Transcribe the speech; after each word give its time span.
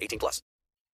18 0.00 0.18
plus. 0.18 0.42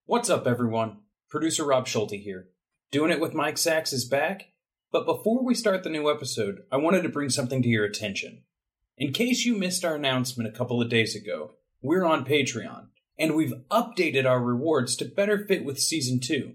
What's 0.05 0.30
up, 0.30 0.46
everyone? 0.46 0.98
Producer 1.28 1.65
Rob 1.65 1.87
Schulte 1.87 2.12
here. 2.12 2.48
Doing 2.90 3.10
it 3.10 3.21
with 3.21 3.35
Mike 3.35 3.59
Sacks 3.59 3.93
is 3.93 4.04
back. 4.04 4.52
But 4.93 5.04
before 5.04 5.45
we 5.45 5.54
start 5.54 5.82
the 5.82 5.90
new 5.90 6.10
episode, 6.10 6.63
I 6.71 6.76
wanted 6.76 7.02
to 7.02 7.09
bring 7.09 7.29
something 7.29 7.60
to 7.63 7.68
your 7.68 7.85
attention. 7.85 8.43
In 8.96 9.13
case 9.13 9.45
you 9.45 9.57
missed 9.57 9.85
our 9.85 9.96
announcement 9.96 10.48
a 10.48 10.57
couple 10.57 10.80
of 10.80 10.88
days 10.88 11.15
ago, 11.15 11.52
we're 11.82 12.04
on 12.04 12.24
Patreon, 12.24 12.87
and 13.18 13.35
we've 13.35 13.52
updated 13.71 14.24
our 14.24 14.40
rewards 14.40 14.96
to 14.96 15.04
better 15.04 15.45
fit 15.45 15.65
with 15.65 15.79
season 15.79 16.20
2. 16.20 16.54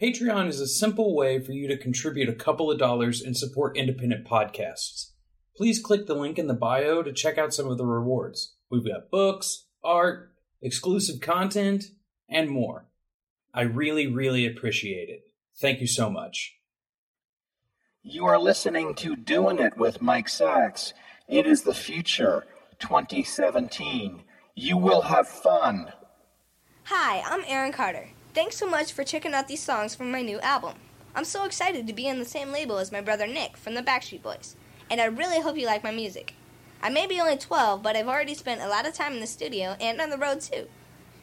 Patreon 0.00 0.48
is 0.48 0.60
a 0.60 0.68
simple 0.68 1.16
way 1.16 1.42
for 1.42 1.52
you 1.52 1.68
to 1.68 1.76
contribute 1.76 2.28
a 2.28 2.34
couple 2.34 2.70
of 2.70 2.78
dollars 2.78 3.20
and 3.20 3.36
support 3.36 3.76
independent 3.76 4.26
podcasts. 4.26 5.10
Please 5.56 5.80
click 5.80 6.06
the 6.06 6.14
link 6.14 6.38
in 6.38 6.46
the 6.46 6.54
bio 6.54 7.02
to 7.02 7.12
check 7.12 7.38
out 7.38 7.52
some 7.52 7.68
of 7.68 7.76
the 7.76 7.84
rewards. 7.84 8.54
We've 8.70 8.86
got 8.86 9.10
books, 9.10 9.66
art, 9.82 10.29
exclusive 10.62 11.20
content, 11.20 11.84
and 12.28 12.50
more. 12.50 12.86
I 13.52 13.62
really, 13.62 14.06
really 14.06 14.46
appreciate 14.46 15.08
it. 15.08 15.22
Thank 15.60 15.80
you 15.80 15.86
so 15.86 16.08
much. 16.08 16.56
You 18.02 18.26
are 18.26 18.38
listening 18.38 18.94
to 18.96 19.16
Doing 19.16 19.58
It 19.58 19.76
with 19.76 20.00
Mike 20.00 20.28
Sacks. 20.28 20.94
It 21.28 21.46
is 21.46 21.62
the 21.62 21.74
future, 21.74 22.46
2017. 22.78 24.22
You 24.54 24.76
will 24.76 25.02
have 25.02 25.28
fun. 25.28 25.92
Hi, 26.84 27.22
I'm 27.26 27.44
Aaron 27.46 27.72
Carter. 27.72 28.08
Thanks 28.32 28.56
so 28.56 28.66
much 28.66 28.92
for 28.92 29.04
checking 29.04 29.34
out 29.34 29.48
these 29.48 29.62
songs 29.62 29.94
from 29.94 30.10
my 30.10 30.22
new 30.22 30.40
album. 30.40 30.74
I'm 31.14 31.24
so 31.24 31.44
excited 31.44 31.86
to 31.86 31.92
be 31.92 32.08
on 32.08 32.18
the 32.18 32.24
same 32.24 32.52
label 32.52 32.78
as 32.78 32.92
my 32.92 33.00
brother 33.00 33.26
Nick 33.26 33.56
from 33.56 33.74
the 33.74 33.82
Backstreet 33.82 34.22
Boys, 34.22 34.56
and 34.88 35.00
I 35.00 35.06
really 35.06 35.40
hope 35.40 35.56
you 35.56 35.66
like 35.66 35.84
my 35.84 35.90
music. 35.90 36.34
I 36.82 36.88
may 36.88 37.06
be 37.06 37.20
only 37.20 37.36
12, 37.36 37.82
but 37.82 37.96
I've 37.96 38.08
already 38.08 38.34
spent 38.34 38.62
a 38.62 38.68
lot 38.68 38.86
of 38.86 38.94
time 38.94 39.12
in 39.12 39.20
the 39.20 39.26
studio 39.26 39.76
and 39.80 40.00
on 40.00 40.10
the 40.10 40.18
road 40.18 40.40
too. 40.40 40.68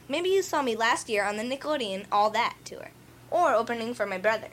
Maybe 0.08 0.30
you 0.30 0.42
saw 0.42 0.62
me 0.62 0.76
last 0.76 1.10
year 1.10 1.24
on 1.24 1.38
the 1.38 1.44
Nickelodeon 1.44 2.06
All 2.12 2.30
That 2.30 2.56
tour, 2.64 2.92
or 3.32 3.54
opening 3.54 3.94
for 3.94 4.06
my 4.06 4.18
brother. 4.18 4.50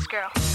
Girl. 0.09 0.48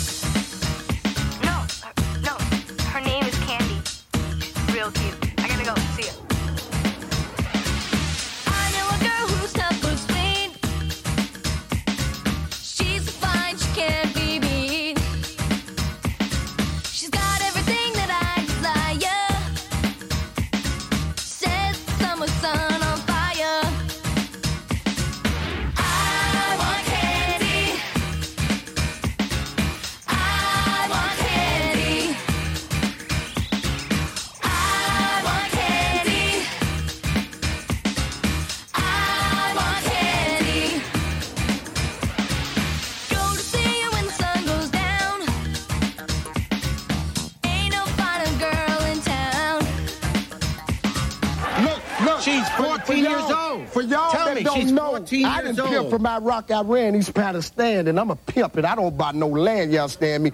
Don't 54.56 54.76
know, 54.76 54.92
14 54.92 55.26
I 55.26 55.42
years 55.42 55.56
done 55.58 55.70
pimp 55.70 55.82
old. 55.84 55.92
from 55.92 56.06
Iraq. 56.06 56.52
I 56.52 56.62
ran 56.62 56.96
East 56.96 57.14
Pakistan, 57.14 57.88
and 57.88 58.00
I'm 58.00 58.12
a 58.12 58.16
pimp, 58.16 58.56
and 58.58 58.66
I 58.66 58.76
don't 58.76 58.98
buy 58.98 59.12
no 59.12 59.28
land. 59.28 59.72
y'all 59.72 59.88
stand 59.88 60.24
me? 60.24 60.32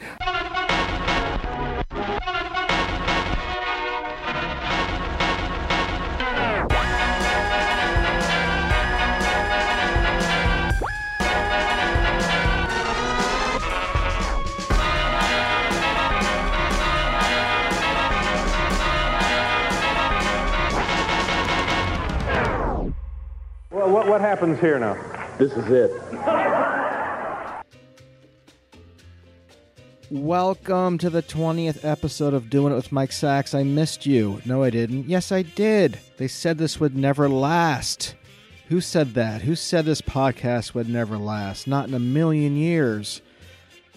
Happens 24.39 24.61
here 24.61 24.79
now? 24.79 24.93
This 25.37 25.51
is 25.51 25.69
it. 25.69 25.91
Welcome 30.09 30.97
to 30.99 31.09
the 31.09 31.21
20th 31.21 31.83
episode 31.83 32.33
of 32.33 32.49
Doing 32.49 32.71
It 32.71 32.77
with 32.77 32.93
Mike 32.93 33.11
Sacks. 33.11 33.53
I 33.53 33.63
missed 33.63 34.05
you. 34.05 34.41
No, 34.45 34.63
I 34.63 34.69
didn't. 34.69 35.09
Yes, 35.09 35.33
I 35.33 35.41
did. 35.41 35.99
They 36.15 36.29
said 36.29 36.57
this 36.57 36.79
would 36.79 36.95
never 36.95 37.27
last. 37.27 38.15
Who 38.69 38.79
said 38.79 39.13
that? 39.15 39.41
Who 39.41 39.57
said 39.57 39.83
this 39.83 40.01
podcast 40.01 40.73
would 40.73 40.87
never 40.87 41.17
last? 41.17 41.67
Not 41.67 41.89
in 41.89 41.93
a 41.93 41.99
million 41.99 42.55
years. 42.55 43.21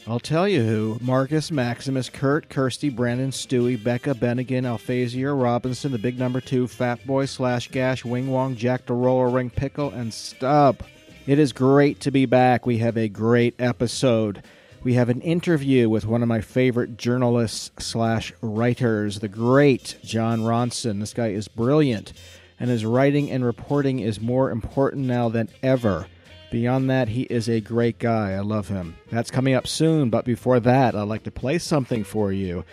I'll 0.04 0.18
tell 0.18 0.48
you 0.48 0.64
who 0.64 0.98
Marcus, 1.00 1.52
Maximus, 1.52 2.10
Kurt, 2.10 2.48
Kirsty, 2.48 2.88
Brandon, 2.88 3.30
Stewie, 3.30 3.82
Becca, 3.82 4.14
Bennigan, 4.14 4.66
Alphazia, 4.66 5.32
Robinson, 5.32 5.92
the 5.92 5.98
big 5.98 6.18
number 6.18 6.40
two, 6.40 6.66
Fat 6.66 7.06
Boy, 7.06 7.26
Slash 7.26 7.68
Gash, 7.68 8.04
Wing 8.04 8.28
Wong, 8.28 8.56
Jack 8.56 8.86
the 8.86 8.94
Roller 8.94 9.30
Ring, 9.30 9.48
Pickle, 9.48 9.90
and 9.90 10.12
Stub. 10.12 10.82
It 11.24 11.38
is 11.38 11.52
great 11.52 12.00
to 12.00 12.10
be 12.10 12.26
back. 12.26 12.66
We 12.66 12.78
have 12.78 12.96
a 12.96 13.08
great 13.08 13.54
episode. 13.60 14.42
We 14.82 14.94
have 14.94 15.08
an 15.08 15.20
interview 15.20 15.88
with 15.88 16.04
one 16.04 16.22
of 16.22 16.28
my 16.28 16.40
favorite 16.40 16.96
journalists 16.96 17.70
slash 17.78 18.32
writers, 18.40 19.20
the 19.20 19.28
great 19.28 19.98
Jon 20.02 20.40
Ronson. 20.40 20.98
This 20.98 21.14
guy 21.14 21.28
is 21.28 21.46
brilliant, 21.46 22.12
and 22.58 22.68
his 22.68 22.84
writing 22.84 23.30
and 23.30 23.44
reporting 23.44 24.00
is 24.00 24.20
more 24.20 24.50
important 24.50 25.06
now 25.06 25.28
than 25.28 25.48
ever. 25.62 26.08
Beyond 26.52 26.90
that, 26.90 27.08
he 27.08 27.22
is 27.22 27.48
a 27.48 27.62
great 27.62 27.98
guy. 27.98 28.32
I 28.32 28.40
love 28.40 28.68
him. 28.68 28.94
That's 29.10 29.30
coming 29.30 29.54
up 29.54 29.66
soon, 29.66 30.10
but 30.10 30.26
before 30.26 30.60
that, 30.60 30.94
I'd 30.94 31.08
like 31.08 31.22
to 31.22 31.30
play 31.30 31.56
something 31.58 32.04
for 32.04 32.30
you. 32.30 32.66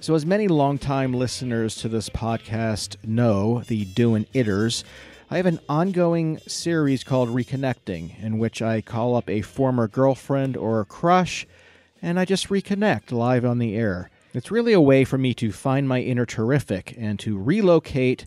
So, 0.00 0.14
as 0.14 0.26
many 0.26 0.48
longtime 0.48 1.14
listeners 1.14 1.76
to 1.76 1.88
this 1.88 2.10
podcast 2.10 3.02
know, 3.02 3.62
the 3.62 3.86
Doing 3.86 4.26
Itters, 4.34 4.84
I 5.30 5.38
have 5.38 5.46
an 5.46 5.60
ongoing 5.66 6.40
series 6.46 7.04
called 7.04 7.30
Reconnecting, 7.30 8.22
in 8.22 8.38
which 8.38 8.60
I 8.60 8.82
call 8.82 9.16
up 9.16 9.30
a 9.30 9.40
former 9.40 9.88
girlfriend 9.88 10.58
or 10.58 10.80
a 10.80 10.84
crush, 10.84 11.46
and 12.02 12.20
I 12.20 12.26
just 12.26 12.50
reconnect 12.50 13.12
live 13.12 13.46
on 13.46 13.58
the 13.58 13.74
air. 13.74 14.10
It's 14.34 14.50
really 14.50 14.74
a 14.74 14.80
way 14.80 15.04
for 15.04 15.16
me 15.16 15.32
to 15.34 15.50
find 15.52 15.88
my 15.88 16.02
inner 16.02 16.26
terrific 16.26 16.94
and 16.98 17.18
to 17.20 17.38
relocate 17.38 18.26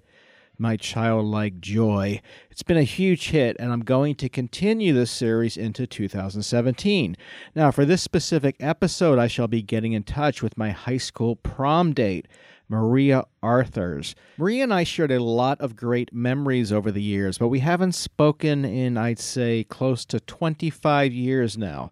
my 0.60 0.78
childlike 0.78 1.60
joy. 1.60 2.22
It's 2.50 2.64
been 2.64 2.78
a 2.78 2.84
huge 2.84 3.30
hit, 3.30 3.56
and 3.60 3.72
I'm 3.72 3.84
going 3.84 4.16
to 4.16 4.30
continue 4.30 4.94
this 4.94 5.12
series 5.12 5.58
into 5.58 5.88
2017. 5.88 7.18
Now, 7.56 7.72
for 7.72 7.86
this 7.86 8.02
specific 8.02 8.56
episode, 8.60 9.20
I 9.20 9.28
shall 9.28 9.48
be 9.48 9.62
getting 9.62 9.94
in 9.94 10.04
touch 10.04 10.42
with 10.42 10.58
my 10.58 10.72
high 10.72 10.98
school 10.98 11.36
prom 11.36 11.94
date. 11.94 12.28
Maria 12.68 13.24
Arthurs. 13.44 14.16
Maria 14.38 14.64
and 14.64 14.74
I 14.74 14.84
shared 14.84 15.12
a 15.12 15.22
lot 15.24 15.62
of 15.62 15.76
great 15.76 16.12
memories 16.12 16.72
over 16.72 16.92
the 16.92 17.02
years, 17.02 17.38
but 17.38 17.50
we 17.50 17.60
haven't 17.60 17.94
spoken 17.94 18.66
in, 18.66 18.98
I'd 18.98 19.20
say, 19.20 19.64
close 19.66 20.04
to 20.06 20.20
25 20.20 21.14
years 21.14 21.60
now. 21.60 21.92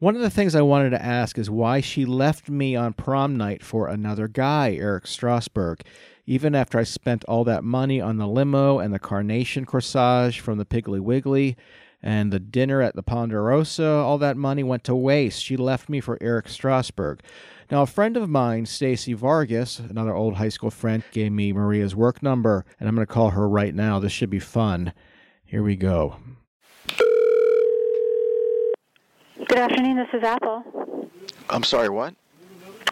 One 0.00 0.14
of 0.14 0.22
the 0.22 0.30
things 0.30 0.54
I 0.54 0.62
wanted 0.62 0.90
to 0.90 1.04
ask 1.04 1.38
is 1.38 1.50
why 1.50 1.80
she 1.80 2.04
left 2.04 2.48
me 2.48 2.76
on 2.76 2.92
prom 2.92 3.36
night 3.36 3.64
for 3.64 3.88
another 3.88 4.28
guy, 4.28 4.74
Eric 4.74 5.04
Strasberg. 5.04 5.80
Even 6.28 6.54
after 6.54 6.78
I 6.78 6.82
spent 6.82 7.24
all 7.24 7.42
that 7.44 7.64
money 7.64 8.02
on 8.02 8.18
the 8.18 8.26
limo 8.26 8.80
and 8.80 8.92
the 8.92 8.98
carnation 8.98 9.64
corsage 9.64 10.40
from 10.40 10.58
the 10.58 10.66
Piggly 10.66 11.00
Wiggly 11.00 11.56
and 12.02 12.30
the 12.30 12.38
dinner 12.38 12.82
at 12.82 12.94
the 12.94 13.02
Ponderosa, 13.02 13.88
all 13.88 14.18
that 14.18 14.36
money 14.36 14.62
went 14.62 14.84
to 14.84 14.94
waste. 14.94 15.42
She 15.42 15.56
left 15.56 15.88
me 15.88 16.02
for 16.02 16.18
Eric 16.20 16.48
Strasberg. 16.48 17.20
Now, 17.70 17.80
a 17.80 17.86
friend 17.86 18.14
of 18.14 18.28
mine, 18.28 18.66
Stacy 18.66 19.14
Vargas, 19.14 19.78
another 19.78 20.14
old 20.14 20.34
high 20.34 20.50
school 20.50 20.70
friend, 20.70 21.02
gave 21.12 21.32
me 21.32 21.54
Maria's 21.54 21.96
work 21.96 22.22
number, 22.22 22.66
and 22.78 22.90
I'm 22.90 22.94
going 22.94 23.06
to 23.06 23.12
call 23.12 23.30
her 23.30 23.48
right 23.48 23.74
now. 23.74 23.98
This 23.98 24.12
should 24.12 24.28
be 24.28 24.38
fun. 24.38 24.92
Here 25.46 25.62
we 25.62 25.76
go. 25.76 26.16
Good 29.46 29.58
afternoon. 29.58 29.96
This 29.96 30.08
is 30.12 30.22
Apple. 30.22 31.08
I'm 31.48 31.64
sorry, 31.64 31.88
what? 31.88 32.14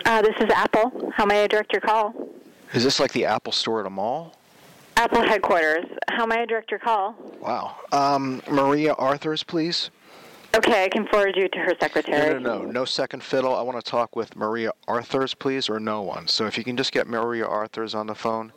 Uh, 0.06 0.22
this 0.22 0.36
is 0.40 0.48
Apple. 0.54 1.12
How 1.14 1.26
may 1.26 1.44
I 1.44 1.46
direct 1.48 1.74
your 1.74 1.82
call? 1.82 2.25
Is 2.72 2.84
this 2.84 3.00
like 3.00 3.12
the 3.12 3.24
Apple 3.24 3.52
store 3.52 3.80
at 3.80 3.86
a 3.86 3.90
mall? 3.90 4.34
Apple 4.96 5.22
headquarters. 5.22 5.84
How 6.08 6.26
may 6.26 6.40
I 6.40 6.46
direct 6.46 6.70
your 6.70 6.80
call? 6.80 7.14
Wow. 7.40 7.76
Um, 7.92 8.42
Maria 8.50 8.94
Arthurs, 8.94 9.42
please. 9.42 9.90
Okay, 10.54 10.84
I 10.84 10.88
can 10.88 11.06
forward 11.08 11.36
you 11.36 11.48
to 11.48 11.58
her 11.58 11.74
secretary. 11.78 12.32
No, 12.34 12.38
no, 12.38 12.62
no. 12.62 12.70
No 12.70 12.84
second 12.86 13.22
fiddle. 13.22 13.54
I 13.54 13.60
want 13.60 13.82
to 13.82 13.88
talk 13.88 14.16
with 14.16 14.34
Maria 14.36 14.72
Arthurs, 14.88 15.34
please, 15.34 15.68
or 15.68 15.78
no 15.78 16.00
one. 16.02 16.26
So 16.28 16.46
if 16.46 16.56
you 16.56 16.64
can 16.64 16.76
just 16.76 16.92
get 16.92 17.06
Maria 17.06 17.46
Arthurs 17.46 17.94
on 17.94 18.06
the 18.06 18.14
phone. 18.14 18.52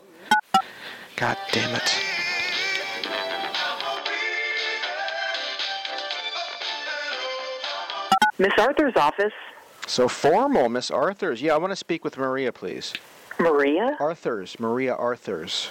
God 1.18 1.38
damn 1.52 1.76
it. 1.76 2.02
Miss 8.38 8.54
Arthur's 8.58 8.96
office. 8.96 9.34
So 9.86 10.08
formal, 10.08 10.70
Miss 10.70 10.90
Arthurs. 10.90 11.42
Yeah, 11.42 11.56
I 11.56 11.58
want 11.58 11.72
to 11.72 11.76
speak 11.76 12.06
with 12.06 12.18
Maria, 12.18 12.54
please. 12.54 12.94
Maria? 13.40 13.98
Arthurs. 14.00 14.60
Maria 14.60 14.94
Arthurs. 14.96 15.70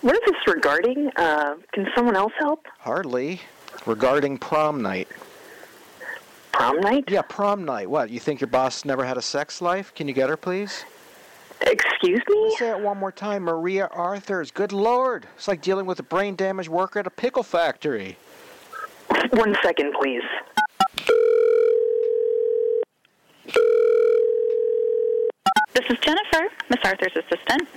What 0.00 0.14
is 0.14 0.20
this 0.26 0.54
regarding? 0.54 1.10
Uh, 1.16 1.56
can 1.72 1.86
someone 1.94 2.16
else 2.16 2.32
help? 2.38 2.66
Hardly. 2.78 3.40
Regarding 3.86 4.38
prom 4.38 4.82
night. 4.82 5.08
Prom 6.52 6.80
night? 6.80 7.04
Yeah, 7.08 7.22
prom 7.22 7.64
night. 7.64 7.88
What, 7.88 8.10
you 8.10 8.20
think 8.20 8.40
your 8.40 8.48
boss 8.48 8.84
never 8.84 9.04
had 9.04 9.16
a 9.16 9.22
sex 9.22 9.60
life? 9.60 9.94
Can 9.94 10.08
you 10.08 10.14
get 10.14 10.28
her, 10.28 10.36
please? 10.36 10.84
Excuse 11.62 12.20
me? 12.28 12.56
Say 12.58 12.70
it 12.70 12.80
one 12.80 12.98
more 12.98 13.12
time. 13.12 13.44
Maria 13.44 13.88
Arthurs. 13.92 14.50
Good 14.50 14.72
lord. 14.72 15.26
It's 15.36 15.48
like 15.48 15.62
dealing 15.62 15.86
with 15.86 16.00
a 16.00 16.02
brain 16.02 16.34
damaged 16.34 16.68
worker 16.68 16.98
at 16.98 17.06
a 17.06 17.10
pickle 17.10 17.42
factory. 17.42 18.16
One 19.30 19.54
second, 19.62 19.94
please. 20.00 20.22
This 25.74 25.86
is 25.90 25.98
Jennifer, 26.00 26.48
Miss 26.68 26.80
Arthur's 26.84 27.16
assistant. 27.16 27.68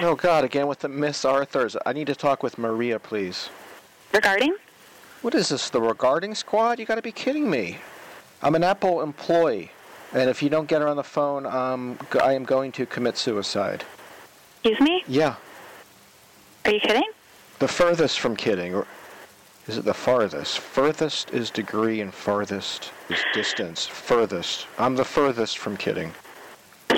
Oh, 0.00 0.14
God, 0.14 0.44
again 0.44 0.66
with 0.66 0.78
the 0.80 0.88
Miss 0.88 1.24
Arthurs. 1.24 1.76
I 1.84 1.92
need 1.92 2.06
to 2.06 2.14
talk 2.14 2.42
with 2.42 2.56
Maria, 2.58 2.98
please. 2.98 3.50
Regarding? 4.12 4.56
What 5.20 5.34
is 5.34 5.50
this, 5.50 5.68
the 5.70 5.80
regarding 5.80 6.34
squad? 6.34 6.78
You 6.78 6.86
gotta 6.86 7.02
be 7.02 7.12
kidding 7.12 7.48
me. 7.50 7.78
I'm 8.42 8.54
an 8.54 8.64
Apple 8.64 9.02
employee, 9.02 9.70
and 10.12 10.28
if 10.28 10.42
you 10.42 10.48
don't 10.48 10.66
get 10.66 10.80
her 10.80 10.88
on 10.88 10.96
the 10.96 11.04
phone, 11.04 11.46
um, 11.46 11.98
I 12.22 12.32
am 12.32 12.44
going 12.44 12.72
to 12.72 12.86
commit 12.86 13.16
suicide. 13.16 13.84
Excuse 14.64 14.80
me? 14.80 15.04
Yeah, 15.06 15.34
Are 16.64 16.72
you 16.72 16.80
kidding? 16.80 17.04
the 17.58 17.68
furthest 17.68 18.18
from 18.18 18.34
kidding. 18.34 18.74
Or 18.74 18.86
is 19.68 19.78
it 19.78 19.84
the 19.84 19.94
farthest? 19.94 20.58
Furthest 20.58 21.30
is 21.30 21.50
degree, 21.50 22.00
and 22.00 22.12
farthest 22.12 22.90
is 23.08 23.20
distance. 23.34 23.86
Furthest. 23.86 24.66
I'm 24.78 24.96
the 24.96 25.04
furthest 25.04 25.58
from 25.58 25.76
kidding. 25.76 26.12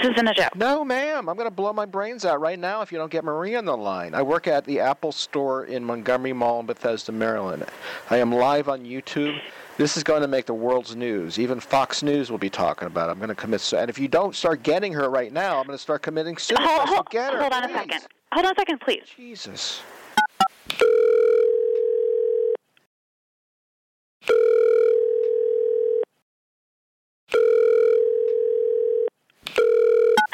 Isn't 0.04 0.28
a 0.28 0.34
joke. 0.34 0.54
No, 0.54 0.84
ma'am. 0.84 1.30
I'm 1.30 1.36
going 1.36 1.48
to 1.48 1.54
blow 1.54 1.72
my 1.72 1.86
brains 1.86 2.26
out 2.26 2.38
right 2.38 2.58
now 2.58 2.82
if 2.82 2.92
you 2.92 2.98
don't 2.98 3.10
get 3.10 3.24
Maria 3.24 3.56
on 3.56 3.64
the 3.64 3.74
line. 3.74 4.14
I 4.14 4.20
work 4.20 4.46
at 4.46 4.66
the 4.66 4.78
Apple 4.78 5.12
store 5.12 5.64
in 5.64 5.82
Montgomery 5.82 6.34
Mall 6.34 6.60
in 6.60 6.66
Bethesda, 6.66 7.10
Maryland. 7.10 7.64
I 8.10 8.18
am 8.18 8.30
live 8.30 8.68
on 8.68 8.84
YouTube. 8.84 9.40
This 9.78 9.96
is 9.96 10.02
going 10.02 10.20
to 10.20 10.28
make 10.28 10.44
the 10.44 10.52
world's 10.52 10.94
news. 10.94 11.38
Even 11.38 11.58
Fox 11.58 12.02
News 12.02 12.30
will 12.30 12.36
be 12.36 12.50
talking 12.50 12.86
about 12.86 13.08
it. 13.08 13.12
I'm 13.12 13.18
going 13.18 13.30
to 13.30 13.34
commit 13.34 13.62
suicide. 13.62 13.84
And 13.84 13.90
if 13.90 13.98
you 13.98 14.08
don't 14.08 14.36
start 14.36 14.62
getting 14.62 14.92
her 14.92 15.08
right 15.08 15.32
now, 15.32 15.58
I'm 15.58 15.66
going 15.66 15.78
to 15.78 15.82
start 15.82 16.02
committing 16.02 16.36
suicide. 16.36 16.66
Hold, 16.66 16.86
hold, 16.86 17.08
get 17.08 17.32
her, 17.32 17.40
hold 17.40 17.54
on 17.54 17.64
a 17.64 17.72
second. 17.72 18.06
Hold 18.32 18.44
on 18.44 18.52
a 18.52 18.56
second, 18.56 18.80
please. 18.82 19.04
Jesus. 19.16 19.80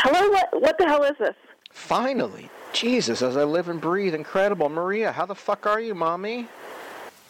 Hello, 0.02 0.19
what, 0.30 0.62
what 0.62 0.78
the 0.78 0.86
hell 0.86 1.02
is 1.04 1.16
this? 1.18 1.34
Finally. 1.70 2.50
Jesus, 2.72 3.22
as 3.22 3.36
I 3.36 3.44
live 3.44 3.68
and 3.68 3.80
breathe. 3.80 4.14
Incredible. 4.14 4.68
Maria, 4.68 5.12
how 5.12 5.26
the 5.26 5.34
fuck 5.34 5.66
are 5.66 5.80
you, 5.80 5.94
mommy? 5.94 6.46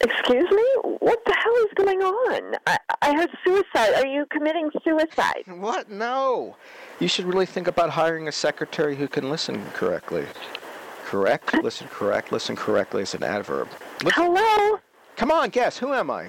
Excuse 0.00 0.50
me? 0.50 0.66
What 1.00 1.22
the 1.26 1.34
hell 1.34 1.54
is 1.64 1.72
going 1.74 2.00
on? 2.00 2.56
I, 2.66 2.78
I 3.02 3.14
heard 3.14 3.30
suicide. 3.44 3.94
Are 3.94 4.06
you 4.06 4.26
committing 4.30 4.70
suicide? 4.82 5.44
What? 5.46 5.90
No. 5.90 6.56
You 7.00 7.08
should 7.08 7.26
really 7.26 7.46
think 7.46 7.66
about 7.66 7.90
hiring 7.90 8.28
a 8.28 8.32
secretary 8.32 8.96
who 8.96 9.08
can 9.08 9.28
listen 9.28 9.64
correctly. 9.74 10.26
Correct? 11.04 11.54
Listen 11.62 11.88
correct. 11.88 12.32
Listen 12.32 12.56
correctly 12.56 13.02
is 13.02 13.14
an 13.14 13.22
adverb. 13.22 13.68
Listen. 14.02 14.24
Hello? 14.24 14.78
Come 15.16 15.30
on, 15.30 15.50
guess. 15.50 15.76
Who 15.76 15.92
am 15.92 16.10
I? 16.10 16.28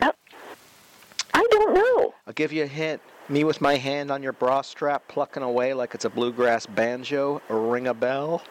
I 1.33 1.47
don't 1.51 1.73
know. 1.73 2.13
I'll 2.27 2.33
give 2.33 2.51
you 2.51 2.63
a 2.63 2.67
hint. 2.67 3.01
Me 3.31 3.45
with 3.45 3.61
my 3.61 3.77
hand 3.77 4.11
on 4.11 4.21
your 4.21 4.33
bra 4.33 4.61
strap, 4.61 5.07
plucking 5.07 5.41
away 5.41 5.73
like 5.73 5.95
it's 5.95 6.03
a 6.03 6.09
bluegrass 6.09 6.65
banjo. 6.65 7.41
Ring 7.47 7.87
a 7.87 7.93
bell? 7.93 8.43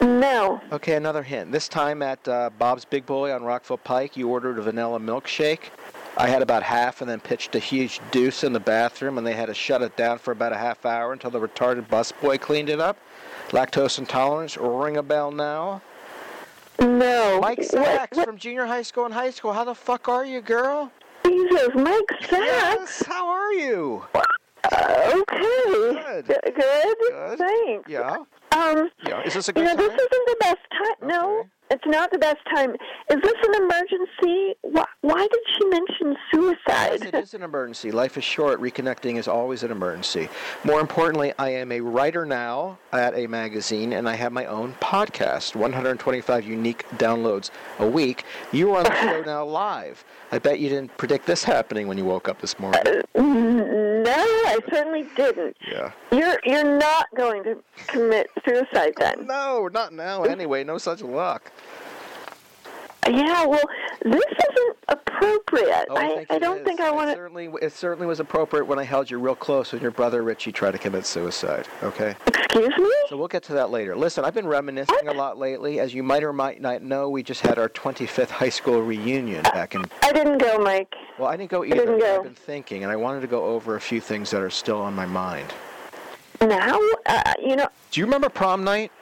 No. 0.00 0.60
Okay, 0.72 0.96
another 0.96 1.22
hint. 1.22 1.52
This 1.52 1.68
time 1.68 2.02
at 2.02 2.26
uh, 2.26 2.50
Bob's 2.58 2.84
Big 2.84 3.06
Boy 3.06 3.32
on 3.32 3.44
Rockville 3.44 3.76
Pike, 3.76 4.16
you 4.16 4.28
ordered 4.28 4.58
a 4.58 4.62
vanilla 4.62 4.98
milkshake. 4.98 5.70
I 6.16 6.26
had 6.26 6.42
about 6.42 6.64
half 6.64 7.00
and 7.00 7.08
then 7.08 7.20
pitched 7.20 7.54
a 7.54 7.60
huge 7.60 8.00
deuce 8.10 8.42
in 8.42 8.52
the 8.52 8.58
bathroom, 8.58 9.18
and 9.18 9.26
they 9.26 9.34
had 9.34 9.46
to 9.46 9.54
shut 9.54 9.82
it 9.82 9.96
down 9.96 10.18
for 10.18 10.32
about 10.32 10.52
a 10.52 10.58
half 10.58 10.84
hour 10.84 11.12
until 11.12 11.30
the 11.30 11.38
retarded 11.38 11.86
busboy 11.86 12.40
cleaned 12.40 12.68
it 12.68 12.80
up. 12.80 12.98
Lactose 13.50 14.00
intolerance, 14.00 14.56
ring 14.56 14.96
a 14.96 15.02
bell 15.04 15.30
now. 15.30 15.80
No. 16.80 17.38
Mike 17.40 17.62
Sacks 17.62 18.18
from 18.18 18.36
junior 18.36 18.66
high 18.66 18.82
school 18.82 19.04
and 19.04 19.14
high 19.14 19.30
school. 19.30 19.52
How 19.52 19.62
the 19.62 19.76
fuck 19.76 20.08
are 20.08 20.26
you, 20.26 20.40
girl? 20.40 20.90
Jesus, 21.26 21.70
Mike 21.74 22.10
Sacks. 22.20 22.30
Yes, 22.30 23.02
how 23.06 23.26
are 23.28 23.52
you? 23.52 24.04
Uh, 24.72 25.22
okay. 25.32 26.22
Good. 26.24 26.26
G- 26.26 26.52
Good. 26.52 27.38
Thanks. 27.38 27.90
Yeah. 27.90 28.16
Um, 28.52 28.90
Yeah. 29.06 29.22
Is 29.22 29.34
this 29.34 29.48
a 29.48 29.52
good 29.52 29.62
you 29.62 29.68
good 29.70 29.76
know, 29.78 29.88
this 29.88 29.94
isn't 30.00 30.26
the 30.26 30.36
best 30.40 30.58
time. 30.72 31.08
No, 31.08 31.44
it's 31.70 31.84
not 31.86 32.10
the 32.10 32.18
best 32.18 32.38
time. 32.54 32.70
Is 33.10 33.20
this 33.22 33.32
an 33.46 33.54
emergency? 33.62 34.54
Why, 34.62 34.84
why 35.02 35.20
did 35.20 35.40
she 35.56 35.64
mention 35.66 36.16
suicide? 36.32 36.98
Yes, 37.00 37.02
it 37.02 37.14
is 37.14 37.34
an 37.34 37.42
emergency. 37.42 37.90
Life 37.90 38.16
is 38.16 38.24
short. 38.24 38.60
Reconnecting 38.60 39.18
is 39.18 39.28
always 39.28 39.62
an 39.62 39.70
emergency. 39.72 40.28
More 40.64 40.80
importantly, 40.80 41.32
I 41.38 41.50
am 41.50 41.70
a 41.72 41.80
writer 41.80 42.24
now 42.24 42.78
at 42.92 43.14
a 43.14 43.26
magazine, 43.26 43.92
and 43.92 44.08
I 44.08 44.14
have 44.14 44.32
my 44.32 44.46
own 44.46 44.74
podcast. 44.80 45.54
125 45.56 46.46
unique 46.46 46.88
downloads 46.96 47.50
a 47.78 47.86
week. 47.86 48.24
You 48.52 48.72
are 48.74 48.78
on 48.78 48.84
the 48.84 48.94
show 49.02 49.22
now 49.26 49.44
live. 49.44 50.04
I 50.32 50.38
bet 50.38 50.60
you 50.60 50.68
didn't 50.68 50.96
predict 50.96 51.26
this 51.26 51.44
happening 51.44 51.88
when 51.88 51.98
you 51.98 52.04
woke 52.04 52.28
up 52.28 52.40
this 52.40 52.58
morning. 52.58 52.80
N- 53.14 53.60
No, 54.06 54.12
I 54.12 54.58
certainly 54.70 55.04
didn't. 55.16 55.56
Yeah. 55.68 55.90
You're 56.12 56.38
you're 56.44 56.78
not 56.78 57.08
going 57.16 57.42
to 57.42 57.62
commit 57.88 58.30
suicide 58.46 58.94
then. 58.98 59.26
No, 59.26 59.68
not 59.72 59.92
now. 59.92 60.22
Anyway, 60.22 60.62
no 60.62 60.78
such 60.78 61.02
luck. 61.02 61.50
Yeah, 63.08 63.46
well, 63.46 63.62
this 64.02 64.14
isn't 64.14 64.75
appropriate. 65.16 65.86
Oh, 65.90 65.96
I 65.96 66.26
I, 66.30 66.38
don't 66.38 66.58
is. 66.58 66.64
think 66.64 66.80
I 66.80 66.90
want 66.90 67.08
to. 67.10 67.14
certainly, 67.14 67.50
it 67.62 67.72
certainly 67.72 68.06
was 68.06 68.20
appropriate 68.20 68.64
when 68.66 68.78
I 68.78 68.84
held 68.84 69.10
you 69.10 69.18
real 69.18 69.34
close 69.34 69.72
when 69.72 69.82
your 69.82 69.90
brother 69.90 70.22
Richie 70.22 70.52
tried 70.52 70.72
to 70.72 70.78
commit 70.78 71.06
suicide. 71.06 71.66
Okay. 71.82 72.14
Excuse 72.26 72.76
me. 72.78 72.90
So 73.08 73.16
we'll 73.16 73.28
get 73.28 73.42
to 73.44 73.52
that 73.54 73.70
later. 73.70 73.96
Listen, 73.96 74.24
I've 74.24 74.34
been 74.34 74.46
reminiscing 74.46 75.08
a 75.08 75.12
lot 75.12 75.38
lately. 75.38 75.80
As 75.80 75.92
you 75.94 76.02
might 76.02 76.22
or 76.22 76.32
might 76.32 76.60
not 76.60 76.82
know, 76.82 77.08
we 77.08 77.22
just 77.22 77.40
had 77.40 77.58
our 77.58 77.68
25th 77.68 78.30
high 78.30 78.48
school 78.48 78.82
reunion 78.82 79.42
back 79.42 79.74
in. 79.74 79.84
I 80.02 80.12
didn't 80.12 80.38
go, 80.38 80.58
Mike. 80.58 80.94
Well, 81.18 81.28
I 81.28 81.36
didn't 81.36 81.50
go 81.50 81.64
either. 81.64 81.74
I 81.74 81.78
didn't 81.78 82.00
go. 82.00 82.16
I've 82.16 82.22
been 82.24 82.34
thinking, 82.34 82.82
and 82.82 82.92
I 82.92 82.96
wanted 82.96 83.20
to 83.22 83.26
go 83.26 83.44
over 83.44 83.76
a 83.76 83.80
few 83.80 84.00
things 84.00 84.30
that 84.30 84.40
are 84.40 84.50
still 84.50 84.80
on 84.80 84.94
my 84.94 85.06
mind. 85.06 85.52
Now, 86.40 86.78
uh, 87.06 87.32
you 87.42 87.56
know, 87.56 87.68
Do 87.90 88.00
you 88.00 88.06
remember 88.06 88.28
prom 88.28 88.62
night? 88.64 88.92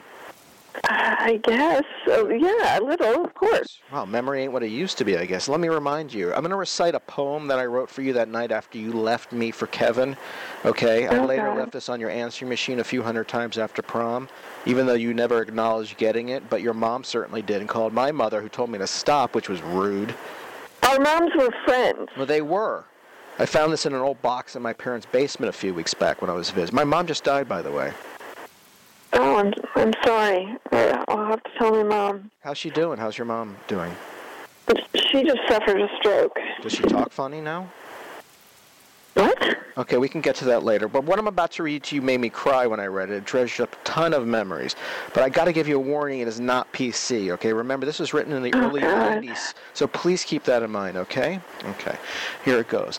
I 0.85 1.41
guess. 1.43 1.85
Oh, 2.09 2.29
yeah, 2.29 2.79
a 2.79 2.83
little, 2.83 3.25
of 3.25 3.35
course. 3.35 3.81
Wow, 3.93 4.05
memory 4.05 4.43
ain't 4.43 4.53
what 4.53 4.63
it 4.63 4.71
used 4.71 4.99
to 4.99 5.05
be, 5.05 5.17
I 5.17 5.25
guess. 5.25 5.49
Let 5.49 5.61
me 5.61 5.69
remind 5.69 6.13
you. 6.13 6.33
I'm 6.33 6.41
going 6.41 6.51
to 6.51 6.57
recite 6.57 6.95
a 6.95 7.01
poem 7.01 7.47
that 7.49 7.59
I 7.59 7.67
wrote 7.67 7.89
for 7.89 8.03
you 8.03 8.13
that 8.15 8.29
night 8.29 8.51
after 8.53 8.79
you 8.79 8.93
left 8.93 9.33
me 9.33 9.51
for 9.51 9.67
Kevin. 9.69 10.17
Okay? 10.65 11.07
I 11.07 11.19
Oh, 11.19 11.25
later 11.25 11.55
left 11.55 11.73
this 11.73 11.89
on 11.89 12.01
your 12.01 12.11
answering 12.11 12.49
machine 12.49 12.81
a 12.81 12.85
few 12.85 13.03
hundred 13.03 13.29
times 13.29 13.57
after 13.57 13.83
prom, 13.83 14.29
even 14.67 14.87
though 14.87 14.95
you 14.95 15.15
never 15.15 15.41
acknowledged 15.41 15.97
getting 15.97 16.31
it, 16.31 16.49
but 16.51 16.61
your 16.61 16.75
mom 16.75 17.05
certainly 17.05 17.43
did 17.43 17.61
and 17.61 17.69
called 17.69 17.93
my 17.93 18.11
mother, 18.13 18.43
who 18.43 18.49
told 18.49 18.71
me 18.71 18.79
to 18.79 18.87
stop, 18.87 19.35
which 19.35 19.49
was 19.49 19.63
rude. 19.63 20.15
Our 20.83 20.99
moms 20.99 21.31
were 21.39 21.51
friends. 21.65 22.09
Well, 22.17 22.27
they 22.27 22.43
were. 22.43 22.85
I 23.39 23.47
found 23.47 23.73
this 23.73 23.87
in 23.87 23.95
an 23.95 24.01
old 24.01 24.21
box 24.23 24.55
in 24.55 24.63
my 24.63 24.73
parents' 24.73 25.07
basement 25.11 25.49
a 25.49 25.53
few 25.59 25.73
weeks 25.75 25.95
back 25.95 26.21
when 26.21 26.31
I 26.31 26.35
was 26.35 26.51
visiting. 26.51 26.77
My 26.77 26.85
mom 26.85 27.07
just 27.07 27.25
died, 27.25 27.49
by 27.49 27.63
the 27.63 27.73
way. 27.73 27.93
Oh, 29.17 29.37
I'm, 29.37 29.53
I'm 29.77 29.93
sorry. 30.05 30.57
I'll 31.09 31.27
have 31.27 31.43
to 31.43 31.51
tell 31.59 31.71
my 31.71 31.83
mom. 31.85 32.31
How's 32.41 32.59
she 32.59 32.71
doing? 32.71 32.99
How's 32.99 33.17
your 33.17 33.27
mom 33.27 33.57
doing? 33.69 33.93
She 35.13 35.23
just 35.23 35.39
suffered 35.49 35.81
a 35.81 35.89
stroke. 35.99 36.37
Does 36.63 36.73
she 36.73 36.83
talk 36.83 37.13
funny 37.13 37.41
now? 37.41 37.71
What? 39.15 39.57
Okay, 39.77 39.97
we 39.97 40.09
can 40.09 40.21
get 40.21 40.35
to 40.37 40.45
that 40.47 40.65
later. 40.65 40.89
But 40.89 41.05
what 41.05 41.19
I'm 41.21 41.29
about 41.29 41.53
to 41.53 41.63
read 41.63 41.85
to 41.85 41.95
you 41.95 42.03
made 42.03 42.19
me 42.19 42.29
cry 42.29 42.67
when 42.67 42.81
I 42.81 42.87
read 42.87 43.11
it. 43.11 43.15
It 43.17 43.27
treasures 43.27 43.61
up 43.61 43.73
a 43.73 43.85
ton 43.85 44.13
of 44.13 44.27
memories. 44.27 44.75
But 45.13 45.23
I 45.23 45.29
got 45.29 45.45
to 45.45 45.53
give 45.53 45.69
you 45.69 45.77
a 45.77 45.81
warning: 45.81 46.21
it 46.21 46.27
is 46.29 46.41
not 46.41 46.73
PC. 46.73 47.31
Okay, 47.33 47.53
remember 47.53 47.87
this 47.87 48.01
was 48.01 48.13
written 48.13 48.33
in 48.33 48.43
the 48.43 48.53
Oh, 48.55 48.67
early 48.69 48.81
God. 48.81 49.23
90s, 49.23 49.55
so 49.73 49.87
please 49.87 50.25
keep 50.25 50.43
that 50.45 50.63
in 50.65 50.71
mind. 50.71 50.97
Okay? 50.97 51.41
Okay. 51.65 51.97
Here 52.45 52.59
it 52.59 52.69
goes. 52.69 52.99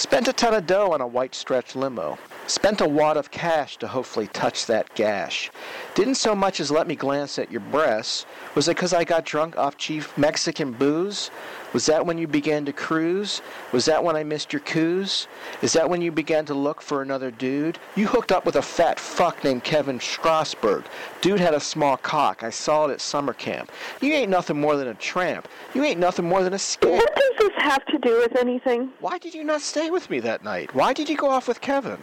Spent 0.00 0.28
a 0.28 0.32
ton 0.32 0.54
of 0.54 0.66
dough 0.66 0.92
on 0.92 1.02
a 1.02 1.06
white 1.06 1.34
stretch 1.34 1.76
limo. 1.76 2.16
Spent 2.46 2.80
a 2.80 2.88
wad 2.88 3.18
of 3.18 3.30
cash 3.30 3.76
to 3.76 3.86
hopefully 3.86 4.28
touch 4.28 4.64
that 4.64 4.94
gash. 4.94 5.50
Didn't 5.94 6.14
so 6.14 6.34
much 6.34 6.58
as 6.58 6.70
let 6.70 6.86
me 6.86 6.96
glance 6.96 7.38
at 7.38 7.52
your 7.52 7.60
breasts. 7.60 8.24
Was 8.54 8.66
it 8.66 8.78
'cause 8.78 8.94
I 8.94 9.04
got 9.04 9.26
drunk 9.26 9.58
off 9.58 9.76
cheap 9.76 10.04
Mexican 10.16 10.72
booze? 10.72 11.30
Was 11.72 11.86
that 11.86 12.04
when 12.04 12.18
you 12.18 12.26
began 12.26 12.64
to 12.64 12.72
cruise? 12.72 13.42
Was 13.72 13.84
that 13.84 14.02
when 14.02 14.16
I 14.16 14.24
missed 14.24 14.52
your 14.52 14.60
coos? 14.60 15.28
Is 15.62 15.72
that 15.74 15.88
when 15.88 16.02
you 16.02 16.10
began 16.10 16.44
to 16.46 16.54
look 16.54 16.82
for 16.82 17.00
another 17.00 17.30
dude? 17.30 17.78
You 17.94 18.08
hooked 18.08 18.32
up 18.32 18.44
with 18.44 18.56
a 18.56 18.62
fat 18.62 18.98
fuck 18.98 19.44
named 19.44 19.62
Kevin 19.62 19.98
Strasberg. 19.98 20.84
Dude 21.20 21.38
had 21.38 21.54
a 21.54 21.60
small 21.60 21.96
cock. 21.96 22.42
I 22.42 22.50
saw 22.50 22.86
it 22.86 22.92
at 22.92 23.00
summer 23.00 23.32
camp. 23.32 23.70
You 24.00 24.12
ain't 24.12 24.30
nothing 24.30 24.60
more 24.60 24.76
than 24.76 24.88
a 24.88 24.94
tramp. 24.94 25.46
You 25.74 25.84
ain't 25.84 26.00
nothing 26.00 26.28
more 26.28 26.42
than 26.42 26.54
a 26.54 26.58
scamp. 26.58 26.94
What 26.94 27.14
does 27.14 27.32
this 27.38 27.62
have 27.62 27.84
to 27.86 27.98
do 27.98 28.16
with 28.16 28.36
anything? 28.36 28.90
Why 28.98 29.18
did 29.18 29.34
you 29.34 29.44
not 29.44 29.60
stay 29.60 29.90
with 29.90 30.10
me 30.10 30.18
that 30.20 30.42
night? 30.42 30.74
Why 30.74 30.92
did 30.92 31.08
you 31.08 31.16
go 31.16 31.30
off 31.30 31.46
with 31.46 31.60
Kevin? 31.60 31.98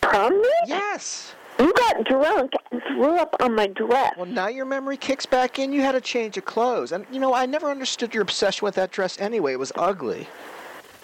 Prom 0.00 0.40
night? 0.40 0.66
Yes. 0.66 1.34
You 1.58 1.72
got 1.72 2.04
drunk 2.04 2.52
and 2.70 2.80
threw 2.86 3.16
up 3.16 3.34
on 3.40 3.54
my 3.54 3.66
dress. 3.66 4.14
Well, 4.16 4.26
now 4.26 4.48
your 4.48 4.64
memory 4.64 4.96
kicks 4.96 5.26
back 5.26 5.58
in. 5.58 5.72
You 5.72 5.82
had 5.82 5.94
a 5.94 6.00
change 6.00 6.36
of 6.36 6.44
clothes. 6.44 6.92
And, 6.92 7.04
you 7.10 7.18
know, 7.18 7.34
I 7.34 7.46
never 7.46 7.70
understood 7.70 8.14
your 8.14 8.22
obsession 8.22 8.64
with 8.64 8.76
that 8.76 8.92
dress 8.92 9.18
anyway. 9.20 9.54
It 9.54 9.58
was 9.58 9.72
ugly. 9.74 10.28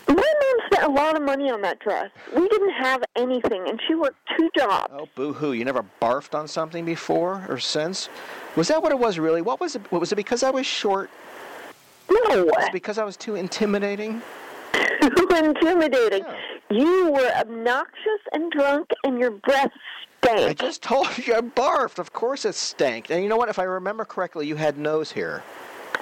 My 0.06 0.14
mom 0.14 0.66
spent 0.66 0.84
a 0.84 0.92
lot 0.92 1.16
of 1.16 1.22
money 1.22 1.50
on 1.50 1.60
that 1.62 1.80
dress. 1.80 2.10
We 2.36 2.46
didn't 2.48 2.70
have 2.72 3.02
anything, 3.16 3.68
and 3.68 3.80
she 3.86 3.94
worked 3.94 4.18
two 4.36 4.50
jobs. 4.56 4.92
Oh, 4.96 5.08
boo-hoo. 5.14 5.52
You 5.52 5.64
never 5.64 5.84
barfed 6.00 6.38
on 6.38 6.46
something 6.46 6.84
before 6.84 7.44
or 7.48 7.58
since? 7.58 8.08
Was 8.54 8.68
that 8.68 8.82
what 8.82 8.92
it 8.92 8.98
was 8.98 9.18
really? 9.18 9.42
What 9.42 9.60
was 9.60 9.74
it? 9.74 9.90
Was 9.90 10.12
it 10.12 10.16
because 10.16 10.42
I 10.42 10.50
was 10.50 10.66
short? 10.66 11.10
No. 12.10 12.44
Was 12.44 12.66
it 12.66 12.72
because 12.72 12.98
I 12.98 13.04
was 13.04 13.16
too 13.16 13.34
intimidating? 13.34 14.22
Too 15.00 15.28
intimidating. 15.32 16.24
You 16.70 17.12
were 17.12 17.30
obnoxious 17.36 18.20
and 18.32 18.50
drunk, 18.50 18.90
and 19.04 19.18
your 19.18 19.30
breath 19.30 19.70
stank. 20.22 20.40
I 20.50 20.54
just 20.54 20.82
told 20.82 21.06
you 21.18 21.34
I 21.34 21.40
barfed. 21.40 21.98
Of 21.98 22.12
course 22.12 22.44
it 22.44 22.54
stank. 22.54 23.10
And 23.10 23.22
you 23.22 23.28
know 23.28 23.36
what? 23.36 23.48
If 23.48 23.58
I 23.58 23.64
remember 23.64 24.04
correctly, 24.04 24.46
you 24.46 24.56
had 24.56 24.78
nose 24.78 25.12
hair. 25.12 25.42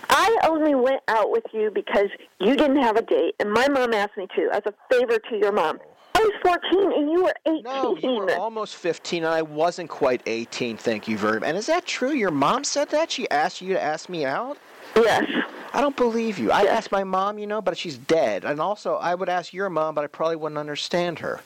I 0.08 0.38
only 0.44 0.74
went 0.74 1.00
out 1.08 1.30
with 1.30 1.44
you 1.52 1.70
because 1.74 2.08
you 2.38 2.54
didn't 2.54 2.82
have 2.82 2.96
a 2.96 3.02
date, 3.02 3.34
and 3.40 3.50
my 3.50 3.66
mom 3.68 3.94
asked 3.94 4.16
me 4.16 4.26
to, 4.36 4.50
as 4.52 4.62
a 4.66 4.74
favor 4.90 5.18
to 5.18 5.36
your 5.36 5.52
mom. 5.52 5.80
I 6.14 6.20
was 6.20 6.32
14, 6.70 6.92
and 6.92 7.10
you 7.10 7.24
were 7.24 7.34
18. 7.46 7.62
No, 7.62 7.96
you 7.96 8.10
were 8.10 8.34
almost 8.34 8.76
15, 8.76 9.24
and 9.24 9.32
I 9.32 9.40
wasn't 9.40 9.88
quite 9.88 10.22
18, 10.26 10.76
thank 10.76 11.08
you 11.08 11.16
very 11.16 11.40
much. 11.40 11.48
And 11.48 11.56
is 11.56 11.66
that 11.66 11.86
true? 11.86 12.12
Your 12.12 12.30
mom 12.30 12.64
said 12.64 12.90
that? 12.90 13.10
She 13.10 13.28
asked 13.30 13.62
you 13.62 13.72
to 13.72 13.82
ask 13.82 14.08
me 14.10 14.26
out? 14.26 14.58
Yes. 14.96 15.24
I 15.72 15.80
don't 15.80 15.96
believe 15.96 16.38
you. 16.38 16.50
I 16.50 16.64
asked 16.64 16.92
my 16.92 17.04
mom, 17.04 17.38
you 17.38 17.46
know, 17.46 17.62
but 17.62 17.78
she's 17.78 17.96
dead. 17.96 18.44
And 18.44 18.60
also, 18.60 18.96
I 18.96 19.14
would 19.14 19.28
ask 19.28 19.52
your 19.52 19.70
mom, 19.70 19.94
but 19.94 20.04
I 20.04 20.06
probably 20.06 20.36
wouldn't 20.36 20.58
understand 20.58 21.18
her. 21.20 21.40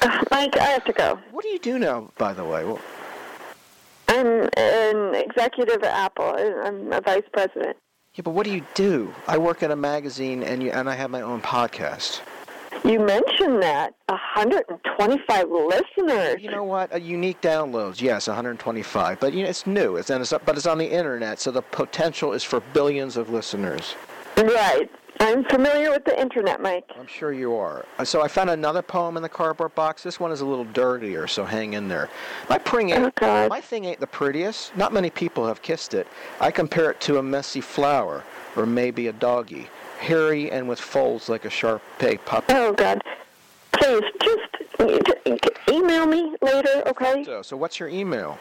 Mike, 0.30 0.56
I 0.56 0.64
have 0.66 0.84
to 0.84 0.92
go. 0.92 1.18
What 1.32 1.42
do 1.42 1.48
you 1.48 1.58
do 1.58 1.78
now, 1.78 2.10
by 2.16 2.32
the 2.32 2.44
way? 2.44 2.64
Well, 2.64 2.80
I'm 4.08 4.48
an 4.56 5.14
executive 5.14 5.82
at 5.82 5.94
Apple. 5.94 6.34
I'm 6.36 6.92
a 6.92 7.00
vice 7.00 7.22
president. 7.32 7.76
yeah, 8.14 8.22
but 8.22 8.30
what 8.30 8.44
do 8.44 8.52
you 8.52 8.64
do? 8.74 9.12
I 9.26 9.38
work 9.38 9.62
at 9.62 9.70
a 9.70 9.76
magazine, 9.76 10.42
and 10.42 10.62
you, 10.62 10.70
and 10.70 10.88
I 10.88 10.94
have 10.94 11.10
my 11.10 11.20
own 11.20 11.40
podcast. 11.42 12.20
You 12.84 13.00
mentioned 13.00 13.62
that 13.62 13.94
125 14.06 15.48
listeners. 15.48 16.40
You 16.40 16.50
know 16.50 16.64
what? 16.64 16.94
A 16.94 17.00
unique 17.00 17.40
downloads, 17.40 18.00
yes, 18.00 18.28
125. 18.28 19.20
But 19.20 19.32
you 19.32 19.42
know, 19.42 19.48
it's 19.48 19.66
new. 19.66 19.96
It's, 19.96 20.10
and 20.10 20.22
it's 20.22 20.32
but 20.32 20.56
it's 20.56 20.66
on 20.66 20.78
the 20.78 20.90
internet, 20.90 21.40
so 21.40 21.50
the 21.50 21.62
potential 21.62 22.32
is 22.32 22.42
for 22.44 22.60
billions 22.72 23.16
of 23.16 23.30
listeners. 23.30 23.94
Right. 24.36 24.88
I'm 25.22 25.44
familiar 25.44 25.90
with 25.90 26.06
the 26.06 26.18
internet, 26.18 26.62
Mike. 26.62 26.90
I'm 26.98 27.06
sure 27.06 27.30
you 27.30 27.54
are. 27.54 27.84
Uh, 27.98 28.04
So 28.06 28.22
I 28.22 28.28
found 28.28 28.48
another 28.48 28.80
poem 28.80 29.18
in 29.18 29.22
the 29.22 29.28
cardboard 29.28 29.74
box. 29.74 30.02
This 30.02 30.18
one 30.18 30.32
is 30.32 30.40
a 30.40 30.46
little 30.46 30.64
dirtier, 30.64 31.26
so 31.26 31.44
hang 31.44 31.74
in 31.74 31.88
there. 31.88 32.08
My 32.48 32.56
pring 32.56 32.88
ain't, 32.90 33.12
my 33.20 33.60
thing 33.60 33.84
ain't 33.84 34.00
the 34.00 34.06
prettiest. 34.06 34.74
Not 34.78 34.94
many 34.94 35.10
people 35.10 35.46
have 35.46 35.60
kissed 35.60 35.92
it. 35.92 36.06
I 36.40 36.50
compare 36.50 36.90
it 36.90 37.00
to 37.02 37.18
a 37.18 37.22
messy 37.22 37.60
flower, 37.60 38.24
or 38.56 38.64
maybe 38.64 39.08
a 39.08 39.12
doggy, 39.12 39.68
hairy 40.00 40.50
and 40.50 40.68
with 40.68 40.80
folds 40.80 41.28
like 41.28 41.44
a 41.44 41.50
sharp 41.50 41.82
pig 41.98 42.24
puppy. 42.24 42.54
Oh, 42.54 42.72
God. 42.72 43.02
Please, 43.72 44.02
just 44.22 45.50
email 45.68 46.06
me 46.06 46.34
later, 46.40 46.82
okay? 46.86 47.22
So, 47.24 47.42
so 47.42 47.56
what's 47.56 47.78
your 47.78 47.88
email? 47.88 48.38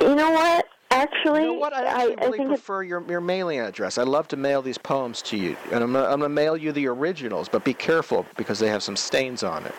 You 0.00 0.14
know 0.14 0.30
what? 0.30 0.68
Actually, 0.90 1.42
You 1.42 1.46
know 1.46 1.54
what? 1.54 1.72
I 1.72 2.12
actually 2.12 2.16
really 2.16 2.46
prefer 2.46 2.82
your, 2.82 3.02
your 3.08 3.20
mailing 3.20 3.60
address. 3.60 3.98
I 3.98 4.02
love 4.02 4.28
to 4.28 4.36
mail 4.36 4.62
these 4.62 4.78
poems 4.78 5.22
to 5.22 5.36
you, 5.36 5.56
and 5.72 5.82
I'm 5.82 5.92
gonna, 5.92 6.04
I'm 6.04 6.20
gonna 6.20 6.28
mail 6.28 6.56
you 6.56 6.70
the 6.72 6.86
originals, 6.86 7.48
but 7.48 7.64
be 7.64 7.74
careful 7.74 8.26
because 8.36 8.58
they 8.58 8.68
have 8.68 8.82
some 8.82 8.96
stains 8.96 9.42
on 9.42 9.64
it. 9.66 9.74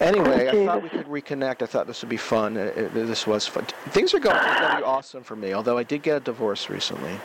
Anyway, 0.00 0.48
I 0.48 0.64
thought 0.64 0.82
we 0.82 0.88
could 0.88 1.06
reconnect. 1.06 1.62
I 1.62 1.66
thought 1.66 1.86
this 1.86 2.00
would 2.02 2.08
be 2.08 2.16
fun. 2.16 2.56
Uh, 2.56 2.72
uh, 2.74 2.88
this 2.92 3.26
was 3.26 3.46
fun. 3.46 3.66
Things 3.88 4.14
are 4.14 4.18
going 4.18 4.36
pretty 4.36 4.82
awesome 4.82 5.22
for 5.22 5.36
me, 5.36 5.52
although 5.52 5.76
I 5.76 5.82
did 5.82 6.02
get 6.02 6.16
a 6.16 6.20
divorce 6.20 6.70
recently. 6.70 7.18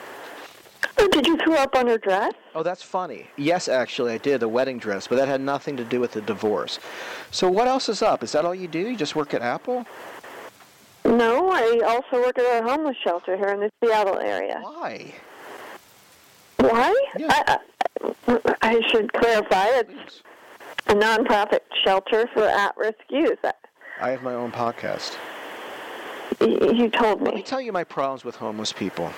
Oh, 0.98 1.08
did 1.10 1.28
you 1.28 1.38
throw 1.38 1.56
up 1.56 1.76
on 1.76 1.88
her 1.88 1.98
dress? 1.98 2.34
Oh, 2.54 2.64
that's 2.64 2.82
funny. 2.84 3.28
Yes, 3.38 3.68
actually, 3.68 4.14
I 4.14 4.18
did, 4.18 4.40
the 4.40 4.48
wedding 4.48 4.78
dress, 4.78 5.08
but 5.08 5.16
that 5.18 5.28
had 5.28 5.42
nothing 5.42 5.76
to 5.78 5.84
do 5.84 6.00
with 6.00 6.12
the 6.14 6.22
divorce. 6.22 6.80
So 7.32 7.50
what 7.50 7.68
else 7.68 7.90
is 7.90 8.02
up? 8.02 8.24
Is 8.24 8.32
that 8.32 8.46
all 8.46 8.56
you 8.56 8.68
do? 8.68 8.80
You 8.80 8.96
just 8.96 9.16
work 9.16 9.34
at 9.34 9.42
Apple? 9.42 9.86
No, 11.04 11.50
I 11.52 11.82
also 11.86 12.24
work 12.26 12.38
at 12.40 12.64
a 12.64 12.64
homeless 12.68 12.98
shelter 13.04 13.36
here 13.38 13.50
in 13.50 13.60
the 13.60 13.72
Seattle 13.84 14.18
area. 14.20 14.60
Why? 14.62 15.14
Why? 16.58 16.96
I, 17.30 17.60
I, 18.28 18.56
I 18.62 18.82
should 18.90 19.12
clarify. 19.14 19.68
It's 19.68 20.22
a 20.88 20.94
nonprofit 20.94 21.60
shelter 21.84 22.28
for 22.34 22.44
at-risk 22.44 22.98
youth. 23.10 23.40
I 24.02 24.10
have 24.10 24.24
my 24.24 24.34
own 24.34 24.52
podcast. 24.52 25.16
Y- 26.42 26.48
You 26.74 26.90
told 26.90 27.22
me. 27.22 27.26
Let 27.28 27.36
me 27.36 27.44
tell 27.44 27.62
you 27.62 27.72
my 27.72 27.84
problems 27.84 28.24
with 28.26 28.36
homeless 28.36 28.72
people. 28.74 29.12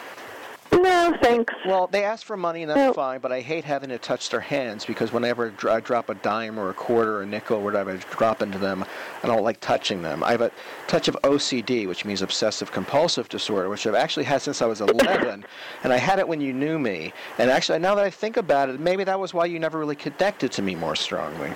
No, 0.71 1.15
thanks. 1.21 1.53
Well, 1.65 1.87
they 1.87 2.03
ask 2.03 2.25
for 2.25 2.35
money, 2.35 2.63
and 2.63 2.71
that's 2.71 2.95
fine, 2.95 3.19
but 3.19 3.31
I 3.31 3.41
hate 3.41 3.63
having 3.63 3.89
to 3.89 3.97
touch 3.97 4.29
their 4.29 4.39
hands 4.39 4.85
because 4.85 5.11
whenever 5.13 5.53
I 5.69 5.79
drop 5.79 6.09
a 6.09 6.15
dime 6.15 6.59
or 6.59 6.69
a 6.69 6.73
quarter 6.73 7.17
or 7.17 7.21
a 7.23 7.25
nickel 7.25 7.57
or 7.57 7.63
whatever 7.63 7.91
I 7.91 7.97
drop 7.97 8.41
into 8.41 8.57
them, 8.57 8.85
I 9.23 9.27
don't 9.27 9.43
like 9.43 9.59
touching 9.59 10.01
them. 10.01 10.23
I 10.23 10.31
have 10.31 10.41
a 10.41 10.51
touch 10.87 11.07
of 11.07 11.15
OCD, 11.23 11.87
which 11.87 12.05
means 12.05 12.21
obsessive 12.21 12.71
compulsive 12.71 13.29
disorder, 13.29 13.69
which 13.69 13.87
I've 13.87 13.95
actually 13.95 14.25
had 14.25 14.41
since 14.41 14.61
I 14.61 14.65
was 14.65 14.81
11, 14.81 15.45
and 15.83 15.93
I 15.93 15.97
had 15.97 16.19
it 16.19 16.27
when 16.27 16.41
you 16.41 16.53
knew 16.53 16.77
me. 16.77 17.13
And 17.37 17.49
actually, 17.49 17.79
now 17.79 17.95
that 17.95 18.03
I 18.03 18.09
think 18.09 18.37
about 18.37 18.69
it, 18.69 18.79
maybe 18.79 19.03
that 19.05 19.19
was 19.19 19.33
why 19.33 19.45
you 19.45 19.59
never 19.59 19.79
really 19.79 19.95
connected 19.95 20.51
to 20.53 20.61
me 20.61 20.75
more 20.75 20.95
strongly. 20.95 21.51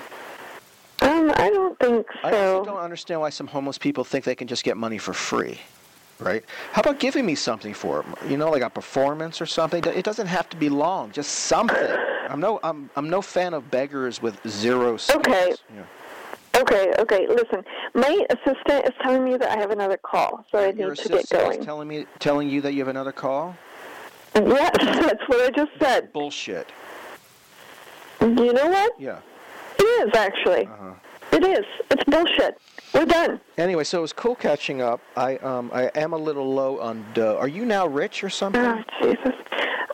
Um, 1.02 1.32
I 1.34 1.50
don't 1.50 1.78
think 1.78 2.06
I 2.22 2.30
so. 2.30 2.58
also 2.58 2.70
don't 2.70 2.80
understand 2.80 3.20
why 3.20 3.30
some 3.30 3.48
homeless 3.48 3.76
people 3.76 4.04
think 4.04 4.24
they 4.24 4.36
can 4.36 4.46
just 4.46 4.64
get 4.64 4.76
money 4.76 4.98
for 4.98 5.12
free. 5.12 5.58
Right? 6.22 6.44
How 6.72 6.80
about 6.80 6.98
giving 6.98 7.26
me 7.26 7.34
something 7.34 7.74
for 7.74 8.00
it? 8.00 8.30
You 8.30 8.36
know, 8.36 8.50
like 8.50 8.62
a 8.62 8.70
performance 8.70 9.40
or 9.40 9.46
something. 9.46 9.84
It 9.84 10.04
doesn't 10.04 10.26
have 10.26 10.48
to 10.50 10.56
be 10.56 10.68
long, 10.68 11.10
just 11.12 11.30
something. 11.30 11.76
I'm 12.28 12.40
no, 12.40 12.60
I'm, 12.62 12.90
I'm 12.96 13.10
no 13.10 13.20
fan 13.20 13.54
of 13.54 13.70
beggars 13.70 14.22
with 14.22 14.38
zero. 14.46 14.96
Skills. 14.96 15.18
Okay. 15.26 15.54
Yeah. 15.74 15.82
Okay, 16.54 16.92
okay. 16.98 17.26
Listen, 17.28 17.64
my 17.94 18.26
assistant 18.28 18.84
is 18.84 18.92
telling 19.02 19.24
me 19.24 19.36
that 19.38 19.50
I 19.50 19.56
have 19.58 19.70
another 19.70 19.96
call, 19.96 20.44
so 20.50 20.58
I 20.58 20.72
need 20.72 20.96
to 20.96 21.08
get 21.08 21.28
going. 21.30 21.60
is 21.60 21.64
telling 21.64 21.88
me, 21.88 22.04
telling 22.18 22.48
you 22.48 22.60
that 22.60 22.72
you 22.72 22.80
have 22.80 22.88
another 22.88 23.12
call. 23.12 23.56
Yes, 24.34 24.70
that's 24.80 25.28
what 25.28 25.40
I 25.40 25.50
just 25.50 25.72
said. 25.80 26.12
Bullshit. 26.12 26.68
You 28.20 28.52
know 28.52 28.68
what? 28.68 28.92
Yeah. 28.98 29.18
It 29.78 29.82
is 29.82 30.14
actually. 30.14 30.66
Uh-huh. 30.66 30.92
It 31.32 31.44
is. 31.44 31.64
It's 31.90 32.04
bullshit. 32.04 32.58
We're 32.94 33.06
done. 33.06 33.40
Anyway, 33.56 33.84
so 33.84 33.98
it 33.98 34.02
was 34.02 34.12
cool 34.12 34.34
catching 34.34 34.82
up. 34.82 35.00
I 35.16 35.36
um 35.38 35.70
I 35.72 35.84
am 35.94 36.12
a 36.12 36.16
little 36.16 36.52
low 36.52 36.78
on 36.80 37.04
dough. 37.14 37.36
Are 37.38 37.48
you 37.48 37.64
now 37.64 37.86
rich 37.86 38.22
or 38.22 38.30
something? 38.30 38.62
Oh, 38.62 38.82
Jesus. 39.00 39.32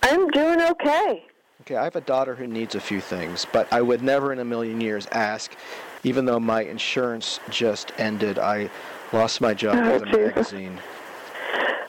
I'm 0.03 0.29
doing 0.31 0.61
okay. 0.61 1.25
Okay, 1.63 1.77
I 1.77 1.85
have 1.85 1.97
a 1.97 2.01
daughter 2.01 2.35
who 2.35 2.47
needs 2.47 2.75
a 2.75 2.81
few 2.81 3.01
things, 3.01 3.47
but 3.53 3.71
I 3.73 3.83
would 3.83 4.03
never 4.03 4.33
in 4.33 4.39
a 4.39 4.45
million 4.45 4.81
years 4.81 5.07
ask, 5.13 5.55
even 6.03 6.25
though 6.25 6.41
my 6.41 6.63
insurance 6.63 7.41
just 7.51 7.93
ended. 7.99 8.39
I 8.39 8.71
lost 9.13 9.41
my 9.41 9.55
job 9.55 9.77
Oh, 9.85 9.93
with 9.95 10.03
a 10.03 10.07
Jesus. 10.07 10.19
magazine. 10.35 10.79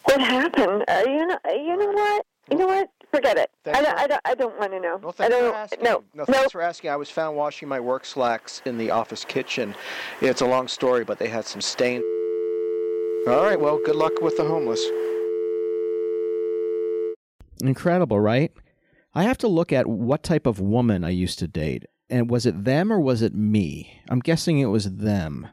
What 0.05 0.21
happened? 0.21 0.83
Uh, 0.87 1.03
you 1.05 1.27
know. 1.27 1.37
You 1.53 1.77
know 1.77 1.91
what? 1.91 2.25
You 2.51 2.57
know 2.57 2.67
what? 2.67 2.89
Forget 3.11 3.37
it. 3.37 3.49
I 3.65 3.81
don't. 3.81 3.97
I 3.97 4.07
don't. 4.07 4.21
I 4.25 4.35
don't 4.35 4.59
want 4.59 4.71
to 4.71 4.79
know. 4.79 4.99
No, 5.01 5.09
I 5.09 5.11
thanks 5.11 5.35
don't. 5.35 5.51
for 5.51 5.57
asking. 5.57 5.83
No. 5.83 6.03
No, 6.13 6.25
thanks 6.25 6.51
for 6.51 6.61
asking. 6.61 6.91
I 6.91 6.95
was 6.95 7.09
found 7.09 7.35
washing 7.35 7.67
my 7.67 7.79
work 7.79 8.05
slacks 8.05 8.61
in 8.65 8.77
the 8.77 8.91
office 8.91 9.25
kitchen. 9.25 9.73
It's 10.21 10.41
a 10.41 10.45
long 10.45 10.67
story, 10.67 11.03
but 11.03 11.17
they 11.17 11.27
had 11.27 11.45
some 11.45 11.61
stain. 11.61 12.01
All 13.27 13.43
right, 13.43 13.59
well, 13.59 13.79
good 13.83 13.95
luck 13.95 14.21
with 14.21 14.37
the 14.37 14.43
homeless. 14.45 14.83
Incredible, 17.61 18.19
right? 18.19 18.51
I 19.13 19.23
have 19.23 19.37
to 19.39 19.47
look 19.47 19.73
at 19.73 19.87
what 19.87 20.23
type 20.23 20.45
of 20.45 20.59
woman 20.59 21.03
I 21.03 21.09
used 21.09 21.39
to 21.39 21.47
date. 21.47 21.85
And 22.09 22.29
was 22.29 22.45
it 22.45 22.63
them 22.63 22.91
or 22.91 22.99
was 22.99 23.21
it 23.21 23.35
me? 23.35 24.01
I'm 24.09 24.19
guessing 24.19 24.59
it 24.59 24.65
was 24.65 24.95
them. 24.95 25.47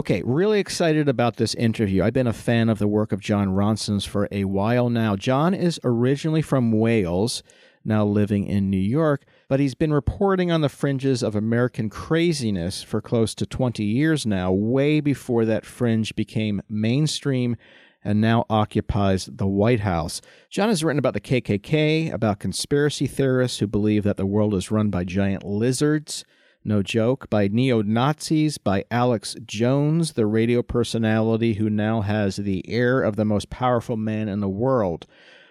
Okay, 0.00 0.22
really 0.24 0.60
excited 0.60 1.10
about 1.10 1.36
this 1.36 1.54
interview. 1.56 2.02
I've 2.02 2.14
been 2.14 2.26
a 2.26 2.32
fan 2.32 2.70
of 2.70 2.78
the 2.78 2.88
work 2.88 3.12
of 3.12 3.20
Jon 3.20 3.50
Ronson's 3.50 4.06
for 4.06 4.28
a 4.32 4.44
while 4.46 4.88
now. 4.88 5.14
John 5.14 5.52
is 5.52 5.78
originally 5.84 6.40
from 6.40 6.72
Wales, 6.72 7.42
now 7.84 8.06
living 8.06 8.46
in 8.46 8.70
New 8.70 8.78
York, 8.78 9.26
but 9.46 9.60
he's 9.60 9.74
been 9.74 9.92
reporting 9.92 10.50
on 10.50 10.62
the 10.62 10.70
fringes 10.70 11.22
of 11.22 11.36
American 11.36 11.90
craziness 11.90 12.82
for 12.82 13.02
close 13.02 13.34
to 13.34 13.44
20 13.44 13.84
years 13.84 14.24
now, 14.24 14.50
way 14.50 15.00
before 15.00 15.44
that 15.44 15.66
fringe 15.66 16.16
became 16.16 16.62
mainstream 16.66 17.56
and 18.02 18.22
now 18.22 18.46
occupies 18.48 19.28
the 19.30 19.46
White 19.46 19.80
House. 19.80 20.22
John 20.48 20.70
has 20.70 20.82
written 20.82 20.98
about 20.98 21.12
the 21.12 21.20
KKK, 21.20 22.10
about 22.10 22.38
conspiracy 22.38 23.06
theorists 23.06 23.58
who 23.58 23.66
believe 23.66 24.04
that 24.04 24.16
the 24.16 24.24
world 24.24 24.54
is 24.54 24.70
run 24.70 24.88
by 24.88 25.04
giant 25.04 25.44
lizards. 25.44 26.24
No 26.62 26.82
joke, 26.82 27.30
by 27.30 27.48
neo 27.48 27.80
Nazis, 27.80 28.58
by 28.58 28.84
Alex 28.90 29.34
Jones, 29.46 30.12
the 30.12 30.26
radio 30.26 30.62
personality 30.62 31.54
who 31.54 31.70
now 31.70 32.02
has 32.02 32.36
the 32.36 32.68
air 32.68 33.00
of 33.00 33.16
the 33.16 33.24
most 33.24 33.48
powerful 33.48 33.96
man 33.96 34.28
in 34.28 34.40
the 34.40 34.48
world. 34.48 35.06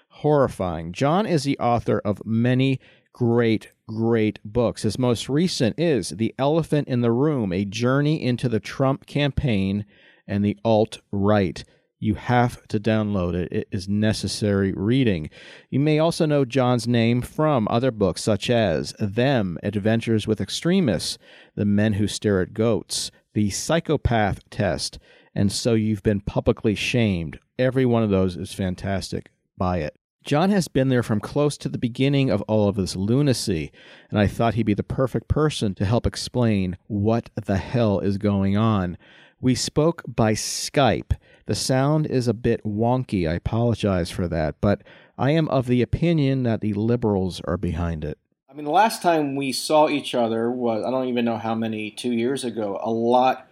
Horrifying. 0.10 0.92
Jon 0.92 1.26
is 1.26 1.44
the 1.44 1.58
author 1.58 2.00
of 2.06 2.24
many 2.26 2.80
great, 3.12 3.72
great 3.88 4.40
books. 4.46 4.84
His 4.84 5.00
most 5.00 5.30
recent 5.30 5.80
is 5.80 6.10
The 6.10 6.36
Elephant 6.38 6.88
in 6.88 7.02
the 7.02 7.12
Room 7.12 7.52
A 7.54 7.66
Journey 7.66 8.22
into 8.22 8.48
the 8.48 8.60
Trump 8.60 9.08
Campaign 9.08 9.86
and 10.28 10.46
the 10.46 10.58
Alt 10.64 11.00
Right. 11.12 11.64
You 12.02 12.16
have 12.16 12.66
to 12.70 12.80
download 12.80 13.34
it. 13.34 13.52
It 13.52 13.68
is 13.72 13.90
necessary 13.90 14.72
reading. 14.72 15.30
You 15.70 15.82
may 15.82 16.00
also 16.00 16.26
know 16.26 16.46
Jon's 16.46 16.88
name 16.88 17.22
from 17.22 17.68
other 17.70 17.92
books 17.92 18.24
such 18.24 18.50
as 18.50 18.94
Them, 19.00 19.58
Adventures 19.64 20.26
with 20.26 20.40
Extremists, 20.40 21.18
The 21.56 21.66
Men 21.66 21.94
Who 21.94 22.08
Stare 22.08 22.40
at 22.40 22.54
Goats, 22.54 23.12
The 23.34 23.50
Psychopath 23.50 24.50
Test, 24.50 24.98
and 25.36 25.52
So 25.52 25.74
You've 25.74 26.02
Been 26.02 26.22
Publicly 26.22 26.74
Shamed. 26.74 27.38
Every 27.58 27.86
one 27.86 28.04
of 28.04 28.10
those 28.10 28.38
is 28.38 28.54
fantastic. 28.54 29.32
Buy 29.58 29.80
it. 29.80 29.98
John 30.24 30.52
has 30.52 30.70
been 30.70 30.88
there 30.88 31.04
from 31.04 31.20
close 31.20 31.58
to 31.58 31.70
the 31.70 31.78
beginning 31.78 32.30
of 32.30 32.42
all 32.44 32.70
of 32.70 32.76
this 32.78 32.96
lunacy, 32.96 33.74
and 34.10 34.18
I 34.18 34.28
thought 34.28 34.54
he'd 34.54 34.64
be 34.64 34.74
the 34.74 34.84
perfect 34.84 35.28
person 35.28 35.76
to 35.76 35.86
help 35.86 36.06
explain 36.06 36.78
what 36.88 37.30
the 37.36 37.58
hell 37.58 38.00
is 38.00 38.18
going 38.18 38.56
on. 38.56 38.98
We 39.42 39.56
spoke 39.56 40.04
by 40.08 40.34
Skype. 40.34 41.14
The 41.50 41.56
sound 41.56 42.06
is 42.06 42.28
a 42.28 42.36
bit 42.36 42.64
wonky. 42.64 43.28
I 43.28 43.34
apologize 43.34 44.12
for 44.12 44.28
that, 44.28 44.62
but 44.62 44.84
I 45.18 45.32
am 45.32 45.48
of 45.48 45.66
the 45.66 45.82
opinion 45.82 46.44
that 46.44 46.62
the 46.62 46.74
liberals 46.74 47.42
are 47.46 47.58
behind 47.58 48.06
it. 48.06 48.20
I 48.48 48.54
mean, 48.54 48.66
the 48.66 48.72
last 48.72 49.02
time 49.02 49.36
we 49.36 49.52
saw 49.52 49.90
each 49.90 50.14
other 50.14 50.52
was, 50.52 50.86
I 50.86 50.92
don't 50.92 51.08
even 51.08 51.26
know 51.26 51.38
how 51.38 51.56
many, 51.56 51.90
two 51.90 52.12
years 52.12 52.44
ago. 52.44 52.80
A 52.84 52.92
lot 52.92 53.48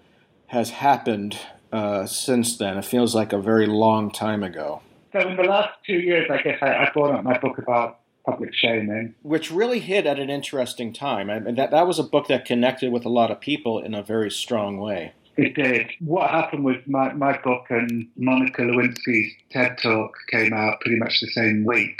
has 0.45 0.69
happened 0.69 1.39
uh, 1.73 2.05
since 2.05 2.55
then. 2.55 2.77
It 2.77 2.85
feels 2.85 3.15
like 3.15 3.33
a 3.33 3.41
very 3.41 3.65
long 3.65 4.11
time 4.11 4.43
ago. 4.43 4.83
So 5.11 5.27
in 5.27 5.35
the 5.35 5.41
last 5.41 5.69
two 5.83 5.97
years, 5.97 6.29
I 6.29 6.39
guess 6.43 6.59
I, 6.61 6.75
I 6.75 6.91
brought 6.93 7.15
up 7.15 7.23
my 7.23 7.39
book 7.39 7.57
about 7.57 8.01
public 8.27 8.53
shaming. 8.53 9.15
Which 9.23 9.49
really 9.49 9.79
hit 9.79 10.05
at 10.05 10.19
an 10.19 10.29
interesting 10.29 10.93
time. 10.93 11.31
I 11.31 11.39
mean, 11.39 11.55
that, 11.55 11.71
that 11.71 11.87
was 11.87 11.97
a 11.97 12.03
book 12.03 12.27
that 12.27 12.45
connected 12.45 12.91
with 12.91 13.05
a 13.05 13.09
lot 13.09 13.31
of 13.31 13.41
people 13.41 13.79
in 13.79 13.95
a 13.95 14.03
very 14.03 14.29
strong 14.29 14.77
way. 14.77 15.13
It 15.37 15.55
did. 15.55 15.91
What 15.99 16.31
happened 16.31 16.63
was 16.63 16.77
my, 16.87 17.13
my 17.13 17.37
book 17.37 17.67
and 17.69 18.07
Monica 18.17 18.63
Lewinsky's 18.63 19.33
TED 19.51 19.77
Talk 19.77 20.17
came 20.31 20.51
out 20.51 20.81
pretty 20.81 20.97
much 20.97 21.21
the 21.21 21.27
same 21.27 21.63
week. 21.63 21.99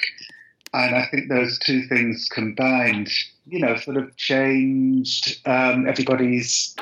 And 0.73 0.95
I 0.95 1.06
think 1.06 1.30
those 1.30 1.60
two 1.60 1.84
things 1.88 2.28
combined, 2.30 3.12
you 3.45 3.60
know, 3.60 3.78
sort 3.78 3.97
of 3.97 4.15
changed 4.17 5.39
um, 5.45 5.88
everybody's 5.88 6.76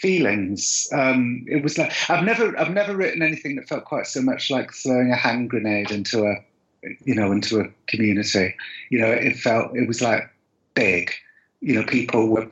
feelings. 0.00 0.86
Um, 0.92 1.44
it 1.48 1.62
was 1.62 1.76
like 1.78 1.92
I've 2.08 2.24
never 2.24 2.56
I've 2.58 2.70
never 2.70 2.96
written 2.96 3.22
anything 3.22 3.56
that 3.56 3.68
felt 3.68 3.84
quite 3.84 4.06
so 4.06 4.22
much 4.22 4.50
like 4.50 4.72
throwing 4.72 5.10
a 5.10 5.16
hand 5.16 5.50
grenade 5.50 5.90
into 5.90 6.24
a 6.24 6.36
you 7.04 7.14
know 7.14 7.32
into 7.32 7.60
a 7.60 7.68
community. 7.88 8.54
You 8.90 9.00
know, 9.00 9.10
it 9.10 9.36
felt 9.36 9.76
it 9.76 9.88
was 9.88 10.00
like 10.00 10.30
big. 10.74 11.12
You 11.60 11.74
know, 11.74 11.84
people 11.84 12.28
were 12.28 12.48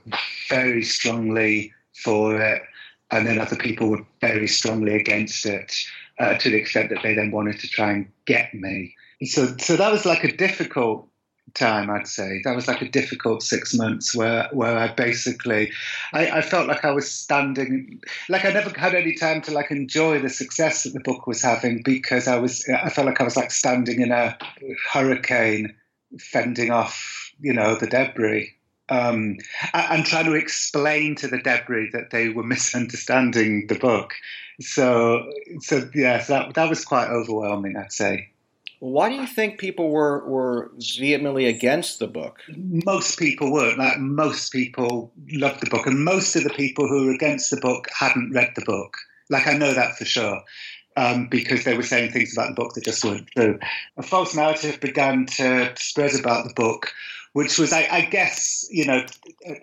very 0.48 0.82
strongly 0.82 1.72
for 1.94 2.40
it, 2.40 2.62
and 3.10 3.26
then 3.26 3.38
other 3.38 3.56
people 3.56 3.88
were 3.88 4.06
very 4.20 4.48
strongly 4.48 4.94
against 4.94 5.46
it. 5.46 5.72
Uh, 6.18 6.32
to 6.38 6.48
the 6.48 6.56
extent 6.56 6.88
that 6.88 7.02
they 7.02 7.12
then 7.12 7.30
wanted 7.30 7.60
to 7.60 7.68
try 7.68 7.92
and 7.92 8.10
get 8.24 8.54
me. 8.54 8.94
So, 9.24 9.54
so 9.58 9.76
that 9.76 9.92
was 9.92 10.06
like 10.06 10.24
a 10.24 10.34
difficult 10.34 11.06
time, 11.52 11.90
I'd 11.90 12.06
say. 12.06 12.40
That 12.42 12.56
was 12.56 12.66
like 12.66 12.80
a 12.80 12.88
difficult 12.88 13.42
six 13.42 13.74
months 13.74 14.16
where, 14.16 14.48
where 14.52 14.78
I 14.78 14.88
basically, 14.94 15.70
I, 16.14 16.38
I 16.38 16.40
felt 16.40 16.68
like 16.68 16.86
I 16.86 16.90
was 16.90 17.10
standing, 17.10 18.00
like 18.30 18.46
I 18.46 18.50
never 18.50 18.70
had 18.78 18.94
any 18.94 19.14
time 19.14 19.42
to 19.42 19.50
like 19.50 19.70
enjoy 19.70 20.18
the 20.18 20.30
success 20.30 20.84
that 20.84 20.94
the 20.94 21.00
book 21.00 21.26
was 21.26 21.42
having 21.42 21.82
because 21.84 22.26
I 22.28 22.36
was, 22.36 22.66
I 22.68 22.88
felt 22.88 23.06
like 23.06 23.20
I 23.20 23.24
was 23.24 23.36
like 23.36 23.50
standing 23.50 24.00
in 24.00 24.10
a 24.10 24.38
hurricane, 24.90 25.74
fending 26.18 26.70
off, 26.70 27.30
you 27.40 27.52
know, 27.52 27.74
the 27.74 27.86
debris. 27.86 28.54
Um, 28.88 29.38
and 29.74 30.06
trying 30.06 30.26
to 30.26 30.34
explain 30.34 31.16
to 31.16 31.26
the 31.26 31.38
debris 31.38 31.90
that 31.92 32.10
they 32.10 32.28
were 32.28 32.42
misunderstanding 32.54 33.66
the 33.66 33.78
book. 33.78 34.14
So, 34.60 35.30
so 35.60 35.88
yes, 35.94 36.28
that 36.28 36.54
that 36.54 36.68
was 36.68 36.84
quite 36.84 37.08
overwhelming, 37.08 37.76
I'd 37.76 37.92
say. 37.92 38.30
Why 38.78 39.08
do 39.08 39.14
you 39.14 39.26
think 39.26 39.58
people 39.58 39.90
were, 39.90 40.26
were 40.28 40.70
vehemently 40.98 41.46
against 41.46 41.98
the 41.98 42.06
book? 42.06 42.40
Most 42.56 43.18
people 43.18 43.50
were. 43.50 43.74
Like 43.76 43.98
most 43.98 44.52
people 44.52 45.12
loved 45.32 45.60
the 45.60 45.70
book, 45.70 45.86
and 45.86 46.04
most 46.04 46.36
of 46.36 46.44
the 46.44 46.50
people 46.50 46.86
who 46.86 47.06
were 47.06 47.12
against 47.12 47.50
the 47.50 47.56
book 47.56 47.88
hadn't 47.98 48.32
read 48.32 48.52
the 48.54 48.64
book. 48.64 48.96
Like 49.30 49.46
I 49.46 49.54
know 49.56 49.72
that 49.72 49.96
for 49.96 50.04
sure. 50.04 50.42
Um, 50.98 51.28
because 51.28 51.64
they 51.64 51.76
were 51.76 51.82
saying 51.82 52.12
things 52.12 52.32
about 52.32 52.48
the 52.48 52.54
book 52.54 52.72
that 52.74 52.84
just 52.84 53.04
weren't 53.04 53.26
true. 53.28 53.58
A 53.98 54.02
false 54.02 54.34
narrative 54.34 54.80
began 54.80 55.26
to 55.26 55.74
spread 55.76 56.14
about 56.14 56.48
the 56.48 56.54
book, 56.54 56.90
which 57.36 57.58
was, 57.58 57.70
I, 57.70 57.86
I 57.90 58.00
guess, 58.00 58.66
you 58.70 58.86
know, 58.86 59.04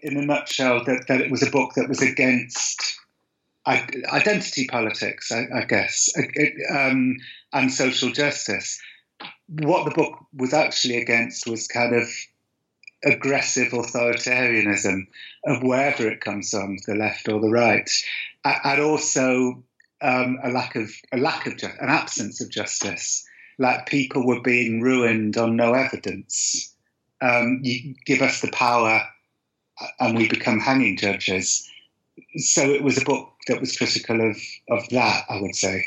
in 0.03 0.15
a 0.15 0.23
nutshell, 0.23 0.83
that, 0.85 1.07
that 1.07 1.21
it 1.21 1.31
was 1.31 1.41
a 1.41 1.49
book 1.49 1.71
that 1.73 1.89
was 1.89 2.03
against 2.03 2.99
identity 3.67 4.67
politics, 4.67 5.31
I, 5.31 5.47
I 5.51 5.65
guess, 5.65 6.07
um, 6.69 7.17
and 7.51 7.73
social 7.73 8.11
justice. 8.11 8.79
What 9.47 9.85
the 9.85 9.95
book 9.95 10.19
was 10.35 10.53
actually 10.53 11.01
against 11.01 11.47
was 11.47 11.67
kind 11.67 11.95
of 11.95 12.07
aggressive 13.03 13.69
authoritarianism 13.69 15.07
of 15.47 15.63
wherever 15.63 16.07
it 16.07 16.21
comes 16.21 16.51
from, 16.51 16.77
the 16.85 16.93
left 16.93 17.27
or 17.27 17.41
the 17.41 17.49
right, 17.49 17.89
and 18.45 18.81
also 18.81 19.63
um, 19.99 20.37
a 20.43 20.51
lack 20.51 20.75
of 20.75 20.91
a 21.11 21.17
lack 21.17 21.47
of 21.47 21.57
ju- 21.57 21.69
an 21.81 21.89
absence 21.89 22.39
of 22.39 22.51
justice. 22.51 23.27
Like 23.57 23.87
people 23.87 24.27
were 24.27 24.41
being 24.41 24.81
ruined 24.81 25.37
on 25.37 25.55
no 25.55 25.73
evidence. 25.73 26.69
Um, 27.23 27.59
you 27.63 27.95
give 28.05 28.21
us 28.21 28.41
the 28.41 28.51
power, 28.51 29.01
and 29.99 30.17
we 30.17 30.27
become 30.27 30.59
hanging 30.59 30.97
judges. 30.97 31.69
So 32.35 32.61
it 32.61 32.83
was 32.83 33.01
a 33.01 33.05
book 33.05 33.31
that 33.47 33.59
was 33.59 33.77
critical 33.77 34.21
of 34.21 34.37
of 34.69 34.87
that. 34.89 35.25
I 35.29 35.41
would 35.41 35.55
say. 35.55 35.83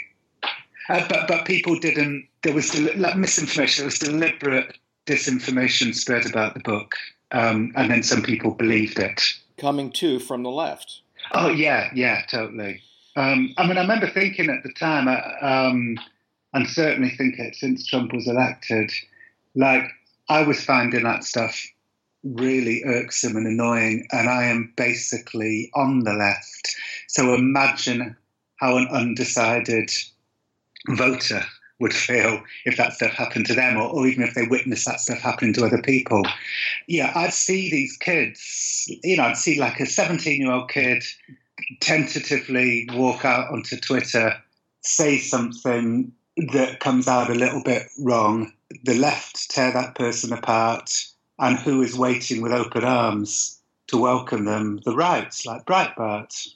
Uh, 0.89 1.07
but 1.09 1.29
but 1.29 1.45
people 1.45 1.79
didn't. 1.79 2.29
There 2.43 2.55
was 2.55 2.71
del- 2.71 2.97
like 2.97 3.17
misinformation. 3.17 3.83
There 3.83 3.87
was 3.87 3.99
deliberate 3.99 4.79
disinformation 5.07 5.95
spread 5.95 6.27
about 6.27 6.55
the 6.55 6.61
book, 6.61 6.95
um, 7.33 7.73
and 7.77 7.91
then 7.91 8.03
some 8.03 8.23
people 8.23 8.53
believed 8.53 8.99
it. 8.99 9.23
Coming 9.59 9.91
too 9.91 10.19
from 10.19 10.43
the 10.43 10.51
left. 10.51 11.01
Oh 11.33 11.49
yeah, 11.49 11.91
yeah, 11.95 12.23
totally. 12.29 12.83
Um, 13.17 13.55
I 13.57 13.67
mean, 13.67 13.79
I 13.79 13.83
remember 13.83 14.09
thinking 14.09 14.51
at 14.51 14.63
the 14.63 14.73
time, 14.73 15.09
uh, 15.09 15.45
um, 15.45 15.99
and 16.53 16.69
certainly 16.69 17.11
think 17.11 17.39
it 17.39 17.57
since 17.57 17.87
Trump 17.87 18.13
was 18.13 18.29
elected, 18.29 18.93
like 19.55 19.91
I 20.29 20.43
was 20.43 20.65
finding 20.65 21.05
that 21.05 21.25
stuff 21.25 21.67
really 22.25 22.83
irksome 22.85 23.37
and 23.37 23.47
annoying, 23.47 24.07
and 24.11 24.29
I 24.29 24.45
am 24.45 24.73
basically 24.77 25.71
on 25.75 26.01
the 26.01 26.15
left. 26.15 26.75
So 27.09 27.35
imagine 27.35 28.17
how 28.57 28.77
an 28.77 28.89
undecided 28.89 29.91
voter 30.89 31.45
would 31.79 31.93
feel 31.93 32.43
if 32.65 32.77
that 32.79 32.95
stuff 32.95 33.13
happened 33.13 33.47
to 33.47 33.55
them, 33.55 33.77
or, 33.77 33.89
or 33.89 34.07
even 34.07 34.23
if 34.23 34.35
they 34.35 34.47
witnessed 34.47 34.87
that 34.87 35.01
stuff 35.01 35.19
happening 35.19 35.53
to 35.55 35.65
other 35.65 35.83
people. 35.83 36.23
Yeah, 36.87 37.13
I'd 37.15 37.35
see 37.35 37.71
these 37.71 37.97
kids, 37.97 38.91
you 39.05 39.17
know, 39.17 39.25
I'd 39.25 39.37
see 39.37 39.61
like 39.61 39.79
a 39.79 39.87
17 39.87 40.41
year 40.41 40.53
old 40.53 40.71
kid 40.71 41.05
tentatively 41.81 42.89
walk 42.93 43.25
out 43.25 43.51
onto 43.53 43.79
Twitter, 43.79 44.35
say 44.81 45.19
something 45.19 46.13
that 46.53 46.81
comes 46.81 47.09
out 47.09 47.31
a 47.31 47.35
little 47.35 47.63
bit 47.63 47.83
wrong, 48.01 48.53
the 48.85 48.95
left 48.95 49.51
tear 49.51 49.73
that 49.73 49.95
person 49.95 50.33
apart, 50.33 50.91
and 51.39 51.59
who 51.59 51.83
is 51.83 51.97
waiting 51.97 52.43
with 52.43 52.53
open 52.53 52.85
arms 52.85 53.61
to 53.89 53.99
welcome 53.99 54.45
them? 54.45 54.81
The 54.85 54.95
right, 54.95 55.35
like 55.47 55.65
Breitbart, 55.65 56.49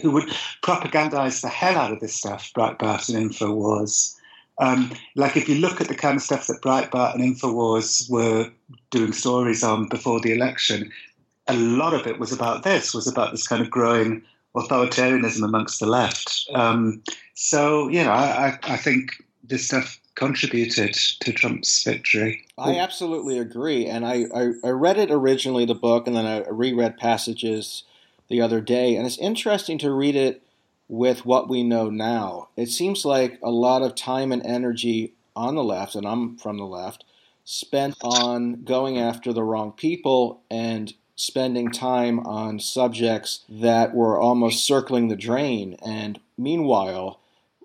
who 0.00 0.10
would 0.10 0.28
propagandize 0.62 1.42
the 1.42 1.48
hell 1.48 1.76
out 1.76 1.92
of 1.92 2.00
this 2.00 2.14
stuff, 2.14 2.52
Breitbart 2.56 3.08
and 3.08 3.30
InfoWars. 3.30 4.14
Um, 4.58 4.92
like 5.16 5.36
if 5.36 5.48
you 5.48 5.56
look 5.56 5.80
at 5.80 5.88
the 5.88 5.94
kind 5.94 6.16
of 6.16 6.22
stuff 6.22 6.46
that 6.46 6.62
Breitbart 6.62 7.14
and 7.14 7.22
InfoWars 7.22 8.10
were 8.10 8.50
doing 8.90 9.12
stories 9.12 9.62
on 9.64 9.88
before 9.88 10.20
the 10.20 10.32
election, 10.32 10.92
a 11.48 11.54
lot 11.54 11.94
of 11.94 12.06
it 12.06 12.18
was 12.18 12.32
about 12.32 12.62
this, 12.62 12.94
was 12.94 13.08
about 13.08 13.32
this 13.32 13.46
kind 13.46 13.62
of 13.62 13.70
growing 13.70 14.22
authoritarianism 14.54 15.44
amongst 15.44 15.80
the 15.80 15.86
left. 15.86 16.46
Um, 16.54 17.02
so, 17.34 17.88
you 17.88 18.04
know, 18.04 18.12
I, 18.12 18.58
I 18.62 18.76
think 18.76 19.24
this 19.42 19.66
stuff 19.66 20.00
contributed 20.14 20.94
to 20.94 21.32
Trump's 21.32 21.82
victory. 21.82 22.46
I 22.58 22.78
absolutely 22.78 23.38
agree. 23.38 23.86
And 23.86 24.06
I, 24.06 24.26
I, 24.34 24.52
I 24.64 24.70
read 24.70 24.98
it 24.98 25.10
originally, 25.10 25.64
the 25.64 25.74
book, 25.74 26.06
and 26.06 26.14
then 26.14 26.26
I 26.26 26.46
reread 26.48 26.98
passages 26.98 27.84
the 28.28 28.40
other 28.40 28.60
day. 28.60 28.96
And 28.96 29.06
it's 29.06 29.18
interesting 29.18 29.78
to 29.78 29.90
read 29.92 30.16
it 30.16 30.42
with 30.88 31.24
what 31.24 31.48
we 31.48 31.62
know 31.62 31.88
now. 31.88 32.48
It 32.56 32.68
seems 32.68 33.04
like 33.04 33.38
a 33.42 33.50
lot 33.50 33.82
of 33.82 33.94
time 33.94 34.30
and 34.30 34.44
energy 34.44 35.14
on 35.34 35.54
the 35.54 35.64
left, 35.64 35.94
and 35.94 36.06
I'm 36.06 36.36
from 36.36 36.58
the 36.58 36.64
left, 36.64 37.04
spent 37.44 37.96
on 38.02 38.62
going 38.64 38.98
after 38.98 39.32
the 39.32 39.42
wrong 39.42 39.72
people 39.72 40.42
and 40.50 40.92
spending 41.16 41.70
time 41.70 42.20
on 42.20 42.60
subjects 42.60 43.44
that 43.48 43.94
were 43.94 44.20
almost 44.20 44.64
circling 44.64 45.08
the 45.08 45.16
drain. 45.16 45.76
And 45.82 46.20
meanwhile, 46.36 47.20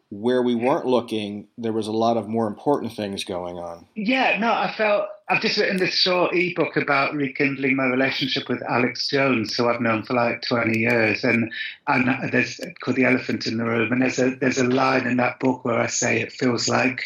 where 0.10 0.42
we 0.42 0.56
weren't 0.56 0.86
looking, 0.86 1.48
there 1.58 1.74
was 1.74 1.88
a 1.88 1.92
lot 1.92 2.16
of 2.16 2.28
more 2.28 2.48
important 2.48 2.94
things 2.94 3.24
going 3.24 3.58
on. 3.58 3.86
Yeah, 3.96 4.38
no, 4.40 4.52
I 4.52 4.74
felt 4.78 5.08
I've 5.30 5.42
just 5.42 5.58
written 5.58 5.78
this 5.78 5.94
short 5.94 6.34
ebook 6.34 6.78
about 6.78 7.14
rekindling 7.14 7.76
my 7.76 7.86
relationship 7.86 8.48
with 8.48 8.62
Alex 8.64 9.10
Jones, 9.10 9.56
who 9.56 9.68
I've 9.68 9.82
known 9.82 10.04
for 10.04 10.14
like 10.14 10.44
20 10.44 10.80
years, 10.80 11.24
and 11.26 11.52
and 11.88 12.32
there's 12.32 12.62
called 12.80 12.96
the 12.96 13.04
Elephant 13.04 13.46
in 13.48 13.58
the 13.58 13.66
Room, 13.66 13.92
and 13.92 14.02
there's 14.02 14.20
a 14.20 14.36
there's 14.36 14.58
a 14.58 14.64
line 14.64 15.06
in 15.06 15.18
that 15.18 15.40
book 15.40 15.66
where 15.66 15.80
I 15.80 15.88
say 15.88 16.22
it 16.22 16.32
feels 16.32 16.70
like 16.70 17.04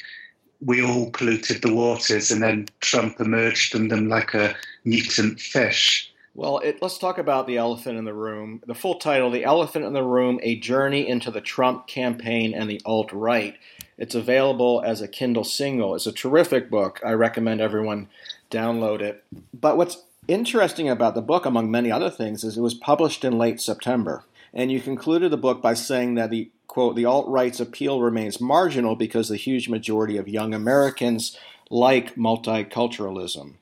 we 0.63 0.83
all 0.83 1.09
polluted 1.09 1.63
the 1.63 1.73
waters, 1.73 2.29
and 2.29 2.43
then 2.43 2.67
Trump 2.81 3.19
emerged 3.19 3.71
from 3.71 3.87
them 3.87 4.09
like 4.09 4.35
a 4.35 4.55
mutant 4.85 5.39
fish. 5.39 6.10
Well, 6.33 6.59
it, 6.59 6.81
let's 6.81 6.97
talk 6.97 7.17
about 7.17 7.45
the 7.45 7.57
elephant 7.57 7.97
in 7.97 8.05
the 8.05 8.13
room. 8.13 8.61
The 8.65 8.73
full 8.73 8.95
title, 8.95 9.29
The 9.29 9.43
Elephant 9.43 9.83
in 9.83 9.91
the 9.91 10.03
Room 10.03 10.39
A 10.43 10.55
Journey 10.55 11.07
into 11.07 11.29
the 11.29 11.41
Trump 11.41 11.87
Campaign 11.87 12.53
and 12.53 12.69
the 12.69 12.81
Alt 12.85 13.11
Right. 13.11 13.57
It's 13.97 14.15
available 14.15 14.81
as 14.85 15.01
a 15.01 15.09
Kindle 15.09 15.43
single. 15.43 15.93
It's 15.93 16.07
a 16.07 16.13
terrific 16.13 16.69
book. 16.69 17.01
I 17.05 17.11
recommend 17.11 17.59
everyone 17.59 18.07
download 18.49 19.01
it. 19.01 19.23
But 19.53 19.75
what's 19.75 20.03
interesting 20.27 20.87
about 20.87 21.15
the 21.15 21.21
book, 21.21 21.45
among 21.45 21.69
many 21.69 21.91
other 21.91 22.09
things, 22.09 22.45
is 22.45 22.57
it 22.57 22.61
was 22.61 22.73
published 22.73 23.25
in 23.25 23.37
late 23.37 23.59
September. 23.59 24.23
And 24.53 24.71
you 24.71 24.79
concluded 24.81 25.31
the 25.31 25.37
book 25.37 25.61
by 25.61 25.73
saying 25.73 26.15
that 26.15 26.29
the 26.29 26.49
quote, 26.67 26.95
the 26.95 27.05
alt 27.05 27.27
right's 27.27 27.59
appeal 27.59 28.01
remains 28.01 28.39
marginal 28.39 28.95
because 28.95 29.27
the 29.27 29.35
huge 29.35 29.67
majority 29.67 30.15
of 30.15 30.29
young 30.29 30.53
Americans 30.53 31.37
like 31.69 32.15
multiculturalism. 32.15 33.55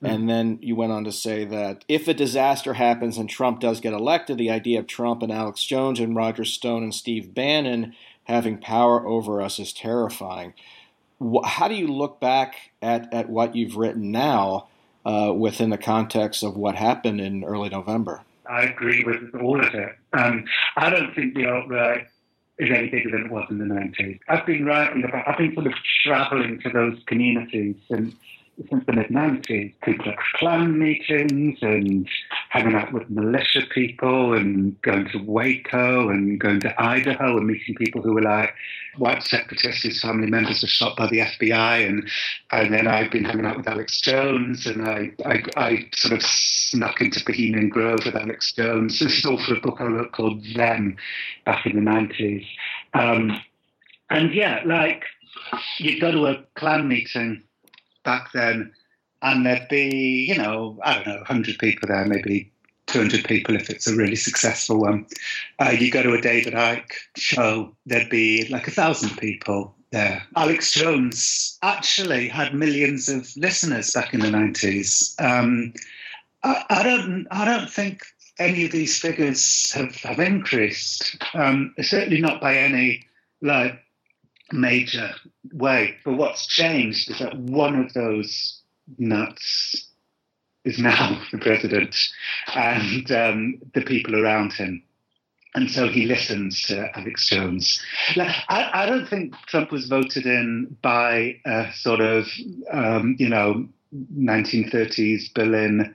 And 0.00 0.28
then 0.28 0.58
you 0.62 0.76
went 0.76 0.92
on 0.92 1.04
to 1.04 1.12
say 1.12 1.44
that 1.46 1.84
if 1.88 2.06
a 2.06 2.14
disaster 2.14 2.74
happens 2.74 3.18
and 3.18 3.28
Trump 3.28 3.60
does 3.60 3.80
get 3.80 3.92
elected, 3.92 4.38
the 4.38 4.50
idea 4.50 4.78
of 4.78 4.86
Trump 4.86 5.22
and 5.22 5.32
Alex 5.32 5.64
Jones 5.64 5.98
and 5.98 6.14
Roger 6.14 6.44
Stone 6.44 6.84
and 6.84 6.94
Steve 6.94 7.34
Bannon 7.34 7.94
having 8.24 8.58
power 8.58 9.06
over 9.06 9.42
us 9.42 9.58
is 9.58 9.72
terrifying. 9.72 10.54
How 11.44 11.66
do 11.66 11.74
you 11.74 11.88
look 11.88 12.20
back 12.20 12.70
at, 12.80 13.12
at 13.12 13.28
what 13.28 13.56
you've 13.56 13.76
written 13.76 14.12
now 14.12 14.68
uh, 15.04 15.32
within 15.36 15.70
the 15.70 15.78
context 15.78 16.44
of 16.44 16.56
what 16.56 16.76
happened 16.76 17.20
in 17.20 17.42
early 17.42 17.68
November? 17.68 18.20
I 18.48 18.62
agree 18.62 19.02
with 19.04 19.34
all 19.40 19.60
of 19.60 19.74
it. 19.74 19.96
Um, 20.12 20.44
I 20.76 20.90
don't 20.90 21.14
think 21.14 21.34
the 21.34 21.46
alt 21.46 21.68
right 21.68 22.06
is 22.58 22.70
any 22.70 22.88
bigger 22.88 23.10
than 23.10 23.26
it 23.26 23.32
was 23.32 23.46
in 23.50 23.58
the 23.58 23.64
90s. 23.64 24.18
I've 24.28 24.46
been 24.46 24.64
writing 24.64 25.04
about, 25.04 25.28
I've 25.28 25.38
been 25.38 25.54
sort 25.54 25.66
of 25.66 25.74
traveling 26.04 26.60
to 26.60 26.70
those 26.70 26.98
communities 27.06 27.76
since 27.88 28.14
since 28.68 28.84
the 28.86 28.92
mid 28.92 29.08
90s, 29.08 29.74
Ku 29.82 29.96
Klux 29.98 30.22
Klan 30.34 30.78
meetings 30.78 31.58
and 31.62 32.08
hanging 32.50 32.74
out 32.74 32.92
with 32.92 33.08
militia 33.08 33.62
people 33.72 34.34
and 34.34 34.80
going 34.82 35.08
to 35.10 35.18
Waco 35.18 36.08
and 36.08 36.40
going 36.40 36.60
to 36.60 36.82
Idaho 36.82 37.36
and 37.36 37.46
meeting 37.46 37.74
people 37.76 38.02
who 38.02 38.14
were 38.14 38.22
like 38.22 38.52
white 38.96 39.22
separatists 39.22 39.82
whose 39.82 40.00
family 40.00 40.28
members 40.28 40.62
were 40.62 40.68
shot 40.68 40.96
by 40.96 41.06
the 41.06 41.20
FBI. 41.20 41.86
And, 41.86 42.08
and 42.50 42.74
then 42.74 42.88
I've 42.88 43.12
been 43.12 43.24
hanging 43.24 43.46
out 43.46 43.56
with 43.56 43.68
Alex 43.68 44.00
Jones 44.00 44.66
and 44.66 44.88
I, 44.88 45.12
I, 45.24 45.42
I 45.56 45.88
sort 45.94 46.14
of 46.14 46.22
snuck 46.22 47.00
into 47.00 47.24
Bohemian 47.24 47.68
Grove 47.68 48.00
with 48.04 48.16
Alex 48.16 48.52
Jones. 48.52 48.98
This 48.98 49.18
is 49.18 49.24
all 49.24 49.38
for 49.38 49.54
a 49.54 49.60
book 49.60 49.80
I 49.80 49.84
wrote 49.84 50.12
called 50.12 50.44
Them 50.56 50.96
back 51.44 51.64
in 51.64 51.76
the 51.84 51.90
90s. 51.90 52.46
Um, 52.94 53.40
and 54.10 54.34
yeah, 54.34 54.62
like 54.64 55.04
you'd 55.78 56.00
go 56.00 56.10
to 56.10 56.26
a 56.26 56.44
Klan 56.56 56.88
meeting 56.88 57.44
back 58.08 58.32
then, 58.32 58.72
and 59.20 59.44
there'd 59.44 59.68
be, 59.68 60.24
you 60.26 60.38
know, 60.38 60.78
I 60.82 60.94
don't 60.94 61.06
know, 61.06 61.16
100 61.16 61.58
people 61.58 61.88
there, 61.88 62.06
maybe 62.06 62.50
200 62.86 63.24
people 63.24 63.54
if 63.54 63.68
it's 63.68 63.86
a 63.86 63.94
really 63.94 64.16
successful 64.16 64.80
one. 64.80 65.04
Uh, 65.58 65.74
you 65.78 65.90
go 65.90 66.02
to 66.02 66.14
a 66.14 66.22
David 66.22 66.54
Icke 66.54 66.92
show, 67.18 67.76
there'd 67.84 68.08
be 68.08 68.48
like 68.48 68.66
a 68.66 68.70
thousand 68.70 69.18
people 69.18 69.74
there. 69.92 70.22
Alex 70.36 70.72
Jones 70.72 71.58
actually 71.60 72.28
had 72.28 72.54
millions 72.54 73.10
of 73.10 73.30
listeners 73.36 73.92
back 73.92 74.14
in 74.14 74.20
the 74.20 74.28
90s. 74.28 75.14
Um, 75.22 75.74
I, 76.44 76.64
I, 76.70 76.82
don't, 76.82 77.26
I 77.30 77.44
don't 77.44 77.70
think 77.70 78.06
any 78.38 78.64
of 78.64 78.72
these 78.72 78.98
figures 78.98 79.70
have, 79.72 79.94
have 79.96 80.18
increased. 80.18 81.22
Um, 81.34 81.74
certainly 81.82 82.22
not 82.22 82.40
by 82.40 82.56
any 82.56 83.04
like 83.42 83.78
major 84.52 85.14
way. 85.52 85.96
But 86.04 86.14
what's 86.14 86.46
changed 86.46 87.10
is 87.10 87.18
that 87.18 87.36
one 87.36 87.76
of 87.76 87.92
those 87.92 88.60
nuts 88.98 89.88
is 90.64 90.78
now 90.78 91.20
the 91.32 91.38
president 91.38 91.96
and 92.54 93.10
um, 93.12 93.60
the 93.74 93.82
people 93.82 94.16
around 94.16 94.52
him. 94.52 94.82
And 95.54 95.70
so 95.70 95.88
he 95.88 96.04
listens 96.04 96.62
to 96.62 96.96
Alex 96.96 97.28
Jones. 97.28 97.82
Like, 98.16 98.34
I, 98.48 98.82
I, 98.82 98.86
don't 98.86 99.08
think 99.08 99.34
Trump 99.46 99.72
was 99.72 99.88
voted 99.88 100.26
in 100.26 100.76
by 100.82 101.40
a 101.46 101.72
sort 101.72 102.00
of, 102.00 102.26
um, 102.70 103.16
you 103.18 103.28
know, 103.28 103.66
1930s 104.16 105.32
Berlin 105.34 105.94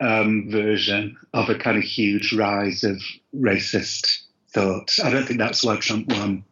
um, 0.00 0.48
version 0.50 1.16
of 1.34 1.50
a 1.50 1.54
kind 1.54 1.76
of 1.76 1.84
huge 1.84 2.32
rise 2.32 2.82
of 2.82 3.00
racist 3.36 4.22
thought. 4.52 4.96
I 5.04 5.10
don't 5.10 5.26
think 5.26 5.38
that's 5.38 5.64
why 5.64 5.76
Trump 5.76 6.08
won. 6.08 6.44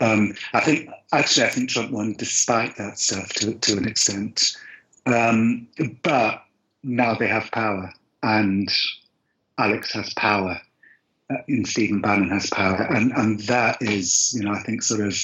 Um, 0.00 0.34
I 0.52 0.60
think 0.60 0.88
actually, 1.12 1.46
I 1.46 1.50
think 1.50 1.70
Trump 1.70 1.90
won 1.90 2.14
despite 2.14 2.76
that 2.76 2.98
stuff 2.98 3.28
to 3.34 3.54
to 3.54 3.76
an 3.76 3.86
extent. 3.86 4.56
Um, 5.06 5.68
but 6.02 6.42
now 6.82 7.14
they 7.14 7.28
have 7.28 7.50
power, 7.50 7.92
and 8.22 8.72
Alex 9.58 9.92
has 9.92 10.12
power, 10.14 10.60
uh, 11.30 11.36
and 11.48 11.66
Stephen 11.66 12.00
Bannon 12.00 12.30
has 12.30 12.48
power, 12.50 12.82
and 12.82 13.12
and 13.12 13.40
that 13.40 13.80
is, 13.80 14.32
you 14.34 14.42
know, 14.42 14.52
I 14.52 14.60
think 14.60 14.82
sort 14.82 15.00
of 15.00 15.16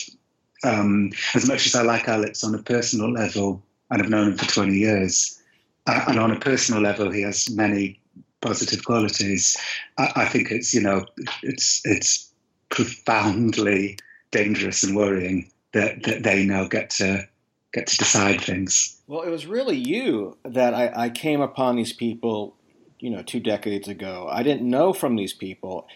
um, 0.65 1.11
as 1.35 1.49
much 1.49 1.67
as 1.67 1.75
I 1.75 1.83
like 1.83 2.09
Alex 2.09 2.45
on 2.45 2.55
a 2.55 2.63
personal 2.63 3.11
level, 3.11 3.63
and 3.91 4.03
I've 4.03 4.11
known 4.11 4.33
him 4.33 4.39
for 4.39 4.47
twenty 4.47 4.77
years, 4.77 5.41
uh, 5.87 6.05
and 6.09 6.19
on 6.19 6.33
a 6.33 6.41
personal 6.41 6.83
level, 6.83 7.11
he 7.11 7.23
has 7.23 7.49
many 7.51 7.99
positive 8.43 8.85
qualities. 8.85 9.57
I, 9.97 10.13
I 10.17 10.25
think 10.27 10.51
it's 10.51 10.75
you 10.75 10.83
know 10.83 11.07
it's 11.43 11.81
it's 11.85 12.31
profoundly 12.69 13.97
dangerous 14.31 14.83
and 14.83 14.97
worrying 14.97 15.51
that 15.73 16.03
that 16.05 16.23
they 16.23 16.45
now 16.45 16.67
get 16.67 16.91
to 16.91 17.27
get 17.73 17.87
to 17.87 17.97
decide 17.97 18.41
things. 18.41 19.01
Well, 19.07 19.23
it 19.23 19.31
was 19.31 19.47
really 19.47 19.77
you 19.77 20.37
that 20.45 20.75
I, 20.75 20.93
I 20.95 21.11
came 21.11 21.41
upon 21.41 21.77
these 21.77 21.93
people, 21.93 22.57
you 22.99 23.11
know, 23.11 23.23
two 23.23 23.41
decades 23.41 23.89
ago. 23.89 24.29
I 24.31 24.43
didn't 24.43 24.69
know 24.69 24.93
from 24.93 25.17
these 25.17 25.33
people. 25.33 25.87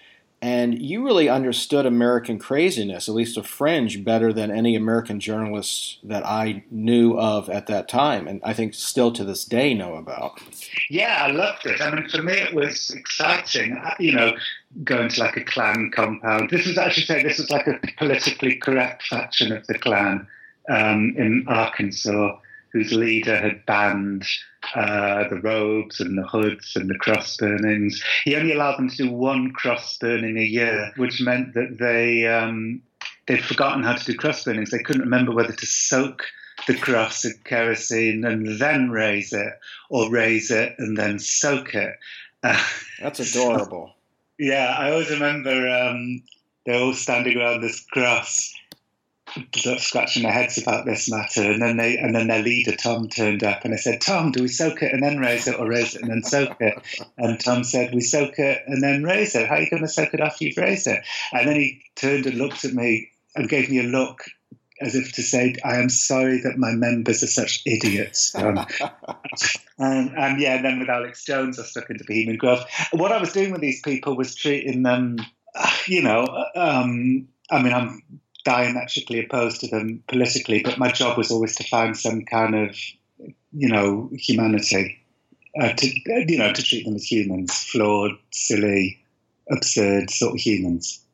And 0.42 0.80
you 0.80 1.04
really 1.04 1.28
understood 1.28 1.84
American 1.84 2.38
craziness, 2.38 3.10
at 3.10 3.14
least 3.14 3.34
the 3.34 3.42
fringe, 3.42 4.02
better 4.02 4.32
than 4.32 4.50
any 4.50 4.74
American 4.74 5.20
journalists 5.20 5.98
that 6.02 6.24
I 6.24 6.64
knew 6.70 7.18
of 7.18 7.50
at 7.50 7.66
that 7.66 7.90
time, 7.90 8.26
and 8.26 8.40
I 8.42 8.54
think 8.54 8.72
still 8.72 9.12
to 9.12 9.24
this 9.24 9.44
day 9.44 9.74
know 9.74 9.96
about. 9.96 10.40
Yeah, 10.88 11.18
I 11.20 11.30
loved 11.30 11.66
it. 11.66 11.82
I 11.82 11.94
mean, 11.94 12.08
for 12.08 12.22
me, 12.22 12.32
it 12.32 12.54
was 12.54 12.88
exciting. 12.88 13.76
Uh, 13.76 13.94
You 13.98 14.12
know, 14.12 14.32
going 14.84 15.08
to 15.08 15.20
like 15.20 15.36
a 15.36 15.44
Klan 15.44 15.90
compound. 15.94 16.50
This 16.50 16.66
was 16.66 16.78
actually 16.78 17.06
say 17.06 17.22
this 17.22 17.38
was 17.38 17.50
like 17.50 17.66
a 17.66 17.80
politically 17.98 18.56
correct 18.56 19.06
faction 19.06 19.52
of 19.52 19.66
the 19.66 19.78
Klan 19.78 20.26
um, 20.68 21.14
in 21.16 21.44
Arkansas, 21.48 22.36
whose 22.72 22.92
leader 22.92 23.36
had 23.36 23.66
banned 23.66 24.24
uh, 24.74 25.28
the 25.28 25.40
robes 25.40 26.00
and 26.00 26.16
the 26.16 26.26
hoods 26.26 26.76
and 26.76 26.88
the 26.88 26.98
cross 26.98 27.36
burnings. 27.36 28.02
He 28.24 28.36
only 28.36 28.52
allowed 28.52 28.78
them 28.78 28.88
to 28.88 28.96
do 28.96 29.10
one 29.10 29.50
cross 29.52 29.98
burning 29.98 30.38
a 30.38 30.42
year, 30.42 30.92
which 30.96 31.20
meant 31.20 31.54
that 31.54 31.78
they 31.78 32.26
um, 32.26 32.82
they'd 33.26 33.44
forgotten 33.44 33.82
how 33.82 33.94
to 33.94 34.04
do 34.04 34.16
cross 34.16 34.44
burnings. 34.44 34.70
They 34.70 34.82
couldn't 34.82 35.02
remember 35.02 35.32
whether 35.32 35.52
to 35.52 35.66
soak 35.66 36.24
the 36.66 36.76
cross 36.76 37.24
in 37.24 37.34
kerosene 37.44 38.24
and 38.24 38.60
then 38.60 38.90
raise 38.90 39.32
it, 39.32 39.54
or 39.88 40.10
raise 40.10 40.50
it 40.50 40.74
and 40.78 40.96
then 40.96 41.18
soak 41.18 41.74
it. 41.74 41.96
Uh, 42.42 42.62
That's 43.00 43.20
adorable. 43.20 43.94
yeah, 44.40 44.74
I 44.78 44.90
always 44.90 45.10
remember 45.10 45.68
um, 45.68 46.22
they're 46.64 46.80
all 46.80 46.94
standing 46.94 47.36
around 47.36 47.60
this 47.60 47.84
grass, 47.90 48.52
scratching 49.76 50.22
their 50.22 50.32
heads 50.32 50.56
about 50.56 50.86
this 50.86 51.10
matter, 51.10 51.42
and 51.42 51.60
then 51.60 51.76
they 51.76 51.98
and 51.98 52.14
then 52.14 52.28
their 52.28 52.42
leader 52.42 52.74
Tom 52.74 53.08
turned 53.08 53.44
up, 53.44 53.64
and 53.64 53.74
I 53.74 53.76
said, 53.76 54.00
"Tom, 54.00 54.32
do 54.32 54.42
we 54.42 54.48
soak 54.48 54.82
it 54.82 54.92
and 54.92 55.02
then 55.02 55.18
raise 55.18 55.46
it, 55.46 55.58
or 55.58 55.68
raise 55.68 55.94
it 55.94 56.00
and 56.00 56.10
then 56.10 56.22
soak 56.22 56.56
it?" 56.60 56.74
And 57.18 57.38
Tom 57.38 57.64
said, 57.64 57.94
"We 57.94 58.00
soak 58.00 58.38
it 58.38 58.62
and 58.66 58.82
then 58.82 59.04
raise 59.04 59.34
it. 59.34 59.46
How 59.46 59.56
are 59.56 59.60
you 59.60 59.68
going 59.68 59.82
to 59.82 59.88
soak 59.88 60.14
it 60.14 60.20
after 60.20 60.44
you've 60.44 60.56
raised 60.56 60.86
it?" 60.86 61.04
And 61.32 61.46
then 61.46 61.56
he 61.56 61.82
turned 61.94 62.24
and 62.24 62.38
looked 62.38 62.64
at 62.64 62.72
me 62.72 63.10
and 63.36 63.48
gave 63.48 63.70
me 63.70 63.80
a 63.80 63.84
look. 63.84 64.24
As 64.80 64.94
if 64.94 65.12
to 65.12 65.22
say, 65.22 65.54
I 65.62 65.76
am 65.76 65.90
sorry 65.90 66.40
that 66.40 66.56
my 66.56 66.72
members 66.72 67.22
are 67.22 67.26
such 67.26 67.62
idiots. 67.66 68.34
Um, 68.34 68.66
and, 69.78 70.16
and 70.16 70.40
yeah, 70.40 70.56
and 70.56 70.64
then 70.64 70.78
with 70.78 70.88
Alex 70.88 71.24
Jones, 71.24 71.58
I 71.58 71.64
stuck 71.64 71.90
into 71.90 72.04
Bohemian 72.06 72.38
Grove. 72.38 72.64
What 72.92 73.12
I 73.12 73.20
was 73.20 73.32
doing 73.32 73.52
with 73.52 73.60
these 73.60 73.82
people 73.82 74.16
was 74.16 74.34
treating 74.34 74.82
them, 74.82 75.18
uh, 75.54 75.70
you 75.86 76.02
know, 76.02 76.26
um, 76.56 77.28
I 77.50 77.62
mean, 77.62 77.74
I'm 77.74 78.02
diametrically 78.44 79.24
opposed 79.24 79.60
to 79.60 79.68
them 79.68 80.02
politically, 80.08 80.62
but 80.62 80.78
my 80.78 80.90
job 80.90 81.18
was 81.18 81.30
always 81.30 81.54
to 81.56 81.64
find 81.64 81.96
some 81.96 82.24
kind 82.24 82.54
of, 82.54 82.76
you 83.52 83.68
know, 83.68 84.08
humanity, 84.12 84.98
uh, 85.60 85.72
to 85.72 85.86
you 86.26 86.38
know, 86.38 86.52
to 86.52 86.62
treat 86.62 86.84
them 86.84 86.94
as 86.94 87.10
humans, 87.10 87.52
flawed, 87.64 88.12
silly, 88.30 88.98
absurd 89.50 90.10
sort 90.10 90.34
of 90.34 90.40
humans. 90.40 91.04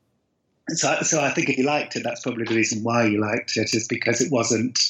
So, 0.70 0.98
so 1.02 1.20
I 1.20 1.30
think 1.30 1.48
if 1.48 1.58
you 1.58 1.64
liked 1.64 1.96
it, 1.96 2.02
that's 2.02 2.22
probably 2.22 2.44
the 2.44 2.54
reason 2.54 2.82
why 2.82 3.06
you 3.06 3.20
liked 3.20 3.56
it, 3.56 3.74
is 3.74 3.86
because 3.86 4.20
it 4.20 4.32
wasn't 4.32 4.80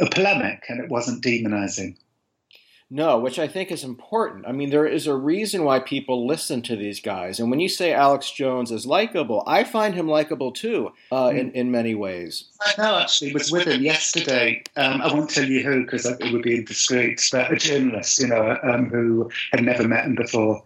a 0.00 0.08
polemic 0.08 0.64
and 0.68 0.80
it 0.80 0.88
wasn't 0.88 1.22
demonizing. 1.22 1.96
No, 2.90 3.18
which 3.18 3.38
I 3.38 3.48
think 3.48 3.72
is 3.72 3.82
important. 3.82 4.46
I 4.46 4.52
mean, 4.52 4.70
there 4.70 4.86
is 4.86 5.06
a 5.06 5.16
reason 5.16 5.64
why 5.64 5.80
people 5.80 6.26
listen 6.26 6.62
to 6.62 6.76
these 6.76 7.00
guys. 7.00 7.40
And 7.40 7.50
when 7.50 7.58
you 7.58 7.68
say 7.68 7.92
Alex 7.92 8.30
Jones 8.30 8.70
is 8.70 8.86
likable, 8.86 9.42
I 9.46 9.64
find 9.64 9.94
him 9.94 10.06
likable 10.06 10.52
too, 10.52 10.92
uh, 11.10 11.32
in, 11.34 11.50
in 11.52 11.70
many 11.70 11.94
ways. 11.94 12.44
I 12.60 12.74
know, 12.78 12.98
actually, 12.98 13.32
was 13.32 13.50
with 13.50 13.66
him 13.66 13.82
yesterday. 13.82 14.62
Um, 14.76 15.00
I 15.00 15.12
won't 15.12 15.30
tell 15.30 15.44
you 15.44 15.62
who 15.62 15.82
because 15.82 16.06
it 16.06 16.32
would 16.32 16.42
be 16.42 16.58
indiscreet, 16.58 17.26
but 17.32 17.52
a 17.52 17.56
journalist, 17.56 18.20
you 18.20 18.28
know, 18.28 18.58
um, 18.62 18.90
who 18.90 19.30
had 19.50 19.64
never 19.64 19.88
met 19.88 20.04
him 20.04 20.14
before. 20.14 20.62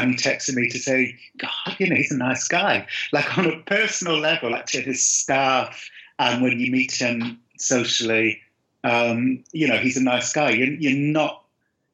And 0.00 0.10
he 0.12 0.16
texted 0.16 0.54
me 0.54 0.68
to 0.70 0.78
say, 0.78 1.16
God, 1.38 1.76
you 1.78 1.88
know, 1.88 1.96
he's 1.96 2.12
a 2.12 2.16
nice 2.16 2.48
guy. 2.48 2.86
Like 3.12 3.38
on 3.38 3.46
a 3.46 3.58
personal 3.60 4.18
level, 4.18 4.50
like 4.50 4.66
to 4.66 4.80
his 4.80 5.04
staff, 5.04 5.88
and 6.18 6.42
when 6.42 6.58
you 6.58 6.70
meet 6.70 6.92
him 6.92 7.40
socially, 7.58 8.40
um, 8.82 9.42
you 9.52 9.68
know, 9.68 9.78
he's 9.78 9.96
a 9.96 10.02
nice 10.02 10.32
guy. 10.32 10.50
You're, 10.50 10.74
you're 10.74 11.12
not 11.12 11.42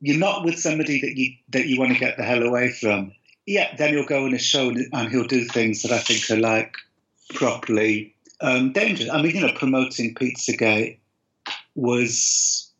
you're 0.01 0.19
not 0.19 0.45
with 0.45 0.59
somebody 0.59 1.01
that 1.01 1.17
you 1.17 1.33
that 1.51 1.67
you 1.67 1.79
want 1.79 1.93
to 1.93 1.99
get 1.99 2.17
the 2.17 2.25
hell 2.25 2.43
away 2.43 2.71
from. 2.71 3.13
Yeah, 3.47 3.75
then 3.77 3.95
he'll 3.95 4.07
go 4.07 4.25
on 4.25 4.35
a 4.35 4.39
show 4.39 4.71
and 4.71 5.09
he'll 5.09 5.27
do 5.27 5.45
things 5.45 5.83
that 5.83 5.93
I 5.93 5.99
think 5.99 6.31
are 6.31 6.41
like 6.41 6.75
properly 7.35 8.15
um, 8.41 8.73
dangerous. 8.73 9.11
I 9.11 9.21
mean, 9.23 9.35
you 9.35 9.41
know, 9.47 9.53
promoting 9.53 10.15
Pizzagate 10.15 10.99
was, 11.75 12.71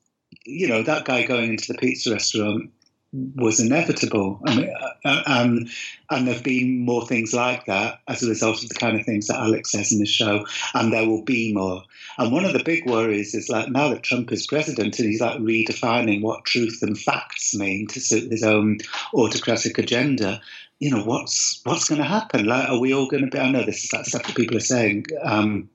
you 0.45 0.69
know, 0.69 0.83
that 0.83 1.05
guy 1.05 1.25
going 1.27 1.51
into 1.51 1.73
the 1.73 1.79
pizza 1.79 2.13
restaurant 2.13 2.71
was 3.13 3.59
inevitable. 3.59 4.41
I 4.47 4.57
mean, 4.57 4.75
uh, 5.05 5.23
and 5.27 5.69
and 6.11 6.29
there've 6.29 6.43
been 6.43 6.85
more 6.85 7.07
things 7.07 7.35
like 7.35 7.67
that 7.67 8.01
as 8.07 8.23
a 8.23 8.29
result 8.29 8.63
of 8.63 8.69
the 8.69 8.75
kind 8.77 8.99
of 8.99 9.05
things 9.05 9.27
that 9.27 9.41
Alex 9.41 9.73
says 9.73 9.93
in 9.93 9.99
the 9.99 10.07
show, 10.07 10.47
and 10.75 10.93
there 10.93 11.09
will 11.09 11.25
be 11.25 11.53
more. 11.53 11.83
And 12.19 12.33
one 12.33 12.45
of 12.45 12.53
the 12.53 12.63
big 12.63 12.89
worries 12.89 13.35
is 13.35 13.49
like 13.49 13.69
now 13.69 13.89
that 13.89 14.05
Trump 14.05 14.31
is 14.31 14.47
president 14.47 14.99
and 14.99 15.09
he's 15.09 15.21
like 15.21 15.39
redefining 15.39 16.23
what 16.23 16.45
truth 16.45 16.79
and 16.83 16.99
facts 16.99 17.55
mean 17.55 17.89
to 17.89 18.01
suit 18.01 18.31
his 18.31 18.45
own 18.45 18.79
autocratic 19.15 19.79
agenda. 19.79 20.41
You 20.79 20.91
know 20.91 21.03
what's 21.03 21.61
what's 21.65 21.89
going 21.89 22.01
to 22.01 22.07
happen? 22.07 22.47
Like, 22.47 22.69
are 22.69 22.79
we 22.79 22.95
all 22.95 23.09
going 23.09 23.25
to 23.25 23.31
be? 23.31 23.39
I 23.39 23.51
know 23.51 23.65
this 23.65 23.85
is 23.85 23.91
that 23.91 24.07
stuff 24.07 24.23
that 24.23 24.37
people 24.37 24.57
are 24.57 24.61
saying. 24.61 25.07
Um, 25.23 25.69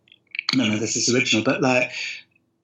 none 0.56 0.71
of 0.71 0.80
this 0.80 0.95
is 0.95 1.13
original, 1.13 1.43
but 1.43 1.62
like 1.62 1.91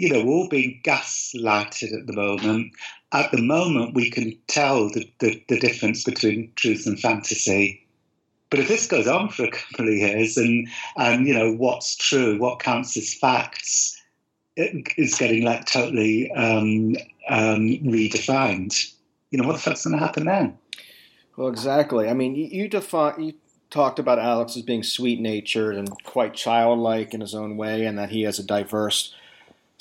you 0.02 0.10
know, 0.10 0.26
we're 0.26 0.34
all 0.34 0.48
being 0.48 0.82
gaslighted 0.84 1.96
at 1.96 2.08
the 2.08 2.14
moment. 2.14 2.74
At 3.12 3.30
the 3.30 3.42
moment, 3.42 3.94
we 3.94 4.10
can 4.10 4.36
tell 4.48 4.90
the, 4.90 5.08
the, 5.20 5.44
the, 5.48 5.60
difference 5.60 6.04
between 6.04 6.52
truth 6.56 6.88
and 6.88 7.00
fantasy. 7.00 7.86
But 8.50 8.62
if 8.62 8.68
this 8.68 8.88
goes 8.88 9.08
on 9.08 9.30
for 9.30 9.44
a 9.44 9.52
couple 9.52 9.90
of 9.90 9.94
years 9.94 10.38
and, 10.38 10.68
and 10.98 11.28
you 11.28 11.36
know, 11.36 11.54
what's 11.54 11.96
true, 11.96 12.40
what 12.40 12.58
counts 12.58 12.98
as 12.98 13.14
facts, 13.14 14.02
it 14.56 14.88
is 14.98 15.14
getting 15.14 15.44
like 15.44 15.66
totally 15.66 16.32
um, 16.32 16.96
um, 17.30 17.78
redefined. 17.86 18.92
You 19.30 19.40
know, 19.40 19.48
what 19.48 19.54
the 19.54 19.60
fuck's 19.60 19.86
going 19.86 20.00
to 20.00 20.04
happen 20.04 20.26
then? 20.26 20.58
Well, 21.38 21.48
exactly. 21.48 22.10
I 22.10 22.16
mean, 22.16 22.36
you, 22.36 22.48
you 22.48 22.68
define 22.68 23.22
you 23.22 23.34
talked 23.70 24.00
about 24.00 24.18
Alex 24.18 24.58
as 24.58 24.64
being 24.64 24.82
sweet 24.82 25.22
natured 25.22 25.76
and 25.76 25.92
quite 26.04 26.34
childlike 26.34 27.14
in 27.14 27.22
his 27.22 27.36
own 27.36 27.56
way, 27.56 27.86
and 27.86 28.00
that 28.00 28.10
he 28.10 28.24
has 28.24 28.40
a 28.40 28.44
diverse 28.44 29.14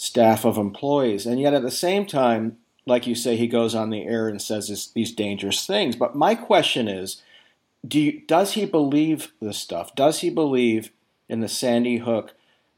staff 0.01 0.47
of 0.47 0.57
employees. 0.57 1.27
And 1.27 1.39
yet 1.39 1.53
at 1.53 1.61
the 1.61 1.71
same 1.71 2.07
time, 2.07 2.57
like 2.87 3.07
you 3.07 3.15
say, 3.15 3.37
he 3.37 3.47
goes 3.47 3.75
on 3.75 3.91
the 3.91 4.05
air 4.07 4.29
and 4.29 4.41
says 4.41 4.69
this, 4.69 4.87
these 4.87 5.13
dangerous 5.13 5.67
things. 5.67 5.95
But 5.95 6.17
my 6.17 6.35
question 6.35 6.89
is, 6.89 7.21
do 7.87 8.01
you, 8.01 8.23
does 8.27 8.55
he 8.55 8.65
believe 8.65 9.33
this 9.43 9.59
stuff? 9.59 9.95
Does 9.95 10.21
he 10.21 10.31
believe 10.31 10.91
in 11.29 11.41
the 11.41 11.49
Sandy 11.49 11.99
Hook 11.99 12.33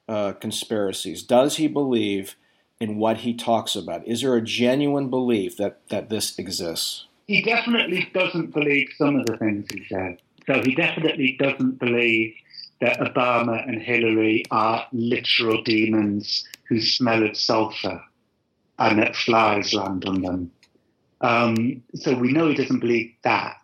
uh, 0.09 0.33
conspiracies? 0.33 1.23
Does 1.23 1.59
he 1.59 1.69
believe 1.69 2.35
in 2.81 2.97
what 2.97 3.19
he 3.19 3.35
talks 3.35 3.77
about? 3.77 4.05
Is 4.05 4.23
there 4.23 4.35
a 4.35 4.43
genuine 4.43 5.09
belief 5.09 5.57
that, 5.59 5.79
that 5.91 6.09
this 6.09 6.37
exists? 6.41 7.07
He 7.29 7.41
definitely 7.41 8.11
doesn't 8.13 8.53
believe 8.53 8.89
some 8.99 9.15
of 9.15 9.27
the 9.27 9.37
things 9.37 9.69
he 9.73 9.85
said. 9.89 10.19
So 10.49 10.61
he 10.65 10.75
definitely 10.75 11.37
doesn't 11.39 11.79
believe 11.79 12.35
that 12.83 12.99
Obama 12.99 13.67
and 13.67 13.81
Hillary 13.81 14.45
are 14.51 14.85
literal 14.93 15.63
demons 15.63 16.45
who 16.69 16.81
smell 16.81 17.23
of 17.23 17.37
sulfur 17.37 18.03
and 18.81 18.99
that 18.99 19.15
flies 19.15 19.73
land 19.73 20.05
on 20.05 20.23
them. 20.23 20.51
Um, 21.21 21.85
so 21.95 22.13
we 22.13 22.33
know 22.33 22.49
he 22.49 22.57
doesn't 22.57 22.81
believe 22.81 23.13
that. 23.23 23.55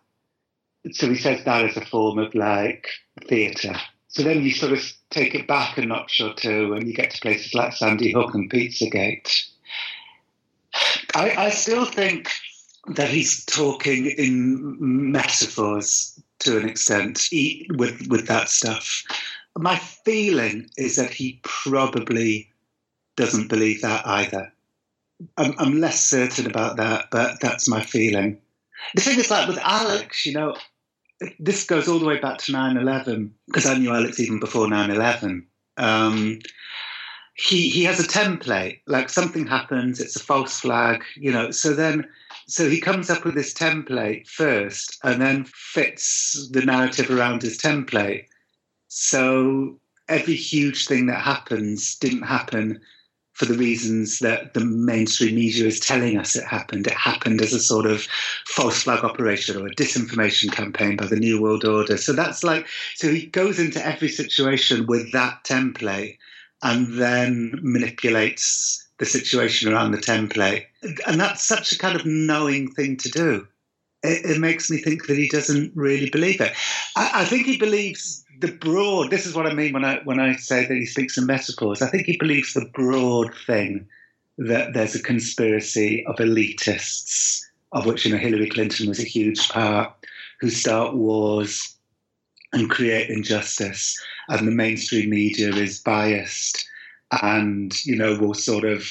So 0.92 1.08
he 1.08 1.16
says 1.16 1.42
that 1.44 1.64
as 1.64 1.76
a 1.76 1.84
form 1.84 2.20
of 2.20 2.32
like 2.36 2.86
theatre. 3.26 3.74
So 4.06 4.22
then 4.22 4.44
you 4.44 4.52
sort 4.52 4.72
of 4.72 4.84
take 5.10 5.34
it 5.34 5.48
back 5.48 5.76
a 5.78 5.84
notch 5.84 6.20
or 6.20 6.32
two 6.34 6.74
and 6.74 6.86
you 6.86 6.94
get 6.94 7.10
to 7.10 7.20
places 7.20 7.52
like 7.54 7.72
Sandy 7.72 8.12
Hook 8.12 8.34
and 8.34 8.48
Pizzagate. 8.48 9.48
I, 11.16 11.46
I 11.46 11.50
still 11.50 11.86
think 11.86 12.30
that 12.94 13.08
he's 13.08 13.44
talking 13.46 14.06
in 14.06 14.76
metaphors 15.10 16.22
to 16.40 16.58
an 16.58 16.68
extent 16.68 17.28
with 17.70 18.06
with 18.08 18.26
that 18.26 18.48
stuff. 18.48 19.04
My 19.56 19.76
feeling 19.76 20.70
is 20.76 20.96
that 20.96 21.10
he 21.10 21.40
probably 21.42 22.50
doesn't 23.16 23.48
believe 23.48 23.82
that 23.82 24.06
either. 24.06 24.52
I'm, 25.36 25.54
I'm 25.58 25.80
less 25.80 26.00
certain 26.04 26.46
about 26.46 26.76
that, 26.76 27.06
but 27.10 27.40
that's 27.40 27.68
my 27.68 27.82
feeling. 27.82 28.40
The 28.94 29.00
thing 29.00 29.18
is, 29.18 29.30
like 29.30 29.48
with 29.48 29.58
Alex, 29.58 30.24
you 30.24 30.32
know, 30.32 30.56
this 31.40 31.64
goes 31.64 31.88
all 31.88 31.98
the 31.98 32.06
way 32.06 32.20
back 32.20 32.38
to 32.38 32.52
9-11 32.52 33.30
because 33.46 33.66
I 33.66 33.76
knew 33.76 33.92
Alex 33.92 34.20
even 34.20 34.38
before 34.38 34.68
9-11. 34.68 35.44
Um, 35.76 36.38
he 37.34 37.68
he 37.68 37.84
has 37.84 38.00
a 38.00 38.06
template. 38.06 38.80
Like 38.86 39.08
something 39.08 39.46
happens, 39.46 40.00
it's 40.00 40.16
a 40.16 40.24
false 40.24 40.60
flag, 40.60 41.02
you 41.16 41.32
know. 41.32 41.50
So 41.50 41.72
then, 41.72 42.06
so 42.48 42.68
he 42.68 42.80
comes 42.80 43.10
up 43.10 43.24
with 43.24 43.34
this 43.34 43.52
template 43.52 44.26
first, 44.26 44.98
and 45.04 45.20
then 45.20 45.44
fits 45.44 46.48
the 46.50 46.64
narrative 46.64 47.10
around 47.10 47.42
his 47.42 47.58
template. 47.58 48.24
So 48.88 49.78
every 50.08 50.34
huge 50.34 50.86
thing 50.86 51.06
that 51.06 51.20
happens 51.20 51.94
didn't 51.96 52.22
happen 52.22 52.80
for 53.34 53.44
the 53.44 53.54
reasons 53.54 54.18
that 54.18 54.54
the 54.54 54.64
mainstream 54.64 55.36
media 55.36 55.66
is 55.66 55.78
telling 55.78 56.18
us 56.18 56.34
it 56.34 56.44
happened. 56.44 56.86
It 56.86 56.94
happened 56.94 57.40
as 57.40 57.52
a 57.52 57.60
sort 57.60 57.86
of 57.86 58.08
false 58.46 58.82
flag 58.82 59.04
operation 59.04 59.56
or 59.56 59.68
a 59.68 59.74
disinformation 59.74 60.50
campaign 60.50 60.96
by 60.96 61.06
the 61.06 61.16
New 61.16 61.40
World 61.40 61.64
Order. 61.64 61.98
So 61.98 62.14
that's 62.14 62.42
like, 62.42 62.66
so 62.96 63.12
he 63.12 63.26
goes 63.26 63.60
into 63.60 63.84
every 63.86 64.08
situation 64.08 64.86
with 64.86 65.12
that 65.12 65.44
template 65.44 66.18
and 66.62 66.98
then 66.98 67.60
manipulates 67.62 68.87
the 68.98 69.06
situation 69.06 69.72
around 69.72 69.92
the 69.92 69.98
template. 69.98 70.64
And 71.06 71.20
that's 71.20 71.42
such 71.42 71.72
a 71.72 71.78
kind 71.78 71.96
of 71.96 72.04
knowing 72.04 72.70
thing 72.72 72.96
to 72.98 73.08
do. 73.08 73.46
It, 74.02 74.24
it 74.24 74.40
makes 74.40 74.70
me 74.70 74.78
think 74.78 75.06
that 75.06 75.16
he 75.16 75.28
doesn't 75.28 75.72
really 75.74 76.10
believe 76.10 76.40
it. 76.40 76.52
I, 76.96 77.10
I 77.14 77.24
think 77.24 77.46
he 77.46 77.56
believes 77.56 78.24
the 78.40 78.52
broad. 78.52 79.10
This 79.10 79.26
is 79.26 79.34
what 79.34 79.46
I 79.46 79.54
mean 79.54 79.72
when 79.72 79.84
I 79.84 80.00
when 80.04 80.20
I 80.20 80.36
say 80.36 80.66
that 80.66 80.74
he 80.74 80.86
speaks 80.86 81.18
in 81.18 81.26
metaphors. 81.26 81.82
I 81.82 81.88
think 81.88 82.06
he 82.06 82.16
believes 82.16 82.54
the 82.54 82.70
broad 82.74 83.34
thing 83.46 83.86
that 84.38 84.72
there's 84.72 84.94
a 84.94 85.02
conspiracy 85.02 86.04
of 86.06 86.16
elitists, 86.16 87.40
of 87.72 87.86
which 87.86 88.04
you 88.04 88.12
know 88.12 88.18
Hillary 88.18 88.48
Clinton 88.48 88.88
was 88.88 89.00
a 89.00 89.04
huge 89.04 89.48
part, 89.48 89.92
who 90.40 90.50
start 90.50 90.94
wars 90.94 91.74
and 92.52 92.70
create 92.70 93.10
injustice, 93.10 94.00
and 94.28 94.46
the 94.46 94.52
mainstream 94.52 95.10
media 95.10 95.50
is 95.50 95.80
biased, 95.80 96.67
and 97.22 97.84
you 97.84 97.96
know 97.96 98.16
will 98.16 98.34
sort 98.34 98.64
of 98.64 98.86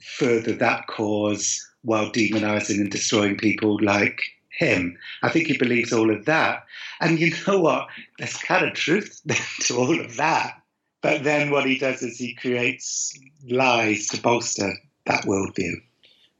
further 0.00 0.52
that 0.52 0.86
cause 0.86 1.66
while 1.82 2.10
demonizing 2.10 2.80
and 2.80 2.90
destroying 2.90 3.36
people 3.36 3.78
like 3.80 4.20
him. 4.50 4.96
I 5.22 5.28
think 5.28 5.46
he 5.46 5.56
believes 5.56 5.92
all 5.92 6.10
of 6.10 6.24
that. 6.24 6.64
And 7.00 7.18
you 7.18 7.32
know 7.46 7.60
what? 7.60 7.88
There's 8.18 8.36
kind 8.36 8.66
of 8.66 8.74
truth 8.74 9.20
to 9.62 9.76
all 9.76 10.00
of 10.00 10.16
that. 10.16 10.60
But 11.02 11.24
then 11.24 11.50
what 11.50 11.66
he 11.66 11.78
does 11.78 12.02
is 12.02 12.18
he 12.18 12.34
creates 12.34 13.16
lies 13.48 14.08
to 14.08 14.20
bolster 14.20 14.72
that 15.04 15.24
worldview. 15.24 15.74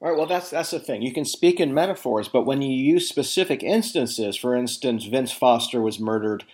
All 0.00 0.08
right, 0.10 0.16
well, 0.16 0.26
that's 0.26 0.50
that's 0.50 0.72
the 0.72 0.80
thing. 0.80 1.02
You 1.02 1.12
can 1.12 1.24
speak 1.24 1.60
in 1.60 1.72
metaphors, 1.72 2.28
but 2.28 2.44
when 2.44 2.62
you 2.62 2.74
use 2.74 3.08
specific 3.08 3.62
instances, 3.62 4.36
for 4.36 4.54
instance, 4.54 5.04
Vince 5.04 5.32
Foster 5.32 5.80
was 5.80 5.98
murdered 5.98 6.44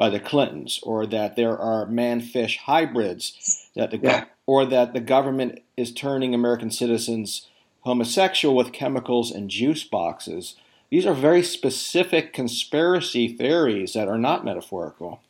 by 0.00 0.08
the 0.08 0.18
Clintons, 0.18 0.80
or 0.82 1.04
that 1.04 1.36
there 1.36 1.58
are 1.58 1.84
man-fish 1.84 2.56
hybrids, 2.64 3.68
that 3.76 3.90
the 3.90 3.98
Yeah. 3.98 4.24
or 4.46 4.64
that 4.64 4.94
the 4.94 5.00
government 5.00 5.60
is 5.76 5.92
turning 5.92 6.34
American 6.34 6.70
citizens 6.70 7.46
homosexual 7.80 8.56
with 8.56 8.72
chemicals 8.72 9.30
and 9.30 9.50
juice 9.50 9.84
boxes. 9.84 10.56
These 10.88 11.04
are 11.04 11.12
very 11.12 11.42
specific 11.42 12.32
conspiracy 12.32 13.28
theories 13.28 13.92
that 13.92 14.08
are 14.08 14.16
not 14.16 14.42
metaphorical. 14.42 15.20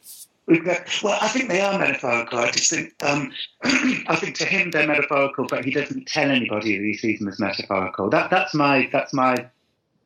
Well, 0.46 1.18
I 1.20 1.26
think 1.26 1.48
they 1.48 1.62
are 1.62 1.76
metaphorical. 1.76 2.38
I 2.38 2.52
just 2.52 2.70
think, 2.70 2.94
um, 3.02 3.32
I 3.64 4.14
think 4.14 4.36
to 4.36 4.44
him 4.44 4.70
they're 4.70 4.86
metaphorical, 4.86 5.48
but 5.50 5.64
he 5.64 5.72
doesn't 5.72 6.06
tell 6.06 6.30
anybody 6.30 6.78
that 6.78 6.84
he 6.84 6.94
sees 6.94 7.18
them 7.18 7.26
as 7.26 7.40
metaphorical. 7.40 8.08
That, 8.08 8.30
that's 8.30 8.54
my 8.54 8.88
that's 8.92 9.12
my 9.12 9.34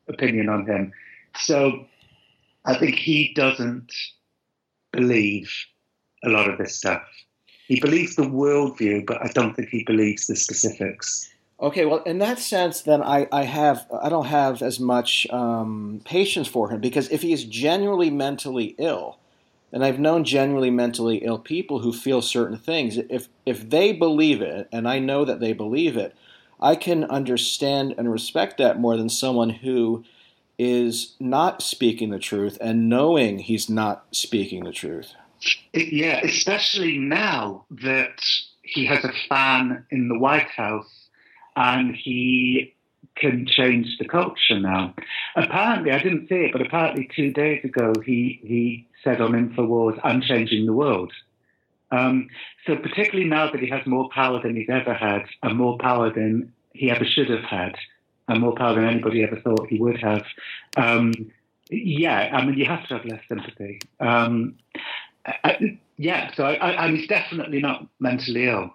opinion 0.09 0.49
on 0.49 0.65
him. 0.65 0.93
So 1.37 1.85
I 2.65 2.75
think 2.79 2.95
he 2.95 3.35
doesn't 3.35 3.93
believe 4.95 5.51
a 6.25 6.29
lot 6.29 6.49
of 6.49 6.59
this 6.59 6.77
stuff. 6.77 7.03
He 7.67 7.81
believes 7.81 8.17
the 8.17 8.23
worldview, 8.23 9.07
but 9.07 9.23
I 9.23 9.29
don't 9.29 9.55
think 9.55 9.69
he 9.69 9.85
believes 9.85 10.27
the 10.27 10.37
specifics. 10.37 11.31
Okay, 11.61 11.87
well, 11.87 12.03
in 12.03 12.19
that 12.19 12.39
sense, 12.39 12.83
then 12.83 13.03
I, 13.03 13.27
I 13.33 13.45
have 13.45 13.87
I 14.03 14.09
don't 14.09 14.27
have 14.27 14.61
as 14.61 14.81
much 14.81 15.27
um, 15.31 16.01
patience 16.05 16.49
for 16.49 16.69
him 16.71 16.81
because 16.81 17.09
if 17.11 17.23
he 17.23 17.33
is 17.33 17.45
genuinely 17.45 18.11
mentally 18.11 18.75
ill, 18.79 19.19
and 19.73 19.85
I've 19.85 19.99
known 19.99 20.25
genuinely 20.25 20.71
mentally 20.71 21.19
ill 21.19 21.39
people 21.39 21.79
who 21.79 21.93
feel 21.93 22.23
certain 22.23 22.59
things, 22.59 22.99
if 23.09 23.29
if 23.47 23.71
they 23.71 23.93
believe 23.93 24.43
it, 24.43 24.69
and 24.73 24.89
I 24.89 24.99
know 24.99 25.25
that 25.25 25.41
they 25.41 25.53
believe 25.53 25.97
it, 25.97 26.15
I 26.61 26.77
can 26.77 27.05
understand 27.05 27.95
and 27.97 28.11
respect 28.13 28.59
that 28.59 28.81
more 28.81 28.97
than 28.97 29.09
someone 29.09 29.51
who 29.51 30.05
is 30.59 31.15
not 31.19 31.63
speaking 31.63 32.11
the 32.11 32.19
truth 32.19 32.59
and 32.61 32.89
knowing 32.89 33.39
he's 33.39 33.69
not 33.69 34.07
speaking 34.13 34.65
the 34.65 34.73
truth. 34.73 35.15
Yeah, 35.73 36.21
especially 36.23 36.99
now 36.99 37.65
that 37.71 38.21
he 38.63 38.87
has 38.87 39.05
a 39.05 39.13
fan 39.29 39.85
in 39.91 40.09
the 40.09 40.19
White 40.19 40.49
House 40.49 41.09
and 41.57 41.95
he 41.95 42.75
can 43.17 43.47
change 43.47 43.99
the 43.99 44.09
culture 44.09 44.59
now. 44.59 44.95
Apparently, 45.37 45.93
I 45.93 45.99
didn't 45.99 46.29
see 46.29 46.37
it, 46.37 46.53
but 46.53 46.63
apparently 46.63 47.09
two 47.15 47.33
days 47.33 47.65
ago 47.65 47.93
he, 48.05 48.41
he 48.43 48.89
said 49.03 49.21
on 49.21 49.33
InfoWars, 49.33 50.01
I'm 50.03 50.21
changing 50.21 50.67
the 50.67 50.73
world. 50.73 51.13
Um, 51.91 52.29
so 52.67 52.77
particularly 52.77 53.29
now 53.29 53.51
that 53.51 53.61
he 53.61 53.69
has 53.69 53.87
more 53.87 54.09
power 54.09 54.41
than 54.43 54.57
he's 54.57 54.71
ever 54.71 54.95
had 54.95 55.27
and 55.43 55.57
more 55.57 55.79
power 55.79 56.11
than 56.11 56.53
he 56.73 56.91
ever 56.91 57.05
should 57.05 57.31
have 57.31 57.45
had 57.45 57.77
and 58.29 58.41
more 58.41 58.55
power 58.55 58.75
than 58.75 58.85
anybody 58.85 59.23
ever 59.23 59.41
thought 59.41 59.67
he 59.69 59.79
would 59.79 60.01
have, 60.01 60.25
um, 60.77 61.13
yeah, 61.71 62.31
I 62.33 62.45
mean, 62.45 62.59
you 62.59 62.67
have 62.67 62.87
to 62.89 62.95
have 62.99 63.05
less 63.07 63.23
sympathy. 63.29 63.81
Um, 64.01 64.57
I, 65.27 65.79
yeah, 65.97 66.33
so 66.35 66.45
I, 66.45 66.85
I, 66.85 66.91
he's 66.91 67.09
definitely 67.09 67.61
not 67.61 67.87
mentally 68.01 68.49
ill. 68.49 68.75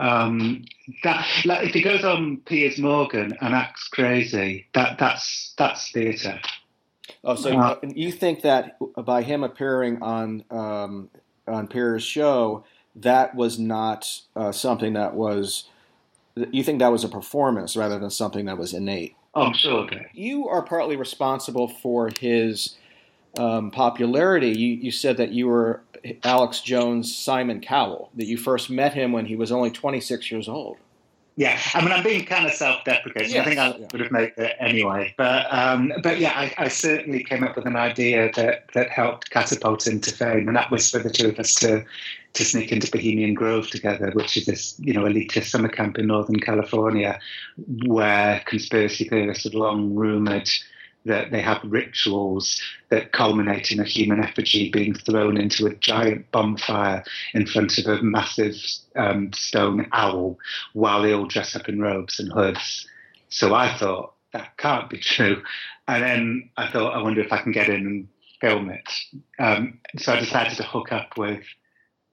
Um, 0.00 0.64
that 1.02 1.26
like 1.44 1.68
if 1.68 1.74
he 1.74 1.82
goes 1.82 2.04
on 2.04 2.38
Piers 2.38 2.78
Morgan 2.78 3.36
and 3.40 3.54
acts 3.54 3.88
crazy, 3.88 4.66
that 4.74 4.98
that's 4.98 5.54
that's 5.58 5.90
theatre. 5.90 6.40
Oh, 7.24 7.34
so 7.34 7.58
Uh, 7.58 7.76
you 7.82 8.12
think 8.12 8.42
that 8.42 8.76
by 9.04 9.22
him 9.22 9.42
appearing 9.42 10.00
on 10.02 10.44
um, 10.50 11.10
on 11.48 11.66
Piers's 11.66 12.06
show, 12.06 12.64
that 12.94 13.34
was 13.34 13.58
not 13.58 14.20
uh, 14.36 14.52
something 14.52 14.92
that 14.92 15.14
was. 15.14 15.68
You 16.52 16.62
think 16.62 16.78
that 16.80 16.92
was 16.92 17.04
a 17.04 17.08
performance 17.08 17.76
rather 17.76 17.98
than 17.98 18.10
something 18.10 18.46
that 18.46 18.58
was 18.58 18.74
innate. 18.74 19.14
Oh, 19.34 19.42
I'm 19.42 19.54
sure 19.54 19.88
it. 19.90 20.06
You 20.14 20.48
are 20.48 20.62
partly 20.62 20.96
responsible 20.96 21.68
for 21.68 22.10
his 22.18 22.76
um, 23.38 23.70
popularity. 23.70 24.50
You, 24.50 24.74
you 24.74 24.90
said 24.90 25.16
that 25.18 25.32
you 25.32 25.46
were 25.46 25.82
Alex 26.24 26.60
Jones' 26.60 27.16
Simon 27.16 27.60
Cowell, 27.60 28.10
that 28.16 28.26
you 28.26 28.36
first 28.36 28.70
met 28.70 28.94
him 28.94 29.12
when 29.12 29.26
he 29.26 29.36
was 29.36 29.52
only 29.52 29.70
26 29.70 30.30
years 30.30 30.48
old. 30.48 30.76
Yeah, 31.36 31.56
I 31.72 31.82
mean, 31.82 31.92
I'm 31.92 32.02
being 32.02 32.24
kind 32.24 32.46
of 32.46 32.52
self-deprecating. 32.52 33.38
I 33.38 33.44
think 33.44 33.58
I 33.58 33.70
would 33.92 34.00
have 34.00 34.10
made 34.10 34.32
it 34.36 34.56
anyway, 34.58 35.14
but 35.16 35.46
um, 35.54 35.92
but 36.02 36.18
yeah, 36.18 36.32
I, 36.34 36.52
I 36.58 36.66
certainly 36.66 37.22
came 37.22 37.44
up 37.44 37.54
with 37.54 37.64
an 37.64 37.76
idea 37.76 38.32
that 38.34 38.64
that 38.74 38.90
helped 38.90 39.30
catapult 39.30 39.86
into 39.86 40.12
fame, 40.12 40.48
and 40.48 40.56
that 40.56 40.72
was 40.72 40.90
for 40.90 40.98
the 40.98 41.10
two 41.10 41.28
of 41.28 41.38
us 41.38 41.54
to 41.56 41.84
to 42.34 42.44
sneak 42.44 42.72
into 42.72 42.90
Bohemian 42.90 43.34
Grove 43.34 43.68
together, 43.68 44.10
which 44.14 44.36
is 44.36 44.46
this 44.46 44.78
you 44.78 44.92
know 44.92 45.04
elitist 45.04 45.50
summer 45.50 45.68
camp 45.68 45.98
in 45.98 46.06
Northern 46.06 46.40
California, 46.40 47.18
where 47.86 48.42
conspiracy 48.46 49.08
theorists 49.08 49.44
had 49.44 49.54
long 49.54 49.94
rumored 49.94 50.48
that 51.04 51.30
they 51.30 51.40
have 51.40 51.60
rituals 51.64 52.60
that 52.90 53.12
culminate 53.12 53.70
in 53.70 53.80
a 53.80 53.84
human 53.84 54.22
effigy 54.22 54.70
being 54.70 54.94
thrown 54.94 55.36
into 55.36 55.66
a 55.66 55.74
giant 55.76 56.30
bonfire 56.32 57.02
in 57.34 57.46
front 57.46 57.78
of 57.78 57.86
a 57.86 58.02
massive 58.02 58.54
um, 58.96 59.32
stone 59.32 59.88
owl 59.92 60.38
while 60.74 61.02
they 61.02 61.12
all 61.12 61.26
dress 61.26 61.56
up 61.56 61.68
in 61.68 61.80
robes 61.80 62.20
and 62.20 62.32
hoods. 62.32 62.86
So 63.30 63.54
I 63.54 63.72
thought 63.76 64.14
that 64.32 64.56
can't 64.58 64.90
be 64.90 64.98
true. 64.98 65.42
And 65.86 66.02
then 66.02 66.50
I 66.56 66.68
thought, 66.68 66.94
I 66.94 67.02
wonder 67.02 67.22
if 67.22 67.32
I 67.32 67.42
can 67.42 67.52
get 67.52 67.68
in 67.68 67.86
and 67.86 68.08
film 68.40 68.70
it. 68.70 68.88
Um, 69.38 69.78
so 69.96 70.12
I 70.12 70.20
decided 70.20 70.56
to 70.58 70.62
hook 70.62 70.92
up 70.92 71.16
with 71.16 71.42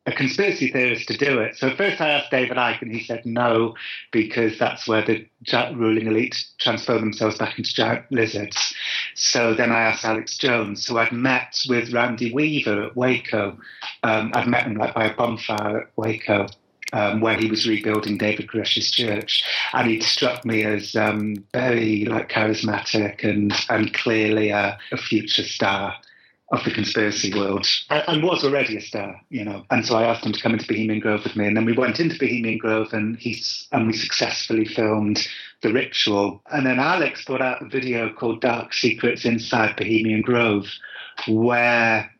a 0.05 0.11
conspiracy 0.11 0.69
theorist 0.71 1.07
to 1.07 1.17
do 1.17 1.39
it. 1.39 1.55
So 1.57 1.75
first 1.75 1.99
I 1.99 2.09
asked 2.09 2.31
David 2.31 2.57
Icke, 2.57 2.81
and 2.81 2.91
he 2.91 3.03
said 3.03 3.25
no, 3.25 3.75
because 4.11 4.59
that's 4.59 4.87
where 4.87 5.03
the 5.03 5.25
ruling 5.73 6.07
elite 6.07 6.43
transfer 6.59 6.99
themselves 6.99 7.37
back 7.37 7.57
into 7.57 7.73
giant 7.73 8.11
lizards. 8.11 8.75
So 9.15 9.55
then 9.55 9.71
I 9.71 9.81
asked 9.81 10.05
Alex 10.05 10.37
Jones, 10.37 10.85
who 10.85 10.97
I'd 10.99 11.11
met 11.11 11.57
with 11.67 11.91
Randy 11.91 12.31
Weaver 12.31 12.83
at 12.83 12.95
Waco. 12.95 13.57
Um, 14.03 14.31
I'd 14.35 14.47
met 14.47 14.67
him 14.67 14.75
like 14.75 14.93
by 14.93 15.05
a 15.05 15.15
bonfire 15.15 15.79
at 15.79 15.87
Waco. 15.95 16.47
Um, 16.93 17.19
where 17.19 17.35
he 17.35 17.49
was 17.49 17.67
rebuilding 17.67 18.19
David 18.19 18.47
Koresh's 18.47 18.91
church, 18.91 19.43
and 19.73 19.89
he'd 19.89 20.03
struck 20.03 20.45
me 20.45 20.63
as 20.63 20.95
um, 20.95 21.43
very 21.51 22.05
like 22.05 22.29
charismatic 22.29 23.23
and 23.27 23.51
and 23.69 23.91
clearly 23.91 24.49
a, 24.49 24.77
a 24.91 24.97
future 24.97 25.43
star. 25.43 25.95
Of 26.49 26.63
the 26.63 26.71
conspiracy 26.71 27.33
world 27.33 27.65
and, 27.89 28.21
was 28.21 28.43
already 28.43 28.77
a 28.77 28.81
star, 28.81 29.19
you 29.29 29.43
know. 29.43 29.65
And 29.71 29.85
so 29.85 29.95
I 29.95 30.03
asked 30.03 30.25
him 30.25 30.31
to 30.31 30.41
come 30.41 30.53
into 30.53 30.67
Bohemian 30.67 30.99
Grove 30.99 31.23
with 31.23 31.35
me, 31.35 31.47
and 31.47 31.57
then 31.57 31.65
we 31.65 31.73
went 31.73 31.99
into 31.99 32.19
Bohemian 32.19 32.59
Grove, 32.59 32.93
and 32.93 33.17
he's 33.17 33.67
and 33.71 33.87
we 33.87 33.93
successfully 33.93 34.65
filmed 34.65 35.27
the 35.61 35.73
ritual. 35.73 36.43
And 36.51 36.65
then 36.65 36.79
Alex 36.79 37.25
put 37.25 37.41
out 37.41 37.61
a 37.61 37.69
video 37.69 38.13
called 38.13 38.41
Dark 38.41 38.73
Secrets 38.73 39.25
Inside 39.25 39.75
Bohemian 39.75 40.21
Grove, 40.21 40.67
where 41.27 42.11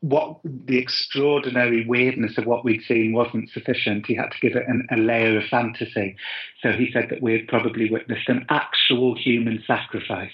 what 0.00 0.38
the 0.44 0.78
extraordinary 0.78 1.86
weirdness 1.86 2.38
of 2.38 2.46
what 2.46 2.64
we'd 2.64 2.82
seen 2.82 3.12
wasn't 3.12 3.50
sufficient. 3.50 4.06
He 4.06 4.14
had 4.14 4.30
to 4.30 4.40
give 4.40 4.56
it 4.56 4.66
an, 4.66 4.86
a 4.90 4.96
layer 4.96 5.38
of 5.38 5.44
fantasy. 5.44 6.16
So 6.62 6.72
he 6.72 6.90
said 6.90 7.08
that 7.10 7.22
we 7.22 7.32
had 7.32 7.48
probably 7.48 7.90
witnessed 7.90 8.28
an 8.28 8.46
actual 8.48 9.14
human 9.14 9.62
sacrifice, 9.66 10.32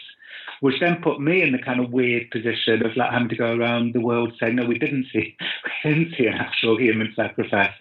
which 0.61 0.81
then 0.81 1.03
put 1.03 1.21
me 1.21 1.43
in 1.43 1.53
the 1.53 1.63
kind 1.63 1.81
of 1.81 1.93
weird 1.93 2.31
position 2.31 2.85
of 2.85 2.97
like 2.97 3.11
having 3.11 3.29
to 3.29 3.37
go 3.37 3.55
around 3.55 3.93
the 3.93 4.01
world 4.01 4.33
saying, 4.41 4.57
no, 4.57 4.67
we 4.67 4.79
didn't 4.79 5.07
see, 5.13 5.37
we 5.85 5.91
didn't 5.91 6.15
see 6.17 6.27
an 6.27 6.35
actual 6.35 6.79
human 6.79 7.13
sacrifice. 7.15 7.73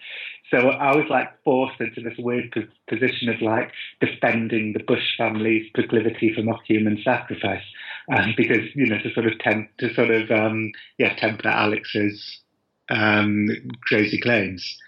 So 0.50 0.68
I 0.68 0.94
was 0.94 1.06
like 1.10 1.28
forced 1.42 1.80
into 1.80 2.00
this 2.00 2.16
weird 2.18 2.54
position 2.88 3.28
of 3.28 3.42
like 3.42 3.72
defending 4.00 4.74
the 4.74 4.84
Bush 4.84 5.16
family's 5.18 5.68
proclivity 5.74 6.32
for 6.32 6.42
mock 6.42 6.60
human 6.64 7.02
sacrifice, 7.02 7.64
um, 8.14 8.34
because 8.36 8.64
you 8.74 8.86
know 8.86 8.98
to 8.98 9.12
sort 9.12 9.26
of 9.26 9.38
tempt 9.40 9.78
to 9.78 9.92
sort 9.94 10.10
of 10.10 10.30
um, 10.30 10.70
yeah 10.98 11.16
temper 11.16 11.48
Alex's 11.48 12.40
um, 12.90 13.48
crazy 13.82 14.20
claims. 14.20 14.78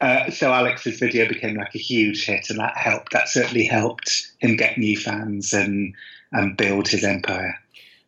Uh, 0.00 0.30
so 0.30 0.52
Alex's 0.52 0.98
video 0.98 1.28
became 1.28 1.56
like 1.56 1.74
a 1.74 1.78
huge 1.78 2.24
hit, 2.24 2.48
and 2.48 2.60
that 2.60 2.76
helped. 2.76 3.12
That 3.12 3.28
certainly 3.28 3.64
helped 3.64 4.30
him 4.38 4.56
get 4.56 4.78
new 4.78 4.96
fans 4.96 5.52
and 5.52 5.92
and 6.32 6.56
build 6.56 6.88
his 6.88 7.04
empire. 7.04 7.58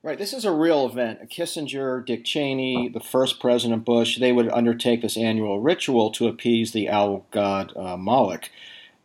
Right, 0.02 0.18
this 0.18 0.32
is 0.32 0.44
a 0.44 0.50
real 0.50 0.86
event. 0.86 1.30
Kissinger, 1.30 2.04
Dick 2.04 2.24
Cheney, 2.24 2.88
the 2.88 3.00
first 3.00 3.38
President 3.38 3.84
Bush, 3.84 4.18
they 4.18 4.32
would 4.32 4.50
undertake 4.50 5.00
this 5.00 5.16
annual 5.16 5.60
ritual 5.60 6.10
to 6.12 6.26
appease 6.26 6.72
the 6.72 6.88
owl 6.88 7.24
god 7.30 7.72
uh, 7.76 7.96
Moloch. 7.96 8.50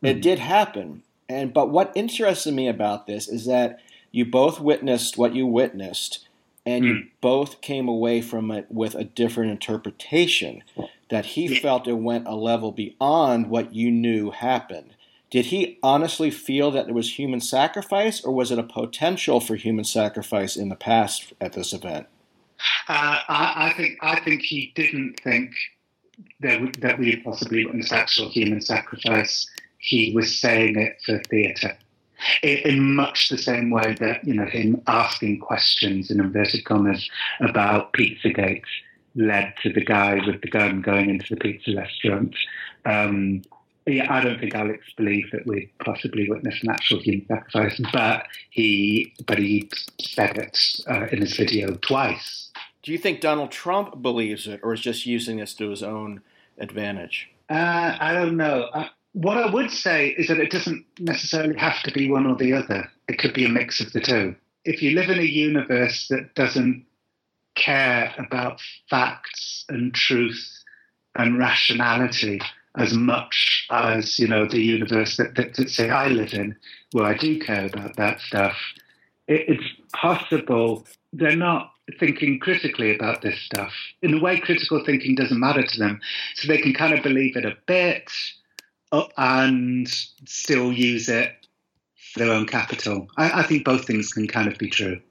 It 0.02 0.22
did 0.22 0.40
happen, 0.40 1.04
and 1.30 1.54
but 1.54 1.70
what 1.70 1.92
interested 1.96 2.54
me 2.54 2.68
about 2.68 3.06
this 3.06 3.28
is 3.28 3.46
that 3.46 3.80
you 4.12 4.26
both 4.26 4.60
witnessed 4.60 5.18
what 5.18 5.36
you 5.36 5.46
witnessed, 5.46 6.28
and 6.66 6.84
you 6.86 7.08
both 7.22 7.62
came 7.62 7.88
away 7.88 8.22
from 8.22 8.50
it 8.50 8.66
with 8.70 8.96
a 8.96 9.04
different 9.04 9.52
interpretation. 9.52 10.64
That 11.10 11.26
he 11.26 11.48
felt 11.60 11.88
it 11.88 11.94
went 11.94 12.28
a 12.28 12.36
level 12.36 12.72
beyond 12.72 13.50
what 13.50 13.74
you 13.74 13.92
knew 13.92 14.32
happened. 14.32 14.96
Did 15.30 15.48
he 15.48 15.78
honestly 15.84 16.32
feel 16.32 16.72
that 16.72 16.86
there 16.86 16.96
was 16.96 17.18
human 17.18 17.42
sacrifice, 17.42 18.24
or 18.24 18.34
was 18.34 18.52
it 18.52 18.60
a 18.60 18.64
potential 18.64 19.40
for 19.40 19.56
human 19.56 19.84
sacrifice 19.84 20.56
in 20.56 20.70
the 20.70 20.76
past 20.76 21.34
at 21.42 21.54
this 21.54 21.74
event? 21.74 22.08
Uh, 22.88 23.20
I, 23.28 23.70
I 23.70 23.74
think 23.76 23.98
I 24.02 24.20
think 24.22 24.42
he 24.42 24.72
didn't 24.76 25.20
think 25.20 25.52
that 26.40 26.62
we, 26.62 26.72
that 26.80 26.98
we 26.98 27.18
possibly 27.18 27.66
witnessed 27.66 27.92
actual 27.92 28.30
human 28.30 28.62
sacrifice. 28.62 29.48
He 29.80 30.14
was 30.16 30.40
saying 30.40 30.80
it 30.80 30.98
for 31.06 31.20
theatre, 31.30 31.78
in, 32.42 32.96
much 32.96 33.30
the 33.30 33.38
same 33.38 33.70
way 33.70 33.96
that 34.00 34.26
you 34.26 34.34
know 34.34 34.46
him 34.46 34.82
asking 34.88 35.40
questions 35.40 36.10
in 36.10 36.20
inverted 36.20 36.66
commas 36.66 37.10
about 37.42 37.94
pizza 37.94 38.30
Pizzagate 38.30 38.64
led 39.16 39.54
to 39.64 39.74
the 39.74 39.84
guy 39.84 40.20
with 40.26 40.42
the 40.42 40.50
gun 40.50 40.82
going 40.82 41.10
into 41.10 41.36
the 41.36 41.40
pizza 41.40 41.76
restaurant. 41.76 42.36
Um, 42.86 43.42
yeah, 43.88 44.12
I 44.12 44.22
don't 44.22 44.40
think 44.40 44.54
Alex 44.54 44.86
believed 44.96 45.32
that 45.32 45.46
we'd 45.48 45.70
possibly 45.84 46.30
witnessed 46.30 46.64
an 46.64 46.70
actual 46.70 47.00
human 47.00 47.26
sacrifice, 47.28 47.80
but 47.94 48.26
he 48.50 49.14
but 49.26 49.38
he 49.38 49.70
said 50.00 50.38
it 50.38 50.58
uh, 50.90 51.08
in 51.12 51.22
his 51.22 51.36
video 51.36 51.76
twice. 51.76 52.52
Do 52.84 52.92
you 52.92 52.98
think 52.98 53.22
Donald 53.22 53.52
Trump 53.52 54.02
believes 54.02 54.48
it, 54.48 54.60
or 54.64 54.74
is 54.74 54.82
just 54.82 55.06
using 55.06 55.38
this 55.38 55.54
to 55.56 55.70
his 55.70 55.84
own 55.84 56.22
advantage? 56.58 57.30
Uh, 57.50 57.98
I 58.00 58.14
don't 58.14 58.38
know. 58.38 58.64
Uh, 58.74 58.88
what 59.14 59.38
I 59.38 59.52
would 59.52 59.72
say 59.72 60.10
is 60.10 60.28
that 60.28 60.40
it 60.40 60.52
doesn't 60.52 60.86
necessarily 61.00 61.58
have 61.58 61.82
to 61.84 61.92
be 61.92 62.10
one 62.10 62.26
or 62.26 62.36
the 62.36 62.54
other. 62.54 62.90
It 63.08 63.18
could 63.20 63.34
be 63.34 63.46
a 63.46 63.50
mix 63.50 63.80
of 63.80 63.94
the 63.94 64.02
two. 64.02 64.36
If 64.66 64.82
you 64.82 64.92
live 64.92 65.10
in 65.10 65.20
a 65.20 65.24
universe 65.24 66.08
that 66.10 66.36
doesn't 66.36 66.86
care 67.56 68.14
about 68.18 68.62
facts 68.90 69.66
and 69.70 69.94
truth 69.94 70.64
and 71.16 71.40
rationality 71.40 72.40
as 72.78 72.94
much 72.94 73.66
as 73.70 74.18
you 74.20 74.28
know 74.28 74.46
the 74.48 74.62
universe 74.62 75.18
that, 75.18 75.36
that, 75.36 75.56
that 75.56 75.70
say 75.70 75.90
I 75.90 76.08
live 76.08 76.34
in, 76.34 76.56
where 76.92 77.06
I 77.06 77.18
do 77.18 77.40
care 77.40 77.66
about 77.66 77.96
that 77.98 78.22
stuff, 78.22 78.56
it, 79.28 79.46
it's 79.50 79.64
possible 79.94 80.86
they're 81.12 81.36
not 81.36 81.72
thinking 82.00 82.40
critically 82.40 82.96
about 82.96 83.22
this 83.22 83.40
stuff. 83.40 83.74
In 84.02 84.14
a 84.14 84.22
way, 84.22 84.40
critical 84.40 84.84
thinking 84.86 85.16
doesn't 85.16 85.40
matter 85.40 85.64
to 85.64 85.80
them, 85.80 86.00
so 86.36 86.48
they 86.48 86.62
can 86.62 86.74
kind 86.74 86.94
of 86.94 87.04
believe 87.04 87.36
it 87.36 87.46
a 87.46 87.58
bit 87.66 88.12
uh, 88.92 89.06
and 89.18 89.88
still 90.26 90.72
use 90.72 91.10
it 91.10 91.34
for 92.14 92.20
their 92.20 92.32
own 92.32 92.46
capital. 92.46 93.08
I, 93.18 93.42
I 93.42 93.44
think 93.44 93.66
both 93.66 93.86
things 93.86 94.14
can 94.14 94.28
kind 94.28 94.48
of 94.48 94.58
be 94.58 94.70
true. 94.70 95.02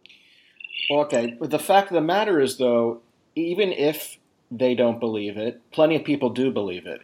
Okay, 0.90 1.36
but 1.38 1.50
the 1.50 1.58
fact 1.58 1.90
of 1.90 1.94
the 1.94 2.00
matter 2.00 2.40
is, 2.40 2.58
though, 2.58 3.00
even 3.34 3.72
if 3.72 4.18
they 4.50 4.74
don't 4.74 5.00
believe 5.00 5.36
it, 5.36 5.60
plenty 5.72 5.96
of 5.96 6.04
people 6.04 6.30
do 6.30 6.50
believe 6.50 6.86
it. 6.86 7.00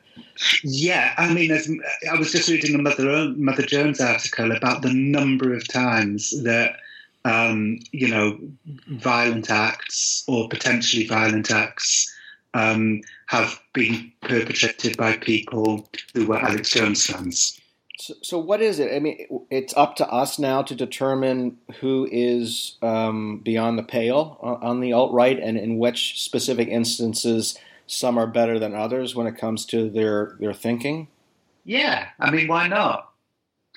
Yeah, 0.62 1.14
I 1.16 1.32
mean, 1.32 1.50
as, 1.50 1.70
I 2.10 2.16
was 2.16 2.32
just 2.32 2.48
reading 2.48 2.74
a 2.74 2.78
Mother 2.78 3.32
Mother 3.36 3.62
Jones 3.62 4.00
article 4.00 4.52
about 4.52 4.82
the 4.82 4.92
number 4.92 5.54
of 5.54 5.66
times 5.68 6.42
that 6.42 6.76
um, 7.24 7.78
you 7.92 8.08
know 8.08 8.38
violent 8.88 9.50
acts 9.50 10.24
or 10.28 10.48
potentially 10.48 11.06
violent 11.06 11.50
acts 11.50 12.12
um, 12.54 13.00
have 13.26 13.60
been 13.72 14.12
perpetrated 14.20 14.96
by 14.96 15.16
people 15.16 15.88
who 16.14 16.26
were 16.26 16.38
Alex 16.38 16.70
Jones 16.70 17.06
fans. 17.06 17.60
So, 18.02 18.14
so 18.20 18.36
what 18.36 18.60
is 18.60 18.80
it? 18.80 18.92
I 18.92 18.98
mean, 18.98 19.44
it's 19.48 19.76
up 19.76 19.94
to 19.96 20.08
us 20.08 20.36
now 20.36 20.60
to 20.62 20.74
determine 20.74 21.58
who 21.78 22.08
is 22.10 22.76
um, 22.82 23.38
beyond 23.44 23.78
the 23.78 23.84
pale 23.84 24.38
on 24.42 24.80
the 24.80 24.92
alt 24.92 25.12
right, 25.12 25.38
and 25.38 25.56
in 25.56 25.78
which 25.78 26.20
specific 26.20 26.66
instances 26.66 27.56
some 27.86 28.18
are 28.18 28.26
better 28.26 28.58
than 28.58 28.74
others 28.74 29.14
when 29.14 29.28
it 29.28 29.38
comes 29.38 29.64
to 29.66 29.88
their 29.88 30.36
their 30.40 30.52
thinking. 30.52 31.06
Yeah, 31.64 32.08
I 32.18 32.32
mean, 32.32 32.48
why 32.48 32.66
not? 32.66 33.12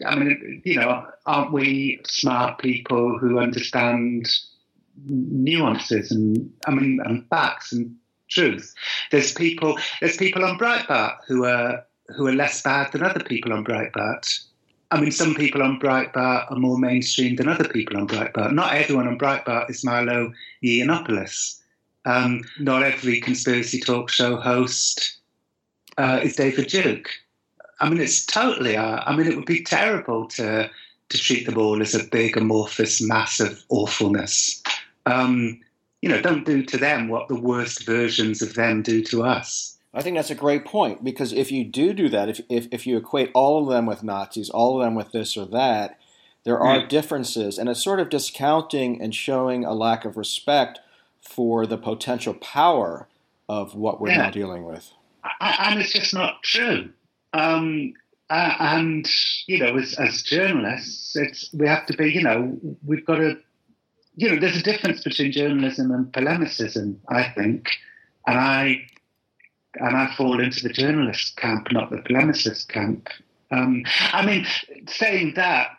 I 0.04 0.16
mean, 0.16 0.64
you 0.66 0.80
know, 0.80 1.06
aren't 1.28 1.54
we 1.54 2.02
smart 2.08 2.58
people 2.58 3.20
who 3.20 3.38
understand 3.38 4.28
nuances 5.06 6.12
and 6.12 6.52
I 6.66 6.72
mean, 6.72 7.00
and 7.06 7.30
facts 7.30 7.74
and 7.74 7.96
truth? 8.32 8.74
There's 9.12 9.34
people. 9.34 9.78
There's 10.02 10.18
people 10.18 10.44
on 10.44 10.58
Breitbart 10.58 11.18
who 11.28 11.46
are 11.46 11.86
who 12.16 12.28
are 12.28 12.34
less 12.34 12.62
bad 12.62 12.92
than 12.92 13.04
other 13.04 13.24
people 13.24 13.54
on 13.54 13.64
Breitbart. 13.64 14.44
I 14.92 15.02
mean, 15.02 15.12
some 15.12 15.34
people 15.34 15.64
on 15.64 15.80
Breitbart 15.80 16.52
are 16.52 16.58
more 16.58 16.78
mainstream 16.78 17.36
than 17.36 17.48
other 17.48 17.68
people 17.68 17.98
on 17.98 18.08
Breitbart. 18.08 18.54
Not 18.54 18.74
everyone 18.74 19.08
on 19.08 19.18
Breitbart 19.18 19.70
is 19.70 19.84
Milo 19.84 20.32
Yiannopoulos. 20.64 21.60
Um, 22.06 22.44
not 22.60 22.84
every 22.84 23.20
conspiracy 23.20 23.80
talk 23.80 24.10
show 24.10 24.38
host 24.38 25.18
uh, 25.98 26.20
is 26.24 26.36
David 26.36 26.68
Duke. 26.68 27.10
I 27.80 27.90
mean, 27.90 28.00
it's 28.00 28.26
totally. 28.26 28.78
Uh, 28.78 29.02
I 29.06 29.16
mean, 29.16 29.28
it 29.28 29.36
would 29.36 29.46
be 29.46 29.64
terrible 29.64 30.28
to 30.30 30.70
to 31.10 31.18
treat 31.18 31.46
them 31.46 31.58
all 31.58 31.82
as 31.82 31.94
a 31.94 32.04
big 32.04 32.36
amorphous 32.36 33.02
mass 33.02 33.40
of 33.40 33.64
awfulness. 33.70 34.64
Um, 35.06 35.60
you 36.02 36.10
know, 36.10 36.22
don't 36.22 36.46
do 36.46 36.64
to 36.64 36.78
them 36.78 37.10
what 37.10 37.28
the 37.28 37.40
worst 37.40 37.86
versions 37.86 38.42
of 38.42 38.56
them 38.56 38.82
do 38.82 39.04
to 39.06 39.24
us. 39.24 39.75
I 39.96 40.02
think 40.02 40.18
that's 40.18 40.30
a 40.30 40.36
great 40.36 40.66
point 40.66 41.04
because 41.04 41.32
if 41.34 41.52
you 41.52 41.64
do 41.64 41.94
do 41.94 42.10
that, 42.10 42.28
if, 42.30 42.42
if, 42.50 42.68
if 42.72 42.86
you 42.86 42.98
equate 42.98 43.32
all 43.34 43.64
of 43.64 43.70
them 43.74 43.86
with 43.86 44.04
Nazis, 44.04 44.50
all 44.50 44.80
of 44.80 44.86
them 44.86 44.94
with 44.94 45.12
this 45.14 45.38
or 45.38 45.46
that, 45.48 45.98
there 46.44 46.60
are 46.60 46.82
Mm. 46.82 46.90
differences, 46.90 47.58
and 47.58 47.70
it's 47.70 47.84
sort 47.84 48.00
of 48.00 48.10
discounting 48.10 49.02
and 49.02 49.16
showing 49.16 49.64
a 49.66 49.74
lack 49.74 50.06
of 50.06 50.18
respect 50.18 50.80
for 51.22 51.66
the 51.66 51.78
potential 51.78 52.34
power 52.36 53.08
of 53.50 53.74
what 53.74 54.00
we're 54.00 54.10
Yeah. 54.10 54.18
now 54.24 54.30
dealing 54.30 54.64
with. 54.66 54.92
I- 55.42 55.70
and 55.72 55.80
it's 55.80 55.94
just 55.94 56.14
not 56.14 56.44
true. 56.44 56.90
Um, 57.34 57.94
uh, 58.30 58.54
and 58.60 59.10
you 59.48 59.58
know, 59.60 59.76
as, 59.78 59.94
as 59.96 60.22
journalists, 60.24 61.16
it's 61.16 61.52
we 61.54 61.68
have 61.68 61.86
to 61.88 61.94
be. 61.98 62.12
You 62.12 62.22
know, 62.24 62.60
we've 62.86 63.06
got 63.06 63.16
to. 63.16 63.38
You 64.16 64.30
know, 64.30 64.40
there's 64.40 64.56
a 64.58 64.64
difference 64.64 65.04
between 65.04 65.32
journalism 65.32 65.92
and 65.92 66.12
polemicism. 66.14 67.02
I 67.10 67.24
think, 67.24 67.70
and 68.28 68.38
I 68.38 68.86
and 69.80 69.96
I 69.96 70.14
fall 70.16 70.40
into 70.40 70.62
the 70.68 70.74
journalist 70.74 71.38
camp, 71.38 71.72
not 71.72 71.90
the 71.90 71.98
polemicist 71.98 72.68
camp. 72.68 73.10
Um, 73.52 73.84
I 74.12 74.26
mean, 74.26 74.46
saying 74.88 75.34
that, 75.36 75.70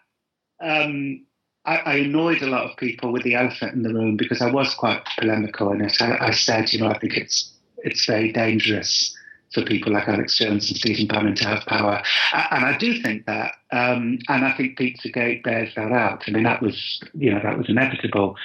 um, 0.61 1.25
I, 1.65 1.77
I 1.79 1.95
annoyed 1.97 2.43
a 2.43 2.47
lot 2.47 2.71
of 2.71 2.77
people 2.77 3.13
with 3.13 3.25
the 3.25 3.35
elephant 3.35 3.75
in 3.75 3.83
the 3.83 3.93
room 3.93 4.17
because 4.17 4.41
I 4.41 4.51
was 4.51 4.75
quite 4.75 5.03
polemical 5.19 5.73
in 5.73 5.81
it. 5.81 6.01
I, 6.01 6.29
I 6.29 6.31
said, 6.31 6.73
you 6.73 6.81
know, 6.81 6.89
I 6.89 6.99
think 6.99 7.17
it's 7.17 7.53
it's 7.79 8.07
very 8.07 8.33
dangerous 8.33 9.15
for 9.53 9.63
people 9.63 9.93
like 9.93 10.09
Alex 10.09 10.37
Jones 10.39 10.69
and 10.69 10.79
Stephen 10.79 11.07
Bannon 11.07 11.35
to 11.37 11.45
have 11.45 11.65
power, 11.67 12.03
and 12.33 12.65
I 12.65 12.77
do 12.79 13.01
think 13.01 13.27
that, 13.27 13.55
um, 13.73 14.19
and 14.29 14.45
I 14.45 14.53
think 14.57 14.79
Pizzagate 14.79 15.43
bears 15.43 15.75
that 15.77 15.93
out. 15.93 16.25
I 16.27 16.31
mean, 16.31 16.45
that 16.45 16.63
was 16.63 17.01
you 17.15 17.33
know 17.33 17.41
that 17.43 17.59
was 17.59 17.69
inevitable. 17.69 18.37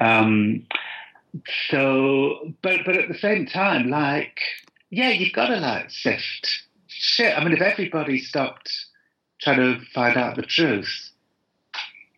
Um, 0.00 0.66
so, 1.70 2.52
but 2.62 2.80
but 2.84 2.96
at 2.96 3.08
the 3.08 3.18
same 3.18 3.46
time, 3.46 3.90
like, 3.90 4.38
yeah, 4.90 5.10
you've 5.10 5.32
got 5.32 5.46
to 5.46 5.56
like 5.56 5.90
sift 5.90 6.64
shit. 6.88 7.36
I 7.36 7.42
mean, 7.42 7.52
if 7.52 7.62
everybody 7.62 8.18
stopped 8.18 8.70
trying 9.40 9.58
to 9.58 9.84
find 9.94 10.16
out 10.16 10.36
the 10.36 10.42
truth, 10.42 11.10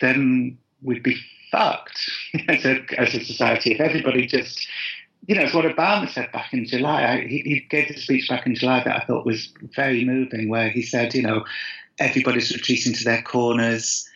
then 0.01 0.59
we'd 0.83 1.03
be 1.03 1.21
fucked 1.51 2.11
as 2.49 2.65
a 2.65 2.85
as 2.99 3.15
a 3.15 3.25
society. 3.25 3.73
If 3.73 3.81
everybody 3.81 4.27
just 4.27 4.67
you 5.27 5.37
know, 5.37 5.43
it's 5.43 5.55
what 5.55 5.65
Obama 5.65 6.09
said 6.09 6.33
back 6.33 6.53
in 6.53 6.67
July. 6.67 7.05
I, 7.05 7.21
he, 7.27 7.39
he 7.43 7.67
gave 7.71 7.91
a 7.91 7.97
speech 7.97 8.29
back 8.29 8.45
in 8.45 8.57
July 8.57 8.83
that 8.83 9.03
I 9.03 9.05
thought 9.05 9.25
was 9.25 9.53
very 9.77 10.05
moving, 10.05 10.49
where 10.49 10.69
he 10.69 10.83
said, 10.83 11.15
you 11.15 11.23
know, 11.23 11.45
everybody's 12.01 12.53
retreating 12.53 12.93
to 12.95 13.05
their 13.05 13.23
corners, 13.23 14.09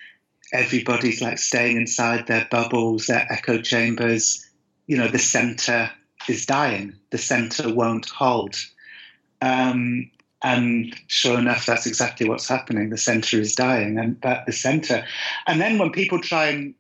everybody's 0.52 1.22
like 1.22 1.38
staying 1.38 1.76
inside 1.76 2.26
their 2.26 2.48
bubbles, 2.50 3.06
their 3.06 3.30
echo 3.30 3.60
chambers. 3.60 4.42
You 4.88 4.96
know, 4.96 5.08
the 5.08 5.18
center 5.18 5.90
is 6.28 6.46
dying. 6.46 6.94
The 7.10 7.18
center 7.18 7.72
won't 7.72 8.08
hold. 8.08 8.56
Um, 9.42 10.10
and 10.42 10.94
sure 11.08 11.38
enough, 11.38 11.66
that's 11.66 11.86
exactly 11.86 12.28
what's 12.28 12.48
happening. 12.48 12.90
The 12.90 12.98
center 12.98 13.40
is 13.40 13.54
dying, 13.54 13.98
and 13.98 14.20
but 14.20 14.46
the 14.46 14.52
center. 14.52 15.04
And 15.46 15.60
then 15.60 15.78
when 15.78 15.90
people 15.90 16.20
try 16.20 16.46
and, 16.46 16.74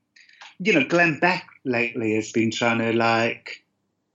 you 0.58 0.72
know, 0.72 0.84
Glenn 0.84 1.18
Beck 1.18 1.46
lately 1.64 2.14
has 2.14 2.30
been 2.32 2.50
trying 2.50 2.78
to 2.78 2.92
like 2.92 3.64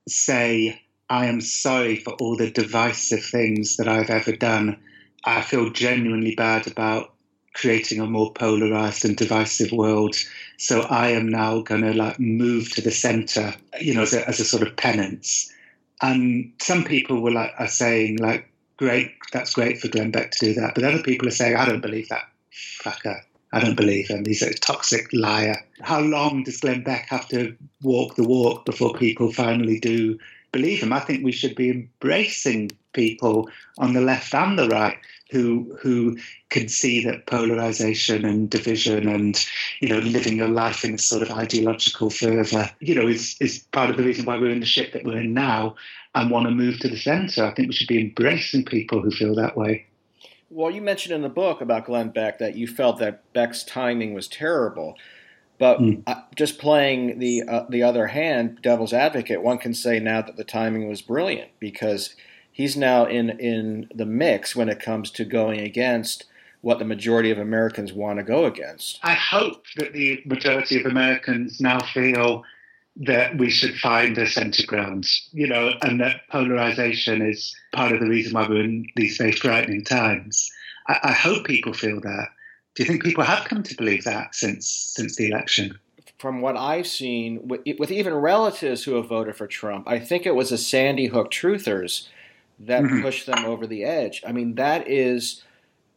say, 0.08 0.82
I 1.10 1.26
am 1.26 1.42
sorry 1.42 1.98
for 1.98 2.14
all 2.14 2.38
the 2.38 2.52
divisive 2.52 3.24
things 3.26 3.78
that 3.78 3.88
I've 3.88 4.10
ever 4.10 4.32
done. 4.32 4.78
I 5.26 5.42
feel 5.42 5.70
genuinely 5.70 6.36
bad 6.36 6.68
about 6.68 7.14
creating 7.54 8.00
a 8.00 8.08
more 8.08 8.32
polarized 8.32 9.04
and 9.06 9.18
divisive 9.18 9.72
world. 9.72 10.16
So 10.62 10.82
I 10.82 11.08
am 11.08 11.28
now 11.28 11.62
going 11.62 11.82
to 11.82 11.92
like 11.92 12.20
move 12.20 12.72
to 12.74 12.82
the 12.82 12.92
center, 12.92 13.52
you 13.80 13.96
know, 13.96 14.04
as 14.04 14.14
a, 14.14 14.28
as 14.30 14.40
a 14.40 14.46
sort 14.46 14.62
of 14.62 14.76
penance. 14.76 15.52
And 16.04 16.54
some 16.62 16.84
people 16.84 17.20
were 17.20 17.32
like, 17.32 17.52
are 17.58 17.68
saying 17.68 18.18
like, 18.18 18.48
great, 18.78 19.12
that's 19.34 19.56
great 19.56 19.80
for 19.80 19.88
Glenn 19.88 20.12
Beck 20.12 20.30
to 20.30 20.46
do 20.46 20.54
that. 20.54 20.76
But 20.76 20.84
other 20.84 21.02
people 21.02 21.28
are 21.28 21.32
saying, 21.32 21.56
I 21.56 21.66
don't 21.66 21.82
believe 21.82 22.10
that 22.10 22.30
fucker. 22.54 23.22
I 23.52 23.60
don't 23.60 23.76
believe 23.76 24.08
him. 24.08 24.24
He's 24.24 24.44
a 24.44 24.54
toxic 24.54 25.08
liar. 25.12 25.58
How 25.82 26.00
long 26.00 26.44
does 26.44 26.60
Glenn 26.60 26.84
Beck 26.84 27.08
have 27.10 27.28
to 27.30 27.58
walk 27.82 28.16
the 28.16 28.28
walk 28.28 28.64
before 28.64 28.94
people 28.94 29.34
finally 29.34 29.80
do 29.80 30.20
believe 30.52 30.84
him? 30.84 30.94
I 30.94 31.00
think 31.00 31.26
we 31.26 31.32
should 31.32 31.56
be 31.56 31.72
embracing 31.72 32.70
people 32.94 33.50
on 33.80 33.94
the 33.94 34.02
left 34.02 34.36
and 34.36 34.60
the 34.60 34.70
right 34.70 34.98
who 35.32 35.76
who 35.80 36.18
can 36.50 36.68
see 36.68 37.04
that 37.04 37.26
polarization 37.26 38.26
and 38.26 38.50
division 38.50 39.08
and 39.08 39.46
you 39.80 39.88
know 39.88 40.00
living 40.00 40.38
your 40.38 40.50
life 40.50 40.84
in 40.84 40.96
a 40.96 40.98
sort 40.98 41.22
of 41.22 41.32
ideological 41.32 42.10
fervor 42.10 42.70
you 42.82 42.94
know 42.94 43.08
is 43.08 43.38
is 43.40 43.60
part 43.72 43.90
of 43.90 43.98
the 43.98 44.04
reason 44.04 44.26
why 44.26 44.38
we're 44.38 44.52
in 44.52 44.60
the 44.60 44.66
shit 44.66 44.92
that 44.94 45.06
we're 45.06 45.22
in 45.22 45.34
now 45.34 45.76
and 46.16 46.30
want 46.30 46.46
to 46.46 46.52
move 46.52 46.80
to 46.80 46.90
the 46.90 46.98
center. 46.98 47.46
I 47.46 47.54
think 47.54 47.70
we 47.70 47.74
should 47.74 47.88
be 47.88 48.02
embracing 48.02 48.66
people 48.66 49.02
who 49.02 49.12
feel 49.12 49.36
that 49.36 49.56
way. 49.56 49.86
Well, 50.50 50.70
you 50.70 50.82
mentioned 50.82 51.16
in 51.16 51.22
the 51.22 51.30
book 51.30 51.62
about 51.62 51.86
Glenn 51.86 52.10
Beck 52.10 52.40
that 52.40 52.56
you 52.56 52.68
felt 52.68 53.00
that 53.00 53.32
Beck's 53.32 53.64
timing 53.64 54.14
was 54.14 54.28
terrible. 54.28 54.98
But 55.58 55.80
uh, 56.08 56.16
just 56.36 56.58
playing 56.58 57.20
the 57.20 57.44
uh, 57.48 57.66
the 57.70 57.84
other 57.84 58.08
hand, 58.08 58.60
devil's 58.64 58.94
advocate, 58.94 59.44
one 59.44 59.60
can 59.60 59.76
say 59.76 60.00
now 60.00 60.24
that 60.24 60.36
the 60.36 60.44
timing 60.44 60.90
was 60.90 61.04
brilliant 61.04 61.52
because 61.60 62.16
he's 62.52 62.78
now 62.78 63.06
in 63.06 63.32
in 63.32 63.90
the 63.94 64.06
mix 64.06 64.56
when 64.56 64.70
it 64.70 64.80
comes 64.80 65.10
to 65.12 65.26
going 65.26 65.60
against 65.60 66.26
what 66.62 66.80
the 66.80 66.86
majority 66.86 67.32
of 67.32 67.40
Americans 67.40 67.92
want 67.92 68.20
to 68.20 68.24
go 68.24 68.46
against. 68.46 69.00
I 69.04 69.14
hope 69.14 69.66
that 69.78 69.94
the 69.94 70.22
majority 70.26 70.80
of 70.80 70.86
Americans 70.86 71.60
now 71.60 71.80
feel 71.80 72.44
that 72.98 73.38
we 73.38 73.50
should 73.50 73.76
find 73.80 74.18
a 74.18 74.28
centre 74.28 74.66
ground, 74.68 75.08
you 75.32 75.48
know, 75.48 75.72
and 75.82 76.00
that 76.02 76.28
polarization 76.30 77.22
is 77.22 77.56
part 77.74 77.94
of 77.94 78.00
the 78.00 78.08
reason 78.08 78.34
why 78.34 78.48
we're 78.48 78.64
in 78.64 78.86
these 78.96 79.18
very 79.18 79.32
frightening 79.32 79.84
times. 79.84 80.52
I, 80.88 81.00
I 81.04 81.12
hope 81.14 81.46
people 81.46 81.74
feel 81.74 82.00
that. 82.02 82.28
Do 82.76 82.84
you 82.84 82.88
think 82.88 83.04
people 83.04 83.24
have 83.24 83.46
come 83.46 83.64
to 83.64 83.76
believe 83.76 84.04
that 84.04 84.36
since 84.36 84.68
since 84.68 85.16
the 85.16 85.30
election? 85.30 85.78
From 86.20 86.42
what 86.42 86.56
I've 86.56 86.86
seen, 86.86 87.48
with, 87.48 87.62
with 87.80 87.92
even 87.92 88.14
relatives 88.14 88.84
who 88.84 88.94
have 88.94 89.08
voted 89.08 89.36
for 89.36 89.48
Trump, 89.48 89.88
I 89.88 89.98
think 89.98 90.26
it 90.26 90.36
was 90.36 90.52
the 90.52 90.58
Sandy 90.58 91.08
Hook 91.08 91.32
truthers 91.32 92.08
that 92.66 92.84
Mhm. 92.84 93.02
pushed 93.02 93.26
them 93.26 93.46
over 93.46 93.66
the 93.68 93.84
edge. 93.84 94.22
I 94.26 94.32
mean, 94.32 94.56
that 94.56 94.88
is 94.88 95.44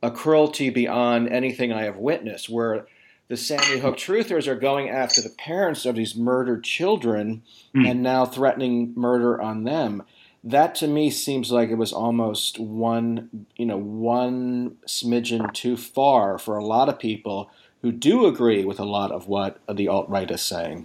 a 0.02 0.10
cruelty 0.10 0.70
beyond 0.70 1.28
anything 1.28 1.72
I 1.72 1.84
have 1.84 1.96
witnessed, 1.96 2.48
where 2.50 2.86
the 3.28 3.36
Sandy 3.38 3.78
Hook 3.80 3.96
truthers 3.96 4.46
are 4.46 4.54
going 4.54 4.88
after 4.90 5.22
the 5.22 5.30
parents 5.30 5.86
of 5.86 5.94
these 5.96 6.14
murdered 6.14 6.62
children 6.64 7.42
Mm. 7.74 7.90
and 7.90 8.02
now 8.02 8.26
threatening 8.26 8.92
murder 8.94 9.40
on 9.40 9.64
them. 9.64 10.02
That 10.46 10.74
to 10.76 10.86
me 10.86 11.08
seems 11.08 11.50
like 11.50 11.70
it 11.70 11.76
was 11.78 11.92
almost 11.92 12.58
one, 12.60 13.46
you 13.56 13.64
know, 13.64 13.78
one 13.78 14.76
smidgen 14.86 15.50
too 15.54 15.76
far 15.78 16.36
for 16.36 16.58
a 16.58 16.64
lot 16.64 16.90
of 16.90 16.98
people 16.98 17.48
who 17.80 17.92
do 17.92 18.26
agree 18.26 18.62
with 18.64 18.78
a 18.78 18.84
lot 18.84 19.10
of 19.10 19.26
what 19.26 19.58
the 19.72 19.88
alt 19.88 20.08
right 20.10 20.30
is 20.30 20.42
saying. 20.42 20.84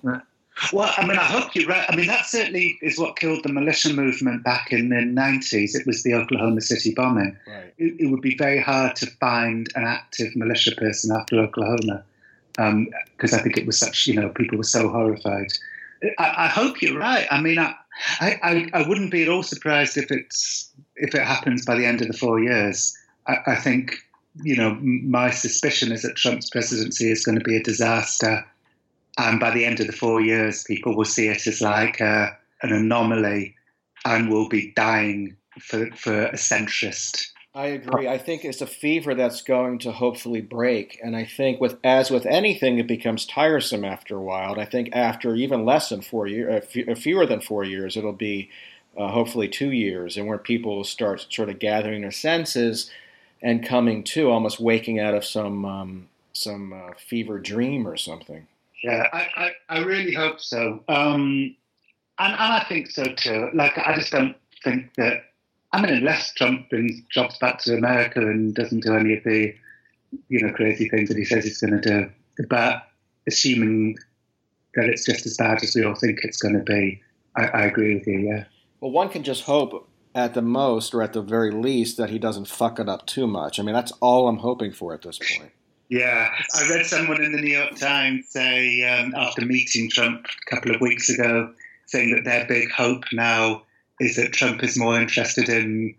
Well, 0.73 0.91
I 0.97 1.05
mean, 1.05 1.17
I 1.17 1.23
hope 1.23 1.55
you're 1.55 1.67
right. 1.67 1.85
I 1.89 1.95
mean, 1.95 2.07
that 2.07 2.25
certainly 2.25 2.77
is 2.81 2.99
what 2.99 3.17
killed 3.17 3.43
the 3.43 3.51
militia 3.51 3.93
movement 3.93 4.43
back 4.43 4.71
in 4.71 4.89
the 4.89 4.97
90s. 4.97 5.75
It 5.75 5.85
was 5.85 6.03
the 6.03 6.13
Oklahoma 6.13 6.61
City 6.61 6.93
bombing. 6.93 7.37
Right. 7.47 7.73
It, 7.77 7.95
it 7.99 8.07
would 8.07 8.21
be 8.21 8.35
very 8.35 8.59
hard 8.59 8.95
to 8.97 9.07
find 9.19 9.67
an 9.75 9.85
active 9.85 10.35
militia 10.35 10.75
person 10.75 11.15
after 11.15 11.39
Oklahoma 11.39 12.03
um, 12.57 12.89
because 13.15 13.33
I 13.33 13.39
think 13.39 13.57
it 13.57 13.65
was 13.65 13.79
such, 13.79 14.05
you 14.07 14.15
know, 14.15 14.29
people 14.29 14.57
were 14.57 14.63
so 14.63 14.89
horrified. 14.89 15.51
I, 16.17 16.33
I 16.37 16.47
hope 16.47 16.81
you're 16.81 16.97
right. 16.97 17.27
I 17.31 17.41
mean, 17.41 17.57
I, 17.57 17.73
I, 18.19 18.39
I, 18.43 18.69
I 18.73 18.87
wouldn't 18.87 19.11
be 19.11 19.23
at 19.23 19.29
all 19.29 19.43
surprised 19.43 19.97
if 19.97 20.11
it's 20.11 20.69
if 20.95 21.15
it 21.15 21.21
happens 21.21 21.65
by 21.65 21.75
the 21.75 21.85
end 21.85 22.01
of 22.01 22.07
the 22.07 22.17
four 22.17 22.39
years. 22.39 22.97
I, 23.27 23.37
I 23.47 23.55
think, 23.55 23.95
you 24.43 24.55
know, 24.55 24.77
my 24.81 25.31
suspicion 25.31 25.91
is 25.91 26.01
that 26.01 26.15
Trump's 26.15 26.49
presidency 26.49 27.09
is 27.09 27.25
going 27.25 27.37
to 27.37 27.43
be 27.43 27.55
a 27.55 27.63
disaster 27.63 28.45
and 29.19 29.39
by 29.39 29.51
the 29.51 29.65
end 29.65 29.79
of 29.79 29.87
the 29.87 29.93
four 29.93 30.21
years, 30.21 30.63
people 30.63 30.95
will 30.95 31.05
see 31.05 31.27
it 31.27 31.45
as 31.45 31.61
like 31.61 31.99
a, 31.99 32.37
an 32.63 32.71
anomaly 32.71 33.55
and 34.05 34.29
will 34.29 34.47
be 34.47 34.71
dying 34.75 35.35
for, 35.59 35.87
for 35.91 36.25
a 36.27 36.35
centrist. 36.35 37.31
I 37.53 37.67
agree. 37.67 38.07
I 38.07 38.17
think 38.17 38.45
it's 38.45 38.61
a 38.61 38.67
fever 38.67 39.15
that's 39.15 39.41
going 39.41 39.79
to 39.79 39.91
hopefully 39.91 40.39
break, 40.39 40.99
and 41.03 41.17
I 41.17 41.25
think 41.25 41.59
with 41.59 41.77
as 41.83 42.11
with 42.11 42.25
anything, 42.27 42.77
it 42.77 42.87
becomes 42.87 43.25
tiresome 43.25 43.83
after 43.83 44.15
a 44.15 44.21
while. 44.21 44.53
And 44.53 44.61
I 44.61 44.65
think 44.65 44.89
after 44.93 45.35
even 45.35 45.65
less 45.65 45.89
than 45.89 46.01
four 46.01 46.27
years, 46.27 46.63
uh, 46.63 46.95
fewer 46.95 47.25
than 47.25 47.41
four 47.41 47.63
years, 47.63 47.97
it'll 47.97 48.13
be 48.13 48.49
uh, 48.95 49.09
hopefully 49.09 49.49
two 49.49 49.71
years, 49.71 50.15
and 50.15 50.27
where 50.27 50.37
people 50.37 50.77
will 50.77 50.83
start 50.83 51.25
sort 51.29 51.49
of 51.49 51.59
gathering 51.59 52.03
their 52.03 52.11
senses 52.11 52.89
and 53.41 53.65
coming 53.65 54.03
to, 54.03 54.29
almost 54.29 54.59
waking 54.59 54.99
out 54.99 55.15
of 55.15 55.25
some 55.25 55.65
um, 55.65 56.07
some 56.31 56.71
uh, 56.71 56.93
fever 56.97 57.39
dream 57.39 57.87
or 57.87 57.97
something. 57.97 58.47
Yeah, 58.83 59.07
I, 59.11 59.27
I, 59.35 59.51
I 59.69 59.79
really 59.79 60.13
hope 60.13 60.39
so. 60.39 60.83
Um, 60.87 61.55
and, 62.17 62.33
and 62.33 62.53
I 62.53 62.65
think 62.67 62.89
so 62.89 63.03
too. 63.03 63.49
Like, 63.53 63.77
I 63.77 63.95
just 63.95 64.11
don't 64.11 64.35
think 64.63 64.93
that, 64.95 65.23
I 65.73 65.81
mean, 65.81 65.93
unless 65.93 66.33
Trump 66.33 66.69
brings 66.69 67.01
jobs 67.11 67.37
back 67.39 67.59
to 67.63 67.75
America 67.75 68.19
and 68.21 68.55
doesn't 68.55 68.83
do 68.83 68.95
any 68.95 69.17
of 69.17 69.23
the, 69.23 69.53
you 70.29 70.41
know, 70.41 70.53
crazy 70.53 70.89
things 70.89 71.09
that 71.09 71.17
he 71.17 71.25
says 71.25 71.43
he's 71.43 71.59
going 71.59 71.79
to 71.79 71.89
do. 71.89 72.09
But 72.49 72.87
assuming 73.27 73.97
that 74.75 74.85
it's 74.85 75.05
just 75.05 75.25
as 75.25 75.37
bad 75.37 75.61
as 75.61 75.75
we 75.75 75.83
all 75.83 75.95
think 75.95 76.19
it's 76.23 76.41
going 76.41 76.55
to 76.55 76.63
be, 76.63 77.01
I, 77.35 77.47
I 77.47 77.65
agree 77.65 77.95
with 77.95 78.07
you, 78.07 78.19
yeah. 78.19 78.45
Well, 78.79 78.91
one 78.91 79.09
can 79.09 79.23
just 79.23 79.43
hope 79.43 79.89
at 80.15 80.33
the 80.33 80.41
most, 80.41 80.93
or 80.93 81.03
at 81.03 81.13
the 81.13 81.21
very 81.21 81.51
least, 81.51 81.97
that 81.97 82.09
he 82.09 82.17
doesn't 82.17 82.47
fuck 82.47 82.79
it 82.79 82.89
up 82.89 83.05
too 83.05 83.27
much. 83.27 83.59
I 83.59 83.63
mean, 83.63 83.75
that's 83.75 83.91
all 84.01 84.27
I'm 84.27 84.37
hoping 84.37 84.71
for 84.71 84.93
at 84.93 85.01
this 85.01 85.19
point. 85.19 85.51
Yeah, 85.89 86.29
I 86.55 86.69
read 86.69 86.85
someone 86.85 87.23
in 87.23 87.31
the 87.31 87.41
New 87.41 87.57
York 87.57 87.75
Times 87.75 88.29
say 88.29 88.83
um, 88.87 89.13
after 89.15 89.43
meeting 89.43 89.89
Trump 89.89 90.27
a 90.27 90.55
couple 90.55 90.73
of 90.73 90.81
weeks 90.81 91.09
ago, 91.09 91.51
saying 91.87 92.15
that 92.15 92.25
their 92.25 92.45
big 92.45 92.71
hope 92.71 93.05
now 93.11 93.63
is 93.99 94.15
that 94.15 94.31
Trump 94.31 94.63
is 94.63 94.77
more 94.77 94.99
interested 94.99 95.49
in 95.49 95.95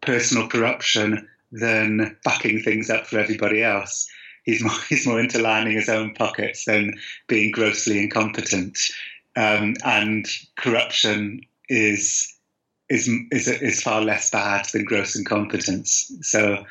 personal 0.00 0.48
corruption 0.48 1.28
than 1.52 2.16
fucking 2.24 2.62
things 2.62 2.90
up 2.90 3.06
for 3.06 3.20
everybody 3.20 3.62
else. 3.62 4.08
He's 4.44 4.62
more 4.62 4.72
he's 4.88 5.06
more 5.06 5.20
into 5.20 5.38
lining 5.38 5.74
his 5.74 5.88
own 5.88 6.12
pockets 6.14 6.64
than 6.64 6.98
being 7.28 7.52
grossly 7.52 8.00
incompetent. 8.00 8.78
Um, 9.36 9.76
and 9.84 10.26
corruption 10.56 11.40
is 11.68 12.36
is 12.90 13.08
is 13.30 13.46
is 13.46 13.82
far 13.82 14.02
less 14.02 14.30
bad 14.30 14.66
than 14.72 14.84
gross 14.84 15.16
incompetence. 15.16 16.12
So 16.22 16.64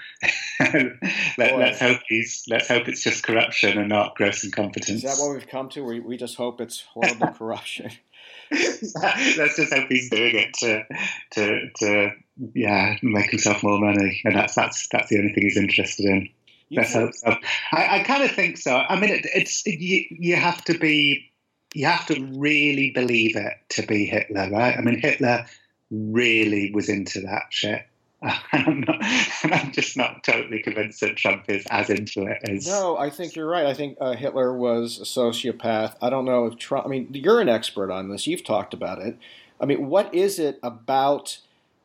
let, 0.59 1.53
us 1.53 1.79
hope 1.79 2.01
he's 2.07 2.43
let's 2.49 2.67
hope 2.67 2.89
it's 2.89 3.01
just 3.01 3.23
corruption 3.23 3.77
and 3.77 3.87
not 3.87 4.15
gross 4.15 4.43
incompetence. 4.43 5.03
Is 5.03 5.17
that 5.17 5.23
what 5.23 5.33
we've 5.33 5.47
come 5.47 5.69
to? 5.69 5.83
We 5.83 6.01
we 6.01 6.17
just 6.17 6.35
hope 6.35 6.59
it's 6.59 6.81
horrible 6.81 7.27
corruption. 7.37 7.91
let's 8.51 9.55
just 9.55 9.73
hope 9.73 9.87
he's 9.87 10.09
doing 10.09 10.35
it 10.35 10.53
to 10.55 10.83
to 11.31 11.69
to 11.77 12.11
yeah 12.53 12.97
make 13.01 13.29
himself 13.31 13.63
more 13.63 13.79
money, 13.79 14.21
and 14.25 14.35
that's 14.35 14.55
that's 14.55 14.89
that's 14.89 15.07
the 15.07 15.17
only 15.17 15.33
thing 15.33 15.43
he's 15.43 15.57
interested 15.57 16.05
in. 16.05 16.29
Let's 16.71 16.93
hope 16.93 17.15
so. 17.15 17.35
I, 17.71 17.99
I 17.99 18.03
kind 18.03 18.23
of 18.23 18.31
think 18.31 18.57
so. 18.57 18.75
I 18.75 18.99
mean, 18.99 19.09
it, 19.09 19.25
it's 19.33 19.65
you, 19.65 20.05
you 20.11 20.35
have 20.35 20.63
to 20.65 20.77
be 20.77 21.31
you 21.73 21.85
have 21.85 22.05
to 22.07 22.21
really 22.33 22.91
believe 22.91 23.35
it 23.35 23.53
to 23.69 23.83
be 23.83 24.05
Hitler, 24.05 24.49
right? 24.51 24.77
I 24.77 24.81
mean, 24.81 24.99
Hitler 24.99 25.45
really 25.91 26.71
was 26.73 26.89
into 26.89 27.21
that 27.21 27.43
shit. 27.49 27.85
And 28.51 28.67
I'm, 28.67 28.79
not, 28.81 28.97
I'm 29.43 29.71
just 29.71 29.95
not 29.95 30.23
totally 30.25 30.61
convinced 30.61 30.99
that 30.99 31.15
Trump 31.15 31.45
is 31.47 31.65
as 31.69 31.89
into 31.89 32.23
it 32.23 32.39
as. 32.49 32.67
No, 32.67 32.97
I 32.97 33.09
think 33.09 33.35
you're 33.35 33.47
right. 33.47 33.65
I 33.65 33.73
think 33.73 33.97
uh, 34.01 34.13
Hitler 34.13 34.53
was 34.53 34.99
a 34.99 35.03
sociopath. 35.03 35.95
I 36.01 36.09
don't 36.09 36.25
know 36.25 36.45
if 36.45 36.57
Trump. 36.57 36.85
I 36.85 36.89
mean, 36.89 37.07
you're 37.13 37.39
an 37.39 37.47
expert 37.47 37.91
on 37.91 38.09
this. 38.09 38.27
You've 38.27 38.43
talked 38.43 38.73
about 38.73 38.99
it. 38.99 39.17
I 39.61 39.65
mean, 39.65 39.87
what 39.87 40.13
is 40.13 40.37
it 40.37 40.59
about 40.61 41.37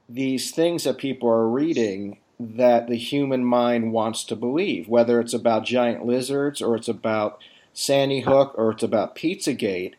these 0.08 0.50
things 0.50 0.82
that 0.84 0.98
people 0.98 1.28
are 1.28 1.48
reading 1.48 2.18
that 2.40 2.88
the 2.88 2.96
human 2.96 3.44
mind 3.44 3.92
wants 3.92 4.24
to 4.24 4.34
believe? 4.34 4.88
Whether 4.88 5.20
it's 5.20 5.34
about 5.34 5.64
giant 5.64 6.04
lizards, 6.04 6.60
or 6.60 6.74
it's 6.74 6.88
about 6.88 7.38
Sandy 7.74 8.20
Hook, 8.22 8.54
or 8.56 8.72
it's 8.72 8.82
about 8.82 9.14
Pizzagate. 9.14 9.94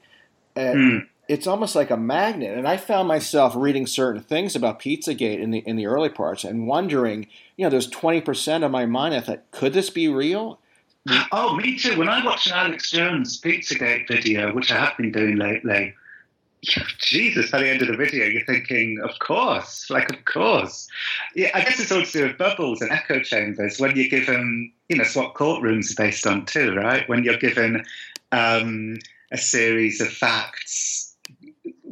And 0.54 0.76
Hmm. 0.80 0.98
It's 1.28 1.48
almost 1.48 1.76
like 1.76 1.90
a 1.90 1.98
magnet, 1.98 2.58
and 2.58 2.68
I 2.68 2.78
found 2.78 3.08
myself 3.08 3.54
reading 3.56 3.88
certain 3.88 4.22
things 4.22 4.56
about 4.56 4.80
Pizzagate 4.80 5.40
in 5.40 5.52
the 5.52 5.60
in 5.60 5.76
the 5.76 5.88
early 5.88 6.10
parts, 6.10 6.44
and 6.44 6.68
wondering, 6.68 7.28
you 7.58 7.66
know, 7.66 7.70
there's 7.70 7.90
twenty 7.90 8.22
percent 8.22 8.64
of 8.64 8.72
my 8.72 8.86
mind. 8.86 9.16
I 9.16 9.22
thought, 9.22 9.50
could 9.52 9.74
this 9.74 9.90
be 9.90 10.08
real? 10.08 10.60
Oh, 11.32 11.56
me 11.56 11.78
too. 11.78 11.98
When 11.98 12.10
I 12.10 12.24
watch 12.26 12.50
Alex 12.50 12.92
Jones 12.92 13.40
Pizzagate 13.40 14.08
video, 14.08 14.54
which 14.54 14.72
I 14.72 14.78
have 14.78 14.98
been 14.98 15.12
doing 15.12 15.36
lately, 15.38 15.94
Jesus, 17.00 17.52
by 17.52 17.60
the 17.60 17.70
end 17.70 17.82
of 17.84 17.88
the 17.90 17.98
video, 17.98 18.26
you're 18.26 18.46
thinking, 18.46 19.00
of 19.04 19.12
course, 19.20 19.88
like, 19.90 20.12
of 20.12 20.26
course. 20.26 20.88
Yeah, 21.36 21.52
I 21.54 21.62
guess 21.62 21.80
it's 21.80 21.92
all 21.92 22.04
to 22.04 22.12
do 22.12 22.24
with 22.24 22.40
bubbles 22.40 22.82
and 22.82 22.92
echo 22.92 23.20
chambers 23.20 23.80
when 23.80 23.96
you're 23.96 24.10
given, 24.10 24.72
you 24.90 24.98
know, 24.98 25.04
it's 25.04 25.16
what 25.16 25.36
courtrooms 25.36 25.92
are 25.92 26.04
based 26.04 26.26
on 26.26 26.46
too, 26.46 26.74
right? 26.74 27.08
When 27.08 27.24
you're 27.24 27.38
given 27.38 27.86
um, 28.32 28.98
a 29.32 29.38
series 29.38 30.02
of 30.02 30.08
facts 30.08 31.05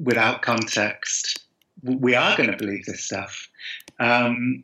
without 0.04 0.42
context, 0.42 1.46
we 1.84 2.16
are 2.16 2.36
going 2.38 2.52
to 2.52 2.58
believe 2.58 2.86
this 2.86 3.04
stuff. 3.04 3.50
Um, 4.00 4.64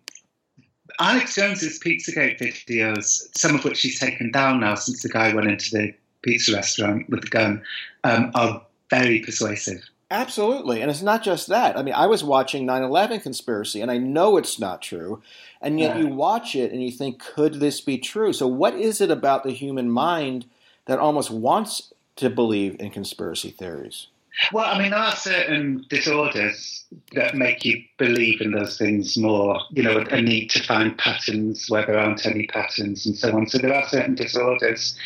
Alex 0.99 1.35
Jones's 1.35 1.79
Pizzagate 1.79 2.39
videos, 2.39 3.27
some 3.37 3.55
of 3.55 3.63
which 3.63 3.81
he's 3.81 3.99
taken 3.99 4.31
down 4.31 4.59
now 4.59 4.75
since 4.75 5.01
the 5.01 5.09
guy 5.09 5.33
went 5.33 5.49
into 5.49 5.69
the 5.71 5.93
pizza 6.21 6.53
restaurant 6.53 7.09
with 7.09 7.21
the 7.21 7.29
gun, 7.29 7.63
um, 8.03 8.31
are 8.35 8.61
very 8.89 9.19
persuasive. 9.19 9.81
Absolutely. 10.11 10.81
And 10.81 10.89
it's 10.89 11.03
not 11.03 11.23
just 11.23 11.47
that. 11.47 11.77
I 11.77 11.83
mean, 11.83 11.93
I 11.93 12.07
was 12.07 12.23
watching 12.23 12.65
9 12.65 12.81
11 12.83 13.19
conspiracy, 13.21 13.79
and 13.79 13.91
I 13.91 13.97
know 13.97 14.37
it's 14.37 14.59
not 14.59 14.81
true. 14.81 15.21
And 15.61 15.79
yet 15.79 15.95
Yeah. 15.95 16.01
you 16.01 16.07
watch 16.07 16.55
it 16.55 16.71
and 16.71 16.83
you 16.83 16.91
think, 16.91 17.19
could 17.19 17.55
this 17.55 17.79
be 17.79 17.97
true? 17.97 18.33
So, 18.33 18.47
what 18.47 18.73
is 18.73 19.01
it 19.01 19.11
about 19.11 19.43
the 19.43 19.51
human 19.51 19.89
mind 19.89 20.45
that 20.85 20.99
almost 20.99 21.29
wants 21.29 21.93
to 22.15 22.29
believe 22.29 22.75
in 22.79 22.89
conspiracy 22.89 23.51
theories? 23.51 24.07
Well, 24.51 24.65
I 24.65 24.77
mean, 24.79 24.91
there 24.91 24.99
are 24.99 25.15
certain 25.15 25.85
disorders 25.89 26.85
that 27.13 27.35
make 27.35 27.65
you 27.65 27.83
believe 27.97 28.41
in 28.41 28.51
those 28.51 28.77
things 28.77 29.17
more. 29.17 29.59
You 29.71 29.83
know, 29.83 29.97
a 30.09 30.21
need 30.21 30.49
to 30.51 30.63
find 30.63 30.97
patterns 30.97 31.69
where 31.69 31.85
there 31.85 31.99
aren't 31.99 32.25
any 32.25 32.47
patterns 32.47 33.05
and 33.05 33.15
so 33.15 33.35
on. 33.35 33.47
So 33.47 33.57
there 33.57 33.73
are 33.73 33.87
certain 33.87 34.15
disorders. 34.15 34.97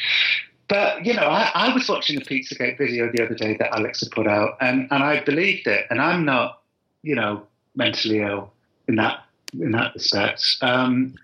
But, 0.68 1.06
you 1.06 1.14
know, 1.14 1.24
I, 1.28 1.52
I 1.54 1.74
was 1.74 1.90
watching 1.90 2.18
a 2.18 2.22
Pizzagate 2.22 2.78
video 2.78 3.12
the 3.12 3.26
other 3.26 3.36
day 3.36 3.58
that 3.58 3.76
Alex 3.76 4.00
had 4.00 4.12
put 4.12 4.28
out, 4.28 4.58
and, 4.62 4.88
and 4.92 5.04
I 5.04 5.24
believed 5.24 5.68
it. 5.68 5.86
And 5.90 6.02
I'm 6.02 6.26
not, 6.26 6.62
you 7.02 7.16
know, 7.16 7.44
mentally 7.76 8.20
ill 8.20 8.54
in 8.88 8.96
that 8.96 9.20
in 9.60 9.72
that 9.72 9.94
respect. 9.94 10.44
Um, 10.62 11.16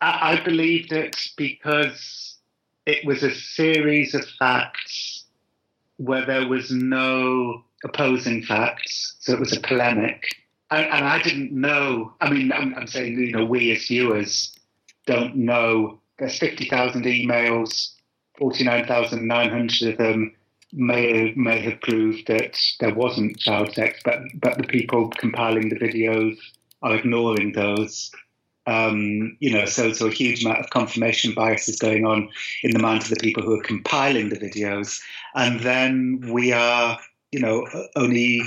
I, 0.00 0.32
I 0.32 0.44
believed 0.44 0.92
it 0.92 1.16
because 1.36 2.36
it 2.84 3.06
was 3.06 3.22
a 3.22 3.34
series 3.34 4.14
of 4.14 4.26
facts 4.38 5.11
where 6.04 6.26
there 6.26 6.48
was 6.48 6.70
no 6.70 7.64
opposing 7.84 8.42
facts, 8.42 9.16
so 9.20 9.32
it 9.32 9.40
was 9.40 9.56
a 9.56 9.60
polemic. 9.60 10.24
And, 10.70 10.86
and 10.86 11.04
I 11.04 11.22
didn't 11.22 11.52
know. 11.52 12.12
I 12.20 12.30
mean, 12.30 12.52
I'm, 12.52 12.74
I'm 12.74 12.86
saying, 12.86 13.18
you 13.18 13.32
know, 13.32 13.44
we 13.44 13.72
as 13.72 13.86
viewers 13.86 14.56
don't 15.06 15.36
know. 15.36 16.00
There's 16.18 16.38
50,000 16.38 17.04
emails, 17.04 17.92
49,900 18.38 19.92
of 19.92 19.98
them 19.98 20.34
may 20.72 21.34
may 21.36 21.60
have 21.60 21.80
proved 21.82 22.26
that 22.28 22.58
there 22.80 22.94
wasn't 22.94 23.38
child 23.38 23.74
sex, 23.74 24.00
but 24.04 24.20
but 24.34 24.56
the 24.56 24.64
people 24.64 25.10
compiling 25.10 25.68
the 25.68 25.76
videos 25.76 26.38
are 26.82 26.96
ignoring 26.96 27.52
those. 27.52 28.10
Um, 28.66 29.36
you 29.40 29.52
know, 29.52 29.64
so 29.64 29.92
so 29.92 30.06
a 30.06 30.10
huge 30.10 30.44
amount 30.44 30.60
of 30.60 30.70
confirmation 30.70 31.34
bias 31.34 31.68
is 31.68 31.78
going 31.78 32.04
on 32.04 32.28
in 32.62 32.70
the 32.70 32.78
minds 32.78 33.10
of 33.10 33.18
the 33.18 33.22
people 33.22 33.42
who 33.42 33.58
are 33.58 33.62
compiling 33.62 34.28
the 34.28 34.36
videos, 34.36 35.00
and 35.34 35.60
then 35.60 36.20
we 36.30 36.52
are, 36.52 36.98
you 37.32 37.40
know, 37.40 37.66
only 37.96 38.42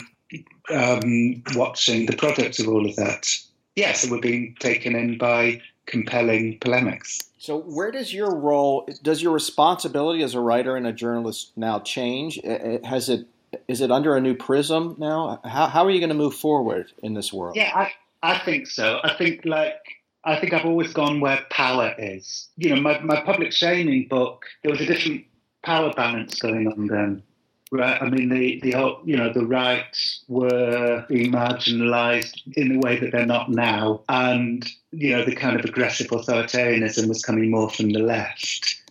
um, 0.73 1.43
watching 1.53 2.05
the 2.05 2.15
product 2.15 2.59
of 2.59 2.67
all 2.67 2.85
of 2.85 2.95
that. 2.95 3.27
Yeah, 3.75 3.91
so 3.91 4.09
we're 4.09 4.21
being 4.21 4.55
taken 4.59 4.95
in 4.95 5.17
by 5.17 5.61
compelling 5.85 6.59
polemics. 6.59 7.19
So, 7.37 7.59
where 7.59 7.91
does 7.91 8.13
your 8.13 8.35
role, 8.35 8.87
does 9.03 9.21
your 9.21 9.33
responsibility 9.33 10.23
as 10.23 10.33
a 10.33 10.39
writer 10.39 10.75
and 10.75 10.87
a 10.87 10.93
journalist 10.93 11.51
now 11.55 11.79
change? 11.79 12.39
Has 12.83 13.09
it, 13.09 13.27
is 13.67 13.81
it 13.81 13.91
under 13.91 14.15
a 14.15 14.21
new 14.21 14.33
prism 14.33 14.95
now? 14.97 15.39
How, 15.43 15.67
how 15.67 15.85
are 15.85 15.91
you 15.91 15.99
going 15.99 16.09
to 16.09 16.15
move 16.15 16.33
forward 16.33 16.91
in 17.03 17.13
this 17.13 17.31
world? 17.31 17.55
Yeah, 17.55 17.71
I, 17.75 17.91
I 18.23 18.39
think 18.39 18.67
so. 18.67 18.99
I 19.03 19.13
think 19.13 19.45
like 19.45 19.77
I 20.25 20.39
think 20.39 20.53
I've 20.53 20.65
always 20.65 20.91
gone 20.91 21.19
where 21.19 21.39
power 21.51 21.93
is. 21.97 22.49
You 22.57 22.75
know, 22.75 22.81
my, 22.81 22.99
my 22.99 23.21
public 23.21 23.51
shaming 23.51 24.07
book, 24.07 24.45
there 24.63 24.71
was 24.71 24.81
a 24.81 24.85
different 24.85 25.23
power 25.63 25.93
balance 25.93 26.39
going 26.39 26.67
on 26.67 26.87
then. 26.87 27.23
Right. 27.71 28.01
I 28.01 28.09
mean, 28.09 28.29
the 28.29 28.59
the 28.61 28.95
you 29.03 29.17
know 29.17 29.33
the 29.33 29.45
right 29.45 29.97
were 30.27 31.03
being 31.09 31.31
marginalised 31.31 32.41
in 32.55 32.75
a 32.75 32.79
way 32.79 32.99
that 32.99 33.11
they're 33.11 33.25
not 33.25 33.49
now, 33.49 34.01
and 34.07 34.65
you 34.91 35.11
know 35.11 35.25
the 35.25 35.35
kind 35.35 35.59
of 35.59 35.65
aggressive 35.65 36.07
authoritarianism 36.07 37.07
was 37.07 37.23
coming 37.23 37.49
more 37.49 37.69
from 37.69 37.89
the 37.89 37.99
left. 37.99 38.81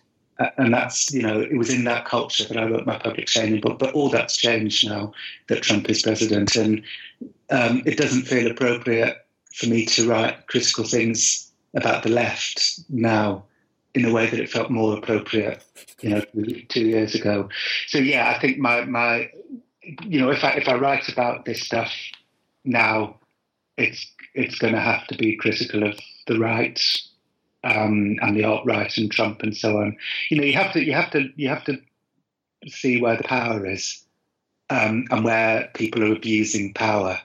And 0.57 0.73
that's 0.73 1.11
you 1.13 1.21
know 1.21 1.39
it 1.39 1.57
was 1.57 1.73
in 1.73 1.85
that 1.85 2.05
culture 2.05 2.43
that 2.43 2.57
I 2.57 2.65
wrote 2.65 2.85
my 2.85 2.97
public 2.97 3.29
shaming 3.29 3.61
book. 3.61 3.79
But 3.79 3.93
all 3.93 4.09
that's 4.09 4.35
changed 4.35 4.87
now 4.87 5.13
that 5.47 5.63
Trump 5.63 5.89
is 5.89 6.01
president, 6.01 6.57
and 6.57 6.83
um, 7.49 7.81
it 7.85 7.97
doesn't 7.97 8.23
feel 8.23 8.51
appropriate 8.51 9.24
for 9.55 9.67
me 9.67 9.85
to 9.85 10.07
write 10.07 10.47
critical 10.47 10.83
things 10.83 11.49
about 11.75 12.03
the 12.03 12.09
left 12.09 12.79
now 12.89 13.43
in 13.93 14.03
a 14.03 14.11
way 14.11 14.29
that 14.29 14.39
it 14.39 14.49
felt 14.49 14.69
more 14.69 14.97
appropriate, 14.97 15.63
you 16.01 16.09
know, 16.09 16.21
two 16.67 16.85
years 16.85 17.15
ago. 17.15 17.47
So 17.87 17.97
yeah, 17.97 18.29
I 18.29 18.39
think 18.39 18.57
my 18.57 18.83
my, 18.83 19.31
you 19.81 20.19
know, 20.19 20.29
if 20.29 20.43
I 20.43 20.51
if 20.51 20.67
I 20.67 20.75
write 20.75 21.07
about 21.07 21.45
this 21.45 21.61
stuff 21.61 21.93
now, 22.65 23.17
it's 23.77 24.05
it's 24.33 24.59
going 24.59 24.73
to 24.73 24.81
have 24.81 25.07
to 25.07 25.17
be 25.17 25.37
critical 25.37 25.83
of 25.83 25.97
the 26.27 26.37
right 26.37 26.81
um, 27.63 28.17
and 28.21 28.35
the 28.35 28.43
alt 28.43 28.65
right 28.65 28.95
and 28.97 29.09
Trump 29.09 29.41
and 29.41 29.55
so 29.55 29.77
on. 29.77 29.95
You 30.29 30.37
know, 30.37 30.43
you 30.43 30.53
have 30.53 30.73
to 30.73 30.83
you 30.83 30.93
have 30.93 31.11
to 31.11 31.29
you 31.37 31.47
have 31.47 31.63
to 31.63 31.77
see 32.67 33.01
where 33.01 33.15
the 33.15 33.23
power 33.23 33.65
is 33.65 34.03
um, 34.69 35.05
and 35.11 35.23
where 35.23 35.69
people 35.75 36.03
are 36.03 36.13
abusing 36.13 36.73
power, 36.73 37.17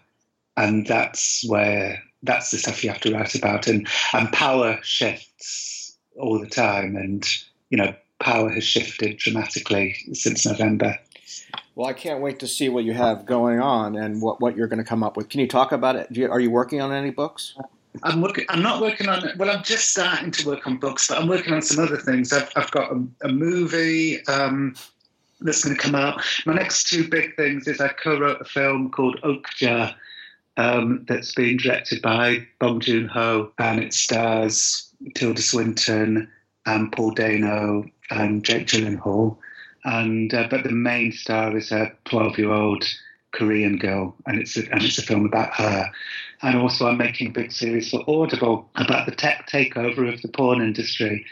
and 0.57 0.87
that's 0.87 1.45
where 1.49 2.01
that's 2.23 2.51
the 2.51 2.59
stuff 2.59 2.83
you 2.85 2.91
have 2.91 3.01
to 3.01 3.12
write 3.12 3.35
about. 3.35 3.66
And 3.66 3.89
and 4.12 4.33
power 4.33 4.79
shifts 4.83 5.97
all 6.16 6.39
the 6.39 6.49
time, 6.49 6.97
and 6.97 7.27
you 7.71 7.79
know, 7.79 7.95
power 8.21 8.51
has 8.51 8.64
shifted 8.64 9.18
dramatically 9.18 9.97
since 10.12 10.47
November. 10.47 10.99
Well, 11.75 11.89
I 11.89 11.93
can't 11.93 12.21
wait 12.21 12.39
to 12.41 12.49
see 12.49 12.68
what 12.68 12.85
you 12.85 12.93
have 12.93 13.25
going 13.25 13.61
on 13.61 13.97
and 13.97 14.21
what, 14.21 14.41
what 14.41 14.57
you're 14.57 14.66
going 14.66 14.81
to 14.81 14.85
come 14.85 15.03
up 15.03 15.16
with. 15.16 15.29
Can 15.29 15.41
you 15.41 15.47
talk 15.47 15.73
about 15.73 15.97
it? 15.97 16.12
Do 16.12 16.21
you, 16.21 16.31
are 16.31 16.41
you 16.41 16.51
working 16.51 16.81
on 16.81 16.93
any 16.93 17.11
books? 17.11 17.57
I'm 18.03 18.21
working. 18.21 18.45
I'm 18.49 18.62
not 18.62 18.81
working 18.81 19.09
on. 19.09 19.31
Well, 19.37 19.51
I'm 19.51 19.62
just 19.62 19.89
starting 19.89 20.31
to 20.31 20.47
work 20.47 20.66
on 20.66 20.77
books, 20.77 21.09
but 21.09 21.18
I'm 21.18 21.29
working 21.29 21.55
on 21.55 21.62
some 21.62 21.83
other 21.83 21.97
things. 21.97 22.33
I've, 22.33 22.51
I've 22.57 22.71
got 22.71 22.93
a, 22.93 23.03
a 23.23 23.29
movie 23.29 24.25
um, 24.27 24.75
that's 25.41 25.64
going 25.64 25.77
to 25.77 25.83
come 25.83 25.95
out. 25.95 26.23
My 26.47 26.55
next 26.55 26.85
two 26.85 27.09
big 27.09 27.35
things 27.37 27.66
is 27.66 27.81
I 27.81 27.89
co-wrote 27.89 28.41
a 28.41 28.45
film 28.45 28.91
called 28.91 29.21
Okja 29.23 29.95
um, 30.57 31.05
that's 31.09 31.35
being 31.35 31.57
directed 31.57 32.03
by 32.03 32.47
Bong 32.59 32.81
Joon 32.81 33.09
Ho, 33.09 33.53
and 33.59 33.81
it 33.81 33.93
stars 33.93 34.93
Tilda 35.15 35.43
Swinton 35.43 36.29
and 36.67 36.93
Paul 36.93 37.13
Dano 37.13 37.85
and 38.11 38.45
Jake 38.45 38.67
Gyllenhaal. 38.67 39.37
And 39.85 40.33
uh, 40.35 40.47
but 40.51 40.65
the 40.65 40.73
main 40.73 41.13
star 41.13 41.57
is 41.57 41.73
a 41.73 41.93
12-year-old 42.07 42.85
Korean 43.33 43.79
girl, 43.79 44.15
and 44.27 44.39
it's 44.39 44.57
a, 44.57 44.71
and 44.71 44.83
it's 44.83 44.99
a 44.99 45.03
film 45.03 45.25
about 45.25 45.55
her. 45.55 45.91
And 46.43 46.57
also, 46.57 46.87
I'm 46.87 46.99
making 46.99 47.29
a 47.29 47.33
big 47.33 47.53
series 47.53 47.91
for 47.91 48.03
Audible 48.09 48.69
about 48.77 49.07
the 49.07 49.15
tech 49.15 49.49
takeover 49.49 50.13
of 50.13 50.21
the 50.23 50.29
porn 50.29 50.61
industry, 50.61 51.25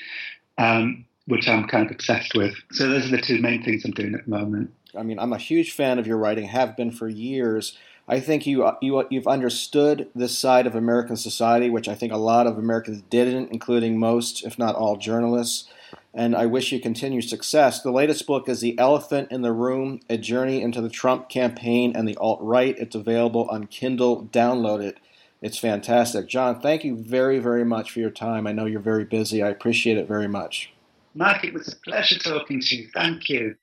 um, 0.56 1.04
which 1.26 1.48
I'm 1.48 1.66
kind 1.66 1.86
of 1.86 1.92
obsessed 1.92 2.34
with. 2.34 2.54
So 2.72 2.88
those 2.88 3.06
are 3.06 3.16
the 3.16 3.22
two 3.22 3.40
main 3.40 3.62
things 3.62 3.84
I'm 3.84 3.90
doing 3.92 4.14
at 4.14 4.24
the 4.24 4.30
moment. 4.30 4.72
I 4.96 5.02
mean, 5.02 5.18
I'm 5.18 5.32
a 5.32 5.38
huge 5.38 5.72
fan 5.72 5.98
of 5.98 6.06
your 6.06 6.16
writing, 6.16 6.48
have 6.48 6.76
been 6.76 6.90
for 6.90 7.08
years. 7.08 7.76
I 8.08 8.20
think 8.20 8.46
you 8.46 8.64
uh, 8.64 8.76
you 8.80 9.06
you've 9.10 9.26
understood 9.26 10.08
this 10.14 10.36
side 10.38 10.66
of 10.66 10.74
American 10.74 11.16
society, 11.16 11.68
which 11.68 11.88
I 11.88 11.94
think 11.94 12.12
a 12.12 12.16
lot 12.16 12.46
of 12.46 12.56
Americans 12.56 13.02
didn't, 13.10 13.52
including 13.52 13.98
most, 13.98 14.44
if 14.44 14.58
not 14.58 14.74
all, 14.74 14.96
journalists. 14.96 15.68
and 16.14 16.34
I 16.34 16.46
wish 16.46 16.72
you 16.72 16.80
continued 16.80 17.28
success. 17.28 17.82
The 17.82 17.90
latest 17.90 18.26
book 18.26 18.48
is 18.48 18.60
The 18.60 18.78
Elephant 18.78 19.30
in 19.30 19.42
the 19.42 19.52
Room 19.52 20.00
A 20.08 20.16
Journey 20.16 20.62
into 20.62 20.80
the 20.80 20.88
Trump 20.88 21.28
Campaign 21.28 21.92
and 21.94 22.08
the 22.08 22.16
Alt 22.16 22.40
Right. 22.42 22.76
It's 22.78 22.96
available 22.96 23.46
on 23.50 23.66
Kindle. 23.66 24.24
Download 24.32 24.82
it. 24.82 24.98
It's 25.40 25.58
fantastic. 25.58 26.26
Jon, 26.26 26.60
thank 26.60 26.84
you 26.84 26.96
very, 26.96 27.38
very 27.38 27.64
much 27.64 27.92
for 27.92 28.00
your 28.00 28.10
time. 28.10 28.46
I 28.46 28.52
know 28.52 28.64
you're 28.64 28.80
very 28.80 29.04
busy. 29.04 29.42
I 29.42 29.48
appreciate 29.50 29.96
it 29.96 30.08
very 30.08 30.28
much. 30.28 30.72
Mike, 31.14 31.44
it 31.44 31.54
was 31.54 31.68
a 31.68 31.76
pleasure 31.76 32.18
talking 32.18 32.60
to 32.60 32.76
you. 32.76 32.88
Thank 32.92 33.28
you. 33.28 33.54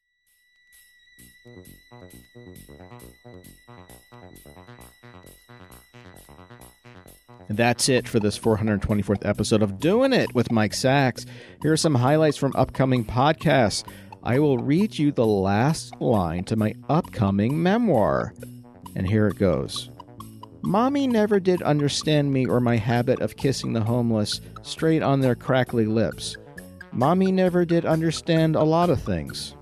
That's 7.50 7.90
it 7.90 8.08
for 8.08 8.20
this 8.20 8.38
424th 8.40 9.26
episode 9.26 9.62
of 9.62 9.80
Doing 9.80 10.14
It 10.14 10.34
with 10.34 10.52
Mike 10.52 10.74
Sacks. 10.74 11.26
Here 11.62 11.72
are 11.74 11.78
some 11.78 11.96
highlights 11.96 12.38
from 12.38 12.54
upcoming 12.56 13.06
podcasts. 13.06 13.88
I 14.24 14.40
will 14.40 14.58
read 14.58 14.98
you 14.98 15.12
the 15.12 15.26
last 15.26 15.96
line 16.02 16.44
to 16.46 16.56
my 16.56 16.74
upcoming 16.90 17.62
memoir. 17.62 18.34
And 18.96 19.08
here 19.08 19.28
it 19.28 19.38
goes. 19.38 19.92
Mommy 20.64 21.06
never 21.06 21.40
did 21.40 21.62
understand 21.62 22.34
me 22.34 22.48
or 22.48 22.60
my 22.60 22.78
habit 22.78 23.22
of 23.22 23.38
kissing 23.38 23.74
the 23.74 23.84
homeless 23.84 24.42
straight 24.64 25.04
on 25.04 25.22
their 25.22 25.36
crackly 25.36 25.86
lips. 25.86 26.38
Mommy 26.92 27.32
never 27.32 27.66
did 27.66 27.86
understand 27.86 28.56
a 28.56 28.64
lot 28.64 28.90
of 28.90 29.02
things. 29.02 29.55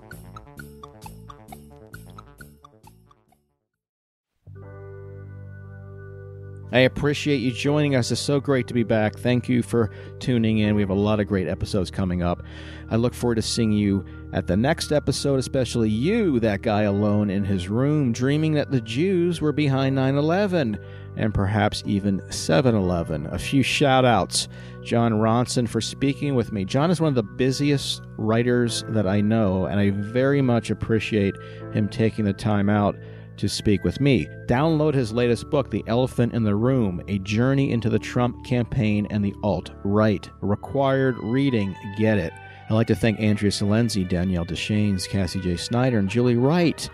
I 6.74 6.80
appreciate 6.80 7.36
you 7.36 7.52
joining 7.52 7.94
us. 7.94 8.10
It's 8.10 8.20
so 8.20 8.40
great 8.40 8.66
to 8.66 8.74
be 8.74 8.82
back. 8.82 9.16
Thank 9.16 9.48
you 9.48 9.62
for 9.62 9.90
tuning 10.18 10.58
in. 10.58 10.74
We 10.74 10.82
have 10.82 10.90
a 10.90 10.94
lot 10.94 11.20
of 11.20 11.28
great 11.28 11.46
episodes 11.46 11.88
coming 11.88 12.24
up. 12.24 12.42
I 12.90 12.96
look 12.96 13.14
forward 13.14 13.36
to 13.36 13.42
seeing 13.42 13.70
you 13.70 14.04
at 14.32 14.48
the 14.48 14.56
next 14.56 14.90
episode, 14.90 15.38
especially 15.38 15.88
you, 15.88 16.40
that 16.40 16.62
guy 16.62 16.82
alone 16.82 17.30
in 17.30 17.44
his 17.44 17.68
room, 17.68 18.12
dreaming 18.12 18.54
that 18.54 18.72
the 18.72 18.80
Jews 18.80 19.40
were 19.40 19.52
behind 19.52 19.94
9 19.94 20.16
11 20.16 20.76
and 21.16 21.32
perhaps 21.32 21.84
even 21.86 22.20
7 22.32 22.74
Eleven. 22.74 23.26
A 23.26 23.38
few 23.38 23.62
shout 23.62 24.04
outs. 24.04 24.48
Jon 24.82 25.12
Ronson 25.12 25.68
for 25.68 25.80
speaking 25.80 26.34
with 26.34 26.50
me. 26.50 26.64
John 26.64 26.90
is 26.90 27.00
one 27.00 27.08
of 27.08 27.14
the 27.14 27.22
busiest 27.22 28.02
writers 28.16 28.84
that 28.88 29.06
I 29.06 29.20
know, 29.20 29.66
and 29.66 29.78
I 29.78 29.90
very 29.90 30.42
much 30.42 30.70
appreciate 30.70 31.36
him 31.72 31.88
taking 31.88 32.24
the 32.24 32.32
time 32.32 32.68
out 32.68 32.96
to 33.36 33.48
speak 33.48 33.84
with 33.84 34.00
me. 34.00 34.26
Download 34.46 34.94
his 34.94 35.12
latest 35.12 35.50
book, 35.50 35.70
The 35.70 35.84
Elephant 35.86 36.34
in 36.34 36.42
the 36.44 36.54
Room 36.54 37.02
A 37.08 37.18
Journey 37.18 37.70
into 37.72 37.90
the 37.90 37.98
Trump 37.98 38.44
Campaign 38.44 39.06
and 39.10 39.24
the 39.24 39.34
Alt 39.42 39.70
Right. 39.84 40.28
Required 40.40 41.16
reading. 41.18 41.74
Get 41.96 42.18
it. 42.18 42.32
I'd 42.68 42.74
like 42.74 42.86
to 42.86 42.94
thank 42.94 43.20
Andrea 43.20 43.50
Salenzi, 43.50 44.08
Danielle 44.08 44.46
Deschaines, 44.46 45.06
Cassie 45.08 45.40
J. 45.40 45.56
Snyder, 45.56 45.98
and 45.98 46.08
Julie 46.08 46.36
Wright 46.36 46.88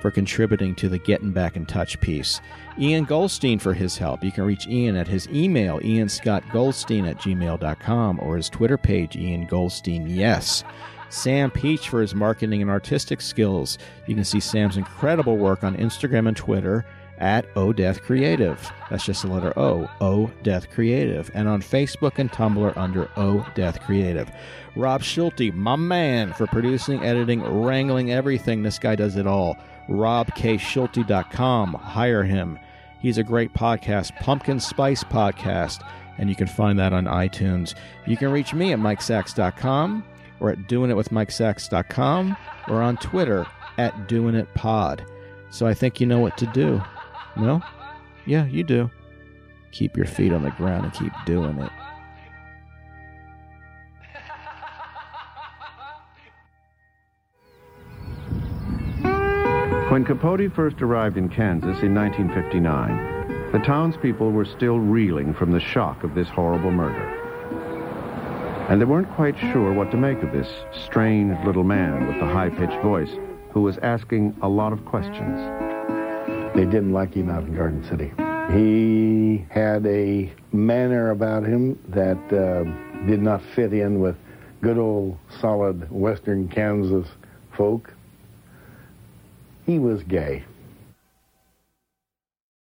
for 0.00 0.10
contributing 0.10 0.74
to 0.74 0.90
the 0.90 0.98
Getting 0.98 1.32
Back 1.32 1.56
in 1.56 1.64
Touch 1.64 1.98
piece. 2.00 2.42
Ian 2.78 3.04
Goldstein 3.04 3.58
for 3.58 3.72
his 3.72 3.96
help. 3.96 4.22
You 4.22 4.32
can 4.32 4.44
reach 4.44 4.66
Ian 4.66 4.96
at 4.96 5.08
his 5.08 5.26
email, 5.28 5.80
ianscottgoldstein 5.80 7.08
at 7.08 7.18
gmail.com, 7.18 8.20
or 8.20 8.36
his 8.36 8.50
Twitter 8.50 8.76
page, 8.76 9.16
Ian 9.16 9.46
Goldstein 9.46 10.06
Yes. 10.08 10.62
Sam 11.08 11.50
Peach 11.50 11.88
for 11.88 12.00
his 12.00 12.14
marketing 12.14 12.62
and 12.62 12.70
artistic 12.70 13.20
skills. 13.20 13.78
You 14.06 14.14
can 14.14 14.24
see 14.24 14.40
Sam's 14.40 14.76
incredible 14.76 15.36
work 15.36 15.64
on 15.64 15.76
Instagram 15.76 16.28
and 16.28 16.36
Twitter 16.36 16.84
at 17.18 17.46
O 17.56 17.72
Death 17.72 18.02
Creative. 18.02 18.60
That's 18.90 19.04
just 19.04 19.22
the 19.22 19.28
letter 19.28 19.52
O, 19.58 19.88
O 20.00 20.30
Death 20.42 20.70
Creative. 20.70 21.30
And 21.34 21.48
on 21.48 21.62
Facebook 21.62 22.18
and 22.18 22.30
Tumblr 22.30 22.76
under 22.76 23.08
O 23.16 23.46
Death 23.54 23.80
Creative. 23.80 24.30
Rob 24.76 25.02
Schulte, 25.02 25.54
my 25.54 25.76
man, 25.76 26.32
for 26.32 26.46
producing, 26.46 27.02
editing, 27.04 27.42
wrangling 27.42 28.12
everything. 28.12 28.62
This 28.62 28.78
guy 28.78 28.96
does 28.96 29.16
it 29.16 29.26
all. 29.26 29.56
RobKSchulte.com. 29.88 31.74
Hire 31.74 32.24
him. 32.24 32.58
He's 33.00 33.18
a 33.18 33.22
great 33.22 33.52
podcast, 33.52 34.16
Pumpkin 34.16 34.58
Spice 34.58 35.04
Podcast, 35.04 35.86
and 36.16 36.30
you 36.30 36.34
can 36.34 36.46
find 36.46 36.78
that 36.78 36.94
on 36.94 37.04
iTunes. 37.04 37.74
You 38.06 38.16
can 38.16 38.32
reach 38.32 38.54
me 38.54 38.72
at 38.72 38.78
MikeSacks.com 38.78 40.04
or 40.44 40.50
at 40.50 40.58
doingitwithmikesacks.com 40.68 42.36
or 42.68 42.82
on 42.82 42.98
Twitter 42.98 43.46
at 43.78 43.94
doingitpod. 44.06 45.06
So 45.48 45.66
I 45.66 45.72
think 45.72 46.00
you 46.00 46.06
know 46.06 46.20
what 46.20 46.36
to 46.36 46.46
do. 46.46 46.82
No? 47.38 47.62
Yeah, 48.26 48.44
you 48.46 48.62
do. 48.62 48.90
Keep 49.72 49.96
your 49.96 50.04
feet 50.04 50.34
on 50.34 50.42
the 50.42 50.50
ground 50.50 50.84
and 50.84 50.92
keep 50.92 51.12
doing 51.24 51.58
it. 51.58 51.70
When 59.90 60.04
Capote 60.04 60.54
first 60.54 60.82
arrived 60.82 61.16
in 61.16 61.30
Kansas 61.30 61.82
in 61.82 61.94
1959, 61.94 63.52
the 63.52 63.60
townspeople 63.60 64.30
were 64.30 64.44
still 64.44 64.78
reeling 64.78 65.32
from 65.32 65.52
the 65.52 65.60
shock 65.60 66.04
of 66.04 66.14
this 66.14 66.28
horrible 66.28 66.70
murder. 66.70 67.23
And 68.68 68.80
they 68.80 68.86
weren't 68.86 69.10
quite 69.12 69.38
sure 69.38 69.74
what 69.74 69.90
to 69.90 69.96
make 69.98 70.22
of 70.22 70.32
this 70.32 70.48
strange 70.86 71.36
little 71.44 71.64
man 71.64 72.06
with 72.06 72.18
the 72.18 72.26
high-pitched 72.26 72.82
voice 72.82 73.10
who 73.50 73.60
was 73.60 73.76
asking 73.78 74.34
a 74.40 74.48
lot 74.48 74.72
of 74.72 74.84
questions. 74.86 75.38
They 76.56 76.64
didn't 76.64 76.92
like 76.92 77.12
him 77.12 77.28
out 77.28 77.44
in 77.44 77.54
Garden 77.54 77.84
City. 77.84 78.12
He 78.52 79.44
had 79.50 79.86
a 79.86 80.32
manner 80.52 81.10
about 81.10 81.44
him 81.44 81.78
that 81.88 82.16
uh, 82.32 82.64
did 83.06 83.20
not 83.20 83.42
fit 83.54 83.74
in 83.74 84.00
with 84.00 84.16
good 84.62 84.78
old 84.78 85.18
solid 85.40 85.90
western 85.90 86.48
Kansas 86.48 87.06
folk. 87.52 87.92
He 89.66 89.78
was 89.78 90.02
gay. 90.04 90.42